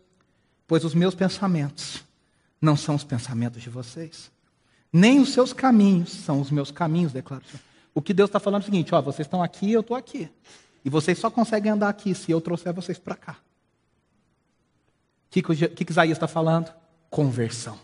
Pois 0.67 0.83
os 0.83 0.95
meus 0.95 1.13
pensamentos 1.13 2.03
não 2.59 2.75
são 2.75 2.95
os 2.95 3.03
pensamentos 3.03 3.61
de 3.61 3.69
vocês, 3.69 4.31
nem 4.91 5.19
os 5.19 5.29
seus 5.29 5.53
caminhos 5.53 6.09
são 6.09 6.41
os 6.41 6.49
meus 6.49 6.71
caminhos, 6.71 7.13
declara 7.13 7.43
o 7.45 7.47
Senhor. 7.47 7.61
O 7.93 8.01
que 8.01 8.13
Deus 8.13 8.27
está 8.27 8.39
falando 8.39 8.61
é 8.61 8.63
o 8.63 8.65
seguinte: 8.65 8.95
ó, 8.95 9.01
vocês 9.01 9.25
estão 9.25 9.43
aqui, 9.43 9.71
eu 9.71 9.81
estou 9.81 9.95
aqui. 9.95 10.29
E 10.83 10.89
vocês 10.89 11.17
só 11.19 11.29
conseguem 11.29 11.71
andar 11.71 11.89
aqui 11.89 12.15
se 12.15 12.31
eu 12.31 12.41
trouxer 12.41 12.73
vocês 12.73 12.97
para 12.97 13.15
cá. 13.15 13.37
O 15.27 15.29
que, 15.29 15.41
que, 15.41 15.85
que 15.85 15.91
Isaías 15.91 16.15
está 16.15 16.27
falando? 16.27 16.73
Conversão. 17.09 17.77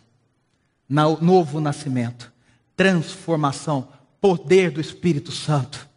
Novo 0.90 1.60
nascimento. 1.60 2.32
Transformação. 2.76 3.88
Poder 4.22 4.70
do 4.72 4.80
Espírito 4.80 5.32
Santo. 5.32 5.90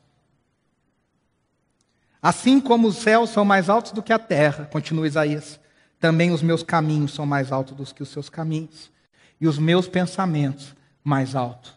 Assim 2.23 2.59
como 2.59 2.89
os 2.89 2.97
céus 2.97 3.29
são 3.29 3.45
mais 3.45 3.69
altos 3.69 3.93
do 3.93 4.03
que 4.03 4.13
a 4.13 4.19
terra, 4.19 4.65
continua 4.65 5.07
Isaías, 5.07 5.61
também 6.01 6.31
os 6.31 6.41
meus 6.41 6.63
caminhos 6.63 7.13
são 7.13 7.27
mais 7.27 7.53
altos 7.53 7.77
do 7.77 7.95
que 7.95 8.03
os 8.03 8.09
seus 8.09 8.31
caminhos, 8.31 8.91
e 9.39 9.47
os 9.47 9.59
meus 9.59 9.87
pensamentos 9.87 10.75
mais 11.05 11.37
altos 11.37 11.77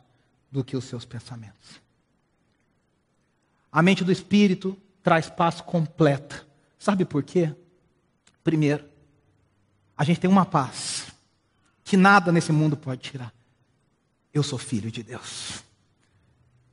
do 0.50 0.64
que 0.64 0.78
os 0.78 0.86
seus 0.86 1.04
pensamentos. 1.04 1.82
A 3.70 3.82
mente 3.82 4.06
do 4.06 4.12
espírito 4.12 4.78
traz 5.04 5.30
paz 5.30 5.60
completa. 5.60 6.48
Sabe 6.80 7.04
por 7.04 7.24
quê? 7.24 7.54
Primeiro, 8.42 8.86
a 9.98 10.06
gente 10.06 10.22
tem 10.22 10.30
uma 10.30 10.46
paz 10.46 11.08
que 11.84 11.98
nada 11.98 12.32
nesse 12.32 12.54
mundo 12.54 12.78
pode 12.78 13.02
tirar. 13.02 13.34
Eu 14.34 14.44
sou 14.44 14.58
filho 14.58 14.90
de 14.90 15.04
Deus. 15.04 15.67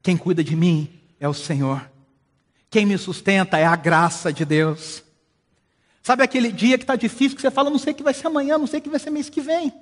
Quem 0.05 0.19
cuida 0.19 0.45
de 0.45 0.55
mim 0.55 1.01
é 1.19 1.27
o 1.27 1.33
Senhor. 1.33 1.91
Quem 2.69 2.85
me 2.85 2.99
sustenta 2.99 3.57
é 3.57 3.65
a 3.65 3.75
graça 3.75 4.31
de 4.31 4.45
Deus. 4.45 5.03
Sabe 6.03 6.23
aquele 6.23 6.53
dia 6.53 6.77
que 6.77 6.85
está 6.85 6.95
difícil, 6.95 7.35
que 7.35 7.41
você 7.41 7.51
fala, 7.51 7.71
não 7.71 7.79
sei 7.79 7.95
o 7.95 7.97
que 7.97 8.03
vai 8.03 8.13
ser 8.13 8.27
amanhã, 8.27 8.59
não 8.59 8.67
sei 8.67 8.81
o 8.81 8.83
que 8.83 8.91
vai 8.91 9.01
ser 9.01 9.09
mês 9.09 9.31
que 9.31 9.41
vem. 9.41 9.73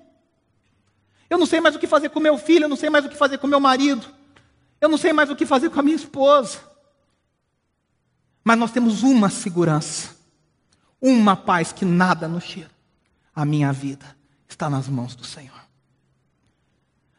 Eu 1.28 1.36
não 1.36 1.44
sei 1.44 1.60
mais 1.60 1.74
o 1.74 1.78
que 1.80 1.88
fazer 1.88 2.08
com 2.10 2.20
meu 2.20 2.38
filho, 2.38 2.66
eu 2.66 2.68
não 2.68 2.76
sei 2.76 2.88
mais 2.88 3.04
o 3.04 3.08
que 3.08 3.16
fazer 3.16 3.38
com 3.38 3.48
meu 3.48 3.58
marido. 3.58 4.06
Eu 4.80 4.88
não 4.88 4.96
sei 4.96 5.12
mais 5.12 5.28
o 5.28 5.34
que 5.34 5.44
fazer 5.44 5.70
com 5.70 5.80
a 5.80 5.82
minha 5.82 5.96
esposa. 5.96 6.60
Mas 8.44 8.56
nós 8.56 8.70
temos 8.70 9.02
uma 9.02 9.28
segurança, 9.28 10.14
uma 11.00 11.34
paz 11.34 11.72
que 11.72 11.84
nada 11.84 12.28
nos 12.28 12.44
tira. 12.44 12.70
A 13.34 13.44
minha 13.44 13.72
vida 13.72 14.16
está 14.48 14.70
nas 14.70 14.86
mãos 14.86 15.16
do 15.16 15.24
Senhor. 15.24 15.60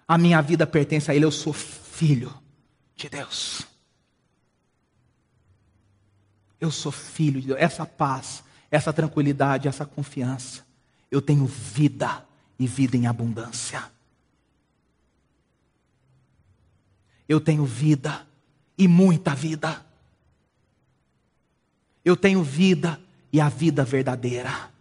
A 0.08 0.18
minha 0.18 0.42
vida 0.42 0.66
pertence 0.66 1.12
a 1.12 1.16
Ele, 1.16 1.26
eu 1.26 1.32
sou 1.32 1.52
filho 1.52 2.42
de 2.96 3.10
Deus. 3.10 3.68
Eu 6.60 6.72
sou 6.72 6.92
filho 6.92 7.42
de 7.42 7.48
Deus. 7.48 7.60
Essa 7.60 7.86
paz, 7.86 8.44
essa 8.72 8.94
tranquilidade, 8.94 9.68
essa 9.68 9.86
confiança. 9.86 10.66
Eu 11.12 11.22
tenho 11.22 11.46
vida 11.46 12.26
e 12.58 12.66
vida 12.66 12.96
em 12.96 13.06
abundância. 13.06 13.84
Eu 17.28 17.42
tenho 17.42 17.66
vida 17.66 18.26
e 18.78 18.88
muita 18.88 19.36
vida. 19.36 19.86
Eu 22.04 22.16
tenho 22.16 22.44
vida 22.44 23.00
e 23.32 23.42
a 23.42 23.50
vida 23.50 23.84
verdadeira. 23.84 24.72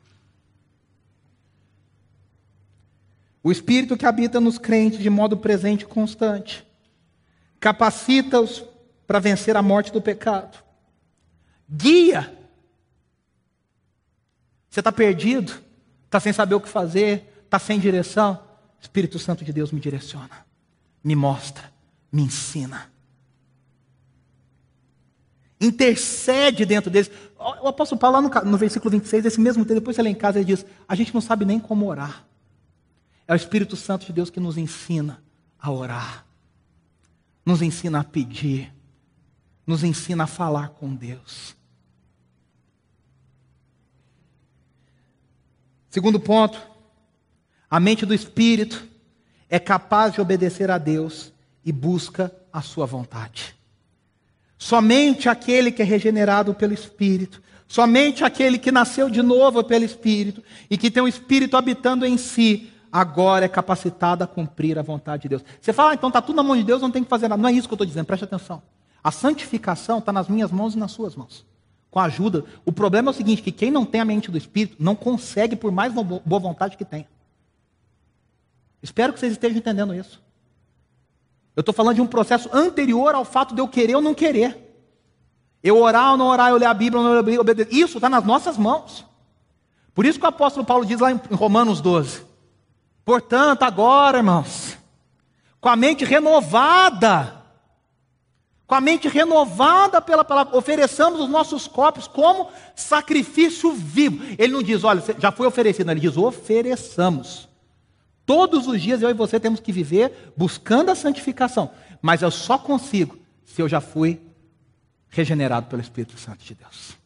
O 3.42 3.50
Espírito 3.50 3.96
que 3.96 4.06
habita 4.06 4.40
nos 4.40 4.56
crentes 4.56 5.00
de 5.00 5.10
modo 5.10 5.36
presente 5.36 5.82
e 5.82 5.86
constante 5.86 6.64
capacita-os 7.62 8.62
para 9.06 9.18
vencer 9.18 9.56
a 9.56 9.62
morte 9.62 9.90
do 9.90 10.02
pecado. 10.02 10.62
Guia. 11.66 12.36
Você 14.68 14.80
está 14.80 14.92
perdido, 14.92 15.52
está 16.04 16.20
sem 16.20 16.32
saber 16.32 16.56
o 16.56 16.60
que 16.60 16.68
fazer, 16.68 17.42
está 17.44 17.58
sem 17.58 17.78
direção. 17.78 18.42
Espírito 18.80 19.18
Santo 19.18 19.44
de 19.44 19.52
Deus 19.52 19.70
me 19.70 19.80
direciona, 19.80 20.44
me 21.02 21.14
mostra, 21.14 21.72
me 22.10 22.22
ensina 22.22 22.92
intercede 25.62 26.66
dentro 26.66 26.90
deles. 26.90 27.10
O 27.38 27.68
apóstolo 27.68 28.00
Paulo, 28.00 28.16
lá 28.16 28.42
no, 28.42 28.50
no 28.50 28.58
versículo 28.58 28.90
26, 28.90 29.24
esse 29.24 29.40
mesmo 29.40 29.64
texto, 29.64 29.78
depois 29.78 29.94
você 29.94 30.02
lê 30.02 30.10
em 30.10 30.14
casa, 30.14 30.38
ele 30.38 30.46
diz: 30.46 30.66
A 30.88 30.94
gente 30.94 31.14
não 31.14 31.20
sabe 31.20 31.44
nem 31.44 31.60
como 31.60 31.86
orar. 31.86 32.26
É 33.26 33.32
o 33.32 33.36
Espírito 33.36 33.76
Santo 33.76 34.04
de 34.04 34.12
Deus 34.12 34.28
que 34.28 34.40
nos 34.40 34.58
ensina 34.58 35.22
a 35.58 35.70
orar, 35.70 36.26
nos 37.44 37.62
ensina 37.62 38.00
a 38.00 38.04
pedir, 38.04 38.72
nos 39.66 39.84
ensina 39.84 40.24
a 40.24 40.26
falar 40.26 40.70
com 40.70 40.94
Deus. 40.94 41.56
Segundo 45.90 46.18
ponto, 46.18 46.58
a 47.70 47.78
mente 47.78 48.06
do 48.06 48.14
Espírito 48.14 48.88
é 49.48 49.58
capaz 49.58 50.14
de 50.14 50.20
obedecer 50.20 50.70
a 50.70 50.78
Deus 50.78 51.32
e 51.64 51.70
busca 51.70 52.34
a 52.52 52.62
sua 52.62 52.86
vontade. 52.86 53.54
Somente 54.56 55.28
aquele 55.28 55.70
que 55.70 55.82
é 55.82 55.84
regenerado 55.84 56.54
pelo 56.54 56.72
Espírito, 56.72 57.42
somente 57.68 58.24
aquele 58.24 58.58
que 58.58 58.72
nasceu 58.72 59.10
de 59.10 59.20
novo 59.20 59.62
pelo 59.62 59.84
Espírito 59.84 60.42
e 60.70 60.78
que 60.78 60.90
tem 60.90 61.02
o 61.02 61.08
Espírito 61.08 61.56
habitando 61.56 62.06
em 62.06 62.16
si, 62.16 62.71
agora 62.92 63.46
é 63.46 63.48
capacitado 63.48 64.22
a 64.22 64.26
cumprir 64.26 64.78
a 64.78 64.82
vontade 64.82 65.22
de 65.22 65.30
Deus. 65.30 65.44
Você 65.58 65.72
fala, 65.72 65.92
ah, 65.92 65.94
então 65.94 66.08
está 66.08 66.20
tudo 66.20 66.36
na 66.36 66.42
mão 66.42 66.54
de 66.54 66.62
Deus, 66.62 66.82
não 66.82 66.90
tem 66.90 67.02
que 67.02 67.08
fazer 67.08 67.26
nada. 67.26 67.40
Não 67.40 67.48
é 67.48 67.52
isso 67.52 67.66
que 67.66 67.72
eu 67.72 67.76
estou 67.76 67.86
dizendo, 67.86 68.04
preste 68.04 68.24
atenção. 68.24 68.62
A 69.02 69.10
santificação 69.10 69.98
está 69.98 70.12
nas 70.12 70.28
minhas 70.28 70.52
mãos 70.52 70.74
e 70.74 70.78
nas 70.78 70.92
suas 70.92 71.16
mãos. 71.16 71.44
Com 71.90 71.98
a 71.98 72.04
ajuda. 72.04 72.44
O 72.64 72.72
problema 72.72 73.08
é 73.08 73.12
o 73.12 73.14
seguinte: 73.14 73.42
que 73.42 73.50
quem 73.50 73.70
não 73.70 73.84
tem 73.84 74.00
a 74.00 74.04
mente 74.04 74.30
do 74.30 74.38
Espírito 74.38 74.76
não 74.78 74.94
consegue, 74.94 75.56
por 75.56 75.72
mais 75.72 75.92
boa 75.92 76.40
vontade 76.40 76.76
que 76.76 76.84
tenha. 76.84 77.08
Espero 78.82 79.12
que 79.12 79.20
vocês 79.20 79.32
estejam 79.32 79.58
entendendo 79.58 79.94
isso. 79.94 80.22
Eu 81.54 81.60
estou 81.60 81.74
falando 81.74 81.96
de 81.96 82.00
um 82.00 82.06
processo 82.06 82.48
anterior 82.52 83.14
ao 83.14 83.24
fato 83.24 83.54
de 83.54 83.60
eu 83.60 83.68
querer 83.68 83.94
ou 83.94 84.02
não 84.02 84.14
querer. 84.14 84.58
Eu 85.62 85.80
orar 85.80 86.12
ou 86.12 86.16
não 86.16 86.26
orar, 86.26 86.50
eu 86.50 86.56
ler 86.56 86.66
a 86.66 86.74
Bíblia 86.74 87.00
ou 87.00 87.22
não 87.22 87.40
obedecer. 87.40 87.72
Isso 87.72 87.98
está 87.98 88.08
nas 88.08 88.24
nossas 88.24 88.56
mãos. 88.56 89.04
Por 89.94 90.06
isso 90.06 90.18
que 90.18 90.24
o 90.24 90.28
apóstolo 90.28 90.64
Paulo 90.64 90.86
diz 90.86 91.00
lá 91.00 91.12
em 91.12 91.20
Romanos 91.30 91.80
12: 91.80 92.22
Portanto, 93.04 93.62
agora, 93.62 94.18
irmãos, 94.18 94.78
com 95.60 95.68
a 95.68 95.76
mente 95.76 96.04
renovada, 96.04 97.42
com 98.66 98.74
a 98.74 98.80
mente 98.80 99.08
renovada 99.08 100.00
pela 100.00 100.24
palavra, 100.24 100.56
ofereçamos 100.56 101.20
os 101.20 101.28
nossos 101.28 101.66
corpos 101.66 102.06
como 102.06 102.48
sacrifício 102.74 103.72
vivo. 103.72 104.24
Ele 104.38 104.52
não 104.52 104.62
diz, 104.62 104.84
olha, 104.84 105.02
já 105.18 105.30
foi 105.30 105.46
oferecido, 105.46 105.90
ele 105.90 106.00
diz, 106.00 106.16
ofereçamos. 106.16 107.48
Todos 108.24 108.66
os 108.66 108.80
dias 108.80 109.02
eu 109.02 109.10
e 109.10 109.14
você 109.14 109.38
temos 109.38 109.60
que 109.60 109.72
viver 109.72 110.32
buscando 110.36 110.90
a 110.90 110.94
santificação. 110.94 111.70
Mas 112.00 112.22
eu 112.22 112.30
só 112.30 112.56
consigo 112.56 113.18
se 113.44 113.60
eu 113.60 113.68
já 113.68 113.80
fui 113.80 114.20
regenerado 115.08 115.66
pelo 115.66 115.82
Espírito 115.82 116.18
Santo 116.18 116.44
de 116.44 116.54
Deus. 116.54 117.01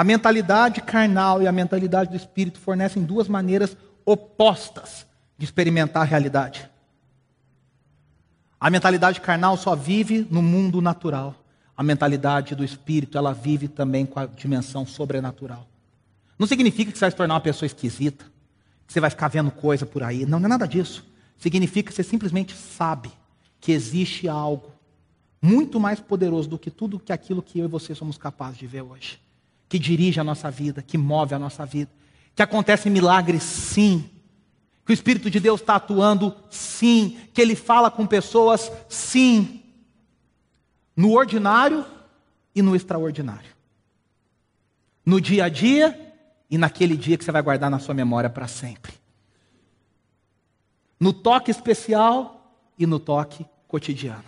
A 0.00 0.04
mentalidade 0.04 0.80
carnal 0.80 1.42
e 1.42 1.46
a 1.46 1.52
mentalidade 1.52 2.08
do 2.08 2.16
Espírito 2.16 2.58
fornecem 2.58 3.02
duas 3.02 3.28
maneiras 3.28 3.76
opostas 4.02 5.06
de 5.36 5.44
experimentar 5.44 6.00
a 6.00 6.06
realidade. 6.06 6.70
A 8.58 8.70
mentalidade 8.70 9.20
carnal 9.20 9.58
só 9.58 9.76
vive 9.76 10.26
no 10.30 10.40
mundo 10.40 10.80
natural. 10.80 11.34
A 11.76 11.82
mentalidade 11.82 12.54
do 12.54 12.64
Espírito, 12.64 13.18
ela 13.18 13.34
vive 13.34 13.68
também 13.68 14.06
com 14.06 14.18
a 14.18 14.24
dimensão 14.24 14.86
sobrenatural. 14.86 15.68
Não 16.38 16.46
significa 16.46 16.90
que 16.90 16.96
você 16.96 17.04
vai 17.04 17.10
se 17.10 17.16
tornar 17.18 17.34
uma 17.34 17.40
pessoa 17.42 17.66
esquisita, 17.66 18.24
que 18.86 18.94
você 18.94 19.00
vai 19.00 19.10
ficar 19.10 19.28
vendo 19.28 19.50
coisa 19.50 19.84
por 19.84 20.02
aí. 20.02 20.24
Não, 20.24 20.40
não 20.40 20.46
é 20.46 20.48
nada 20.48 20.66
disso. 20.66 21.04
Significa 21.36 21.90
que 21.90 21.94
você 21.94 22.02
simplesmente 22.02 22.56
sabe 22.56 23.12
que 23.60 23.70
existe 23.70 24.26
algo 24.30 24.72
muito 25.42 25.78
mais 25.78 26.00
poderoso 26.00 26.48
do 26.48 26.58
que 26.58 26.70
tudo 26.70 26.98
que 26.98 27.12
aquilo 27.12 27.42
que 27.42 27.58
eu 27.58 27.66
e 27.66 27.68
você 27.68 27.94
somos 27.94 28.16
capazes 28.16 28.56
de 28.56 28.66
ver 28.66 28.80
hoje. 28.80 29.20
Que 29.70 29.78
dirige 29.78 30.18
a 30.18 30.24
nossa 30.24 30.50
vida, 30.50 30.82
que 30.82 30.98
move 30.98 31.32
a 31.32 31.38
nossa 31.38 31.64
vida. 31.64 31.90
Que 32.34 32.42
acontece 32.42 32.90
milagres, 32.90 33.44
sim. 33.44 34.10
Que 34.84 34.92
o 34.92 34.94
Espírito 34.94 35.30
de 35.30 35.38
Deus 35.38 35.60
está 35.60 35.76
atuando, 35.76 36.36
sim. 36.50 37.18
Que 37.32 37.40
Ele 37.40 37.54
fala 37.54 37.88
com 37.88 38.04
pessoas, 38.04 38.70
sim. 38.88 39.62
No 40.96 41.12
ordinário 41.12 41.86
e 42.52 42.60
no 42.60 42.74
extraordinário. 42.74 43.50
No 45.06 45.20
dia 45.20 45.44
a 45.44 45.48
dia 45.48 46.14
e 46.50 46.58
naquele 46.58 46.96
dia 46.96 47.16
que 47.16 47.24
você 47.24 47.30
vai 47.30 47.40
guardar 47.40 47.70
na 47.70 47.78
sua 47.78 47.94
memória 47.94 48.28
para 48.28 48.48
sempre. 48.48 48.92
No 50.98 51.12
toque 51.12 51.52
especial 51.52 52.60
e 52.76 52.86
no 52.86 52.98
toque 52.98 53.46
cotidiano. 53.68 54.24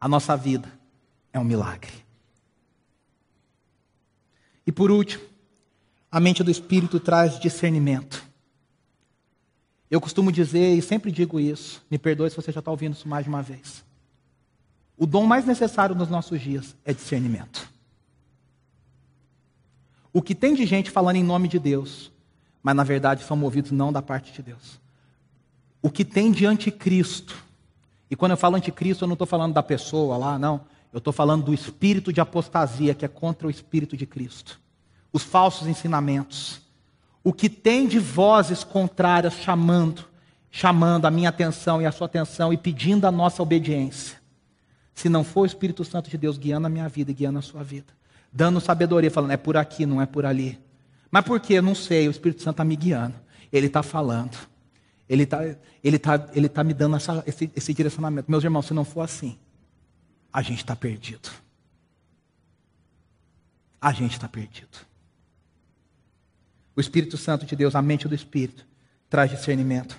A 0.00 0.08
nossa 0.08 0.36
vida 0.36 0.68
é 1.32 1.38
um 1.38 1.44
milagre. 1.44 2.07
E 4.68 4.72
por 4.72 4.90
último, 4.90 5.24
a 6.12 6.20
mente 6.20 6.44
do 6.44 6.50
Espírito 6.50 7.00
traz 7.00 7.40
discernimento. 7.40 8.22
Eu 9.90 9.98
costumo 9.98 10.30
dizer, 10.30 10.74
e 10.74 10.82
sempre 10.82 11.10
digo 11.10 11.40
isso, 11.40 11.82
me 11.90 11.96
perdoe 11.96 12.28
se 12.28 12.36
você 12.36 12.52
já 12.52 12.58
está 12.58 12.70
ouvindo 12.70 12.92
isso 12.92 13.08
mais 13.08 13.24
de 13.24 13.30
uma 13.30 13.40
vez. 13.40 13.82
O 14.94 15.06
dom 15.06 15.24
mais 15.24 15.46
necessário 15.46 15.94
nos 15.94 16.10
nossos 16.10 16.38
dias 16.38 16.76
é 16.84 16.92
discernimento. 16.92 17.66
O 20.12 20.20
que 20.20 20.34
tem 20.34 20.54
de 20.54 20.66
gente 20.66 20.90
falando 20.90 21.16
em 21.16 21.24
nome 21.24 21.48
de 21.48 21.58
Deus, 21.58 22.12
mas 22.62 22.76
na 22.76 22.84
verdade 22.84 23.24
são 23.24 23.38
movidos 23.38 23.70
não 23.70 23.90
da 23.90 24.02
parte 24.02 24.34
de 24.34 24.42
Deus. 24.42 24.78
O 25.80 25.90
que 25.90 26.04
tem 26.04 26.30
de 26.30 26.44
anticristo 26.44 27.42
E 28.10 28.16
quando 28.16 28.32
eu 28.32 28.36
falo 28.36 28.56
anticristo, 28.56 29.04
eu 29.04 29.08
não 29.08 29.14
estou 29.14 29.26
falando 29.26 29.54
da 29.54 29.62
pessoa 29.62 30.18
lá, 30.18 30.38
não. 30.38 30.60
Eu 30.92 30.98
estou 30.98 31.12
falando 31.12 31.44
do 31.44 31.54
espírito 31.54 32.12
de 32.12 32.20
apostasia 32.20 32.94
que 32.94 33.04
é 33.04 33.08
contra 33.08 33.46
o 33.46 33.50
espírito 33.50 33.96
de 33.96 34.06
Cristo. 34.06 34.60
Os 35.12 35.22
falsos 35.22 35.66
ensinamentos. 35.66 36.62
O 37.22 37.32
que 37.32 37.48
tem 37.48 37.86
de 37.86 37.98
vozes 37.98 38.64
contrárias 38.64 39.34
chamando, 39.34 40.04
chamando 40.50 41.06
a 41.06 41.10
minha 41.10 41.28
atenção 41.28 41.82
e 41.82 41.86
a 41.86 41.92
sua 41.92 42.06
atenção 42.06 42.52
e 42.52 42.56
pedindo 42.56 43.06
a 43.06 43.12
nossa 43.12 43.42
obediência. 43.42 44.18
Se 44.94 45.08
não 45.08 45.22
for 45.22 45.42
o 45.42 45.46
Espírito 45.46 45.84
Santo 45.84 46.10
de 46.10 46.16
Deus 46.16 46.38
guiando 46.38 46.66
a 46.66 46.70
minha 46.70 46.88
vida 46.88 47.10
e 47.10 47.14
guiando 47.14 47.38
a 47.38 47.42
sua 47.42 47.62
vida, 47.62 47.92
dando 48.32 48.60
sabedoria, 48.60 49.10
falando 49.10 49.30
é 49.30 49.36
por 49.36 49.56
aqui, 49.56 49.86
não 49.86 50.00
é 50.00 50.06
por 50.06 50.24
ali. 50.24 50.58
Mas 51.10 51.24
por 51.24 51.38
quê? 51.38 51.60
Não 51.60 51.74
sei, 51.74 52.08
o 52.08 52.10
Espírito 52.10 52.42
Santo 52.42 52.54
está 52.54 52.64
me 52.64 52.76
guiando. 52.76 53.14
Ele 53.52 53.66
está 53.66 53.82
falando. 53.82 54.36
Ele 55.08 55.22
está 55.22 55.40
ele 55.82 55.98
tá, 55.98 56.28
ele 56.34 56.48
tá 56.48 56.64
me 56.64 56.74
dando 56.74 56.96
essa, 56.96 57.22
esse, 57.26 57.50
esse 57.54 57.72
direcionamento. 57.72 58.30
Meus 58.30 58.42
irmãos, 58.42 58.66
se 58.66 58.74
não 58.74 58.84
for 58.84 59.02
assim, 59.02 59.38
a 60.38 60.42
gente 60.42 60.58
está 60.58 60.76
perdido. 60.76 61.28
A 63.80 63.92
gente 63.92 64.12
está 64.12 64.28
perdido. 64.28 64.78
O 66.76 66.80
Espírito 66.80 67.16
Santo 67.16 67.44
de 67.44 67.56
Deus, 67.56 67.74
a 67.74 67.82
mente 67.82 68.06
do 68.06 68.14
Espírito, 68.14 68.64
traz 69.10 69.32
discernimento. 69.32 69.98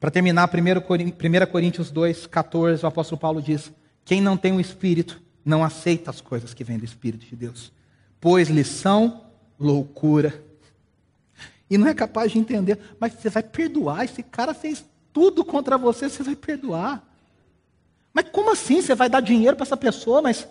Para 0.00 0.10
terminar, 0.10 0.50
1 0.52 1.46
Coríntios 1.52 1.92
2, 1.92 2.26
14, 2.26 2.84
o 2.84 2.88
apóstolo 2.88 3.20
Paulo 3.20 3.40
diz: 3.40 3.70
Quem 4.04 4.20
não 4.20 4.36
tem 4.36 4.50
o 4.50 4.60
Espírito 4.60 5.22
não 5.44 5.62
aceita 5.62 6.10
as 6.10 6.20
coisas 6.20 6.52
que 6.52 6.64
vêm 6.64 6.78
do 6.78 6.84
Espírito 6.84 7.24
de 7.24 7.36
Deus, 7.36 7.72
pois 8.20 8.48
lhes 8.48 8.66
são 8.66 9.24
loucura 9.56 10.44
e 11.70 11.78
não 11.78 11.86
é 11.86 11.94
capaz 11.94 12.32
de 12.32 12.40
entender. 12.40 12.76
Mas 12.98 13.12
você 13.12 13.30
vai 13.30 13.44
perdoar? 13.44 14.04
Esse 14.04 14.20
cara 14.20 14.52
fez 14.52 14.84
tudo 15.12 15.44
contra 15.44 15.78
você, 15.78 16.08
você 16.08 16.24
vai 16.24 16.34
perdoar. 16.34 17.11
Mas 18.12 18.28
como 18.30 18.50
assim? 18.52 18.82
Você 18.82 18.94
vai 18.94 19.08
dar 19.08 19.20
dinheiro 19.20 19.56
para 19.56 19.64
essa 19.64 19.76
pessoa? 19.76 20.20
Mas. 20.20 20.46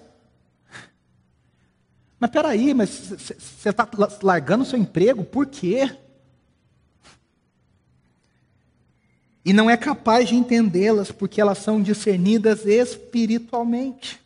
Mas 2.20 2.30
peraí, 2.30 2.74
mas 2.74 2.90
você 2.90 3.70
está 3.70 3.88
largando 4.22 4.64
o 4.64 4.68
seu 4.68 4.78
emprego? 4.78 5.24
Por 5.24 5.48
quê? 5.48 5.90
E 9.44 9.54
não 9.54 9.70
é 9.70 9.76
capaz 9.76 10.30
de 10.30 10.36
entendê-las 10.36 11.12
porque 11.12 11.42
elas 11.42 11.58
são 11.58 11.82
discernidas 11.82 12.66
espiritualmente. 12.66 14.20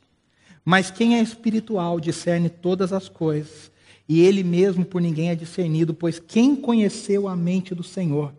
Mas 0.63 0.91
quem 0.91 1.17
é 1.17 1.21
espiritual 1.21 1.99
discerne 1.99 2.49
todas 2.49 2.91
as 2.91 3.07
coisas, 3.07 3.71
e 4.09 4.21
ele 4.21 4.43
mesmo 4.43 4.83
por 4.83 5.01
ninguém 5.01 5.29
é 5.29 5.35
discernido, 5.35 5.93
pois 5.93 6.19
quem 6.19 6.55
conheceu 6.55 7.27
a 7.27 7.35
mente 7.35 7.73
do 7.73 7.83
Senhor 7.83 8.33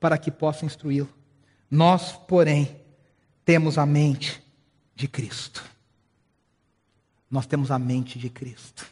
para 0.00 0.16
que 0.16 0.30
possa 0.30 0.64
instruí-lo? 0.64 1.08
Nós, 1.70 2.12
porém, 2.12 2.76
temos 3.44 3.76
a 3.76 3.84
mente 3.84 4.41
de 4.94 5.08
Cristo. 5.08 5.64
Nós 7.30 7.46
temos 7.46 7.70
a 7.70 7.78
mente 7.78 8.18
de 8.18 8.28
Cristo. 8.28 8.86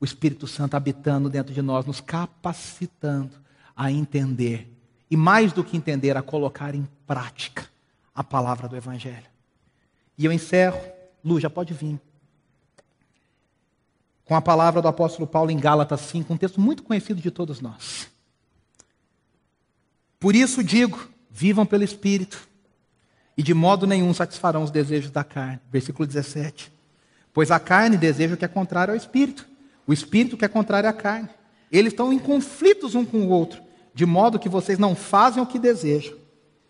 O 0.00 0.04
Espírito 0.04 0.46
Santo 0.46 0.74
habitando 0.74 1.30
dentro 1.30 1.54
de 1.54 1.62
nós, 1.62 1.86
nos 1.86 2.00
capacitando 2.00 3.40
a 3.76 3.90
entender 3.90 4.68
e 5.10 5.16
mais 5.16 5.52
do 5.52 5.62
que 5.62 5.76
entender, 5.76 6.16
a 6.16 6.22
colocar 6.22 6.74
em 6.74 6.88
prática 7.06 7.68
a 8.14 8.24
palavra 8.24 8.66
do 8.66 8.76
Evangelho. 8.76 9.26
E 10.16 10.24
eu 10.24 10.32
encerro, 10.32 10.80
Lu, 11.22 11.38
já 11.38 11.50
pode 11.50 11.74
vir 11.74 12.00
com 14.24 14.34
a 14.34 14.40
palavra 14.40 14.80
do 14.80 14.88
apóstolo 14.88 15.26
Paulo 15.26 15.50
em 15.50 15.58
Gálatas 15.58 16.00
5, 16.00 16.32
um 16.32 16.36
texto 16.38 16.60
muito 16.60 16.82
conhecido 16.82 17.20
de 17.20 17.30
todos 17.30 17.60
nós. 17.60 18.08
Por 20.18 20.34
isso 20.34 20.64
digo: 20.64 21.06
vivam 21.30 21.66
pelo 21.66 21.84
Espírito, 21.84 22.48
e 23.36 23.42
de 23.42 23.54
modo 23.54 23.86
nenhum 23.86 24.12
satisfarão 24.12 24.62
os 24.62 24.70
desejos 24.70 25.10
da 25.10 25.24
carne. 25.24 25.60
Versículo 25.70 26.06
17. 26.06 26.72
Pois 27.32 27.50
a 27.50 27.58
carne 27.58 27.96
deseja 27.96 28.34
o 28.34 28.36
que 28.36 28.44
é 28.44 28.48
contrário 28.48 28.92
ao 28.92 28.96
Espírito, 28.96 29.46
o 29.86 29.92
Espírito 29.92 30.36
que 30.36 30.44
é 30.44 30.48
contrário 30.48 30.88
à 30.88 30.92
carne. 30.92 31.28
Eles 31.70 31.92
estão 31.92 32.12
em 32.12 32.18
conflitos 32.18 32.94
um 32.94 33.04
com 33.04 33.18
o 33.18 33.28
outro, 33.30 33.62
de 33.94 34.04
modo 34.04 34.38
que 34.38 34.48
vocês 34.48 34.78
não 34.78 34.94
fazem 34.94 35.42
o 35.42 35.46
que 35.46 35.58
desejam. 35.58 36.16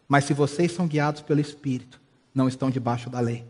Mas 0.08 0.24
se 0.24 0.34
vocês 0.34 0.72
são 0.72 0.86
guiados 0.86 1.22
pelo 1.22 1.40
Espírito, 1.40 2.00
não 2.34 2.46
estão 2.46 2.70
debaixo 2.70 3.10
da 3.10 3.18
lei. 3.18 3.44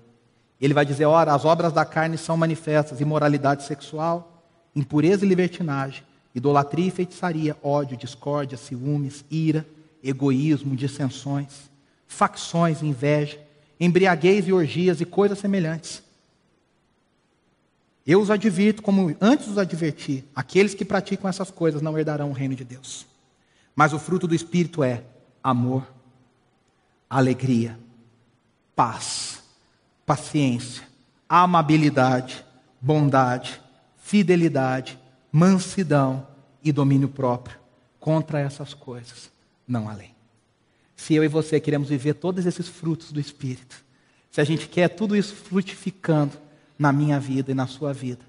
Ele 0.61 0.73
vai 0.73 0.87
dizer: 0.87 1.05
ora, 1.05 1.35
as 1.35 1.45
obras 1.45 1.73
da 1.73 1.85
carne 1.85 2.17
são 2.17 2.37
manifestas: 2.37 3.01
imoralidade 3.01 3.65
sexual, 3.65 4.43
impureza 4.75 5.25
e 5.25 5.29
libertinagem, 5.29 6.05
idolatria 6.35 6.87
e 6.87 6.91
feitiçaria, 6.91 7.57
ódio, 7.63 7.97
discórdia, 7.97 8.57
ciúmes, 8.57 9.25
ira, 9.31 9.67
egoísmo, 10.03 10.75
dissensões, 10.75 11.71
facções, 12.13 12.83
inveja, 12.83 13.41
embriaguez 13.79 14.47
e 14.47 14.53
orgias 14.53 15.01
e 15.01 15.05
coisas 15.05 15.39
semelhantes. 15.39 16.03
Eu 18.07 18.21
os 18.21 18.31
advirto, 18.31 18.83
como 18.83 19.17
antes 19.21 19.49
os 19.49 19.59
adverti: 19.59 20.25
aqueles 20.35 20.75
que 20.75 20.85
praticam 20.85 21.29
essas 21.29 21.51
coisas 21.51 21.83
não 21.83 21.99
herdarão 21.99 22.31
o 22.31 22.35
reino 22.35 22.55
de 22.55 22.65
Deus. 22.65 23.07
Mas 23.75 23.93
o 23.93 23.99
fruto 23.99 24.27
do 24.27 24.35
Espírito 24.35 24.83
é 24.83 25.03
amor, 25.43 25.87
alegria, 27.09 27.79
paz 28.75 29.43
paciência, 30.05 30.87
amabilidade, 31.29 32.45
bondade, 32.81 33.61
fidelidade, 33.97 34.99
mansidão 35.31 36.27
e 36.63 36.73
domínio 36.73 37.09
próprio. 37.09 37.59
Contra 37.99 38.41
essas 38.41 38.75
coisas, 38.75 39.31
não 39.67 39.89
há 39.89 39.95
lei. 39.95 40.12
Se 41.03 41.15
eu 41.15 41.25
e 41.25 41.29
você 41.29 41.59
queremos 41.59 41.89
viver 41.89 42.15
todos 42.15 42.47
esses 42.47 42.69
frutos 42.69 43.11
do 43.11 43.19
Espírito, 43.19 43.85
se 44.31 44.41
a 44.41 44.45
gente 44.45 44.69
quer 44.69 44.87
tudo 44.87 45.17
isso 45.17 45.35
frutificando 45.35 46.39
na 46.79 46.93
minha 46.93 47.19
vida 47.19 47.51
e 47.51 47.55
na 47.55 47.67
sua 47.67 47.93
vida, 47.93 48.25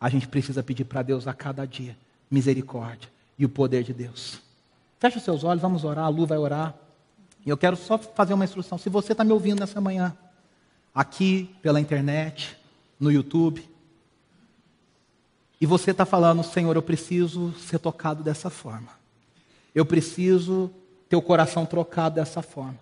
a 0.00 0.08
gente 0.08 0.26
precisa 0.26 0.60
pedir 0.60 0.86
para 0.86 1.02
Deus 1.02 1.28
a 1.28 1.32
cada 1.32 1.64
dia 1.64 1.96
misericórdia 2.28 3.08
e 3.38 3.44
o 3.44 3.48
poder 3.48 3.84
de 3.84 3.92
Deus. 3.92 4.40
Feche 4.98 5.18
os 5.18 5.22
seus 5.22 5.44
olhos, 5.44 5.62
vamos 5.62 5.84
orar, 5.84 6.04
a 6.04 6.08
Lu 6.08 6.26
vai 6.26 6.36
orar. 6.36 6.74
E 7.46 7.48
eu 7.48 7.56
quero 7.56 7.76
só 7.76 7.96
fazer 7.96 8.34
uma 8.34 8.44
instrução. 8.44 8.76
Se 8.76 8.88
você 8.88 9.12
está 9.12 9.22
me 9.22 9.30
ouvindo 9.30 9.60
nessa 9.60 9.80
manhã, 9.80 10.12
aqui 10.92 11.54
pela 11.62 11.80
internet, 11.80 12.56
no 12.98 13.12
YouTube, 13.12 13.64
e 15.60 15.64
você 15.64 15.92
está 15.92 16.04
falando, 16.04 16.42
Senhor, 16.42 16.74
eu 16.74 16.82
preciso 16.82 17.52
ser 17.52 17.78
tocado 17.78 18.24
dessa 18.24 18.50
forma. 18.50 18.90
Eu 19.72 19.86
preciso 19.86 20.72
ter 21.08 21.16
o 21.16 21.22
coração 21.22 21.64
trocado 21.66 22.16
dessa 22.16 22.42
forma. 22.42 22.78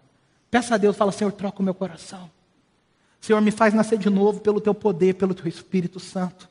Peça 0.50 0.74
a 0.74 0.78
Deus, 0.78 0.96
fala, 0.96 1.12
Senhor, 1.12 1.32
troca 1.32 1.60
o 1.60 1.64
meu 1.64 1.74
coração. 1.74 2.30
Senhor, 3.20 3.40
me 3.40 3.50
faz 3.50 3.72
nascer 3.74 3.98
de 3.98 4.10
novo 4.10 4.40
pelo 4.40 4.60
teu 4.60 4.74
poder, 4.74 5.14
pelo 5.14 5.34
teu 5.34 5.46
Espírito 5.46 5.98
Santo. 5.98 6.48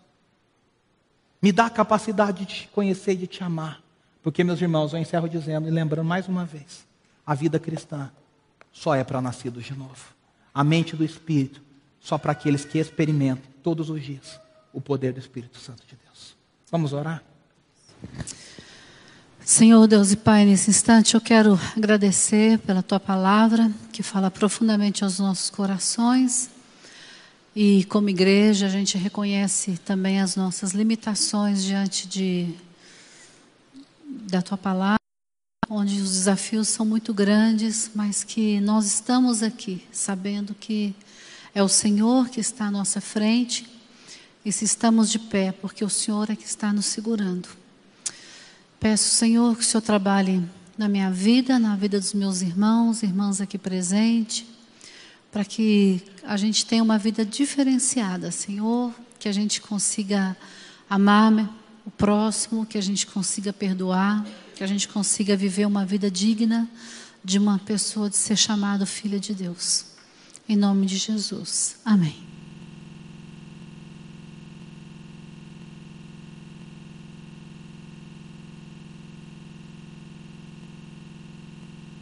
Me 1.41 1.51
dá 1.51 1.65
a 1.65 1.69
capacidade 1.69 2.39
de 2.39 2.45
te 2.45 2.67
conhecer 2.69 3.13
e 3.13 3.17
de 3.17 3.27
te 3.27 3.43
amar. 3.43 3.81
Porque, 4.21 4.43
meus 4.43 4.61
irmãos, 4.61 4.93
eu 4.93 4.99
encerro 4.99 5.27
dizendo 5.27 5.67
e 5.67 5.71
lembrando 5.71 6.05
mais 6.05 6.27
uma 6.27 6.45
vez: 6.45 6.85
a 7.25 7.35
vida 7.35 7.59
cristã 7.59 8.11
só 8.71 8.95
é 8.95 9.03
para 9.03 9.21
nascidos 9.21 9.65
de 9.65 9.75
novo 9.75 10.13
a 10.53 10.63
mente 10.63 10.95
do 10.95 11.03
Espírito, 11.03 11.61
só 11.99 12.17
para 12.17 12.33
aqueles 12.33 12.63
que 12.63 12.77
experimentam 12.77 13.51
todos 13.63 13.89
os 13.89 14.01
dias 14.01 14.39
o 14.71 14.79
poder 14.79 15.13
do 15.13 15.19
Espírito 15.19 15.57
Santo 15.57 15.83
de 15.87 15.95
Deus. 15.95 16.35
Vamos 16.69 16.93
orar? 16.93 17.23
Senhor 19.45 19.85
Deus 19.87 20.13
e 20.13 20.15
Pai, 20.15 20.45
nesse 20.45 20.69
instante 20.69 21.15
eu 21.15 21.21
quero 21.21 21.59
agradecer 21.75 22.57
pela 22.59 22.81
tua 22.81 22.99
palavra 22.99 23.69
que 23.91 24.01
fala 24.01 24.31
profundamente 24.31 25.03
aos 25.03 25.19
nossos 25.19 25.49
corações. 25.49 26.49
E 27.53 27.83
como 27.85 28.09
igreja, 28.09 28.67
a 28.67 28.69
gente 28.69 28.97
reconhece 28.97 29.77
também 29.79 30.21
as 30.21 30.37
nossas 30.37 30.71
limitações 30.71 31.61
diante 31.61 32.07
de 32.07 32.55
da 34.07 34.41
tua 34.41 34.57
palavra 34.57 34.95
onde 35.69 35.99
os 35.99 36.11
desafios 36.11 36.69
são 36.69 36.85
muito 36.85 37.13
grandes, 37.13 37.91
mas 37.93 38.23
que 38.23 38.61
nós 38.61 38.85
estamos 38.85 39.43
aqui 39.43 39.85
sabendo 39.91 40.55
que 40.55 40.95
é 41.53 41.61
o 41.61 41.67
Senhor 41.67 42.29
que 42.29 42.39
está 42.39 42.67
à 42.67 42.71
nossa 42.71 43.01
frente 43.01 43.67
e 44.45 44.53
se 44.53 44.63
estamos 44.63 45.11
de 45.11 45.19
pé, 45.19 45.51
porque 45.51 45.83
o 45.83 45.89
Senhor 45.89 46.29
é 46.29 46.35
que 46.35 46.45
está 46.45 46.71
nos 46.71 46.85
segurando. 46.85 47.62
Peço, 48.83 49.15
Senhor, 49.15 49.55
que 49.55 49.61
o 49.61 49.65
Senhor 49.65 49.81
trabalhe 49.81 50.43
na 50.77 50.89
minha 50.89 51.09
vida, 51.09 51.57
na 51.57 51.73
vida 51.75 51.97
dos 51.97 52.13
meus 52.13 52.41
irmãos, 52.41 53.01
irmãs 53.01 53.39
aqui 53.39 53.57
presentes, 53.57 54.45
para 55.31 55.45
que 55.45 56.03
a 56.21 56.35
gente 56.35 56.65
tenha 56.65 56.83
uma 56.83 56.97
vida 56.97 57.25
diferenciada, 57.25 58.29
Senhor, 58.29 58.93
que 59.17 59.29
a 59.29 59.31
gente 59.31 59.61
consiga 59.61 60.35
amar 60.89 61.49
o 61.85 61.91
próximo, 61.91 62.65
que 62.65 62.77
a 62.77 62.81
gente 62.81 63.07
consiga 63.07 63.53
perdoar 63.53 64.25
que 64.53 64.63
a 64.63 64.67
gente 64.67 64.87
consiga 64.87 65.35
viver 65.35 65.65
uma 65.65 65.85
vida 65.85 66.11
digna 66.11 66.69
de 67.23 67.39
uma 67.39 67.57
pessoa 67.59 68.09
de 68.09 68.17
ser 68.17 68.35
chamada 68.35 68.85
filha 68.85 69.19
de 69.19 69.33
Deus. 69.33 69.85
Em 70.47 70.55
nome 70.55 70.85
de 70.85 70.97
Jesus. 70.97 71.77
Amém. 71.85 72.32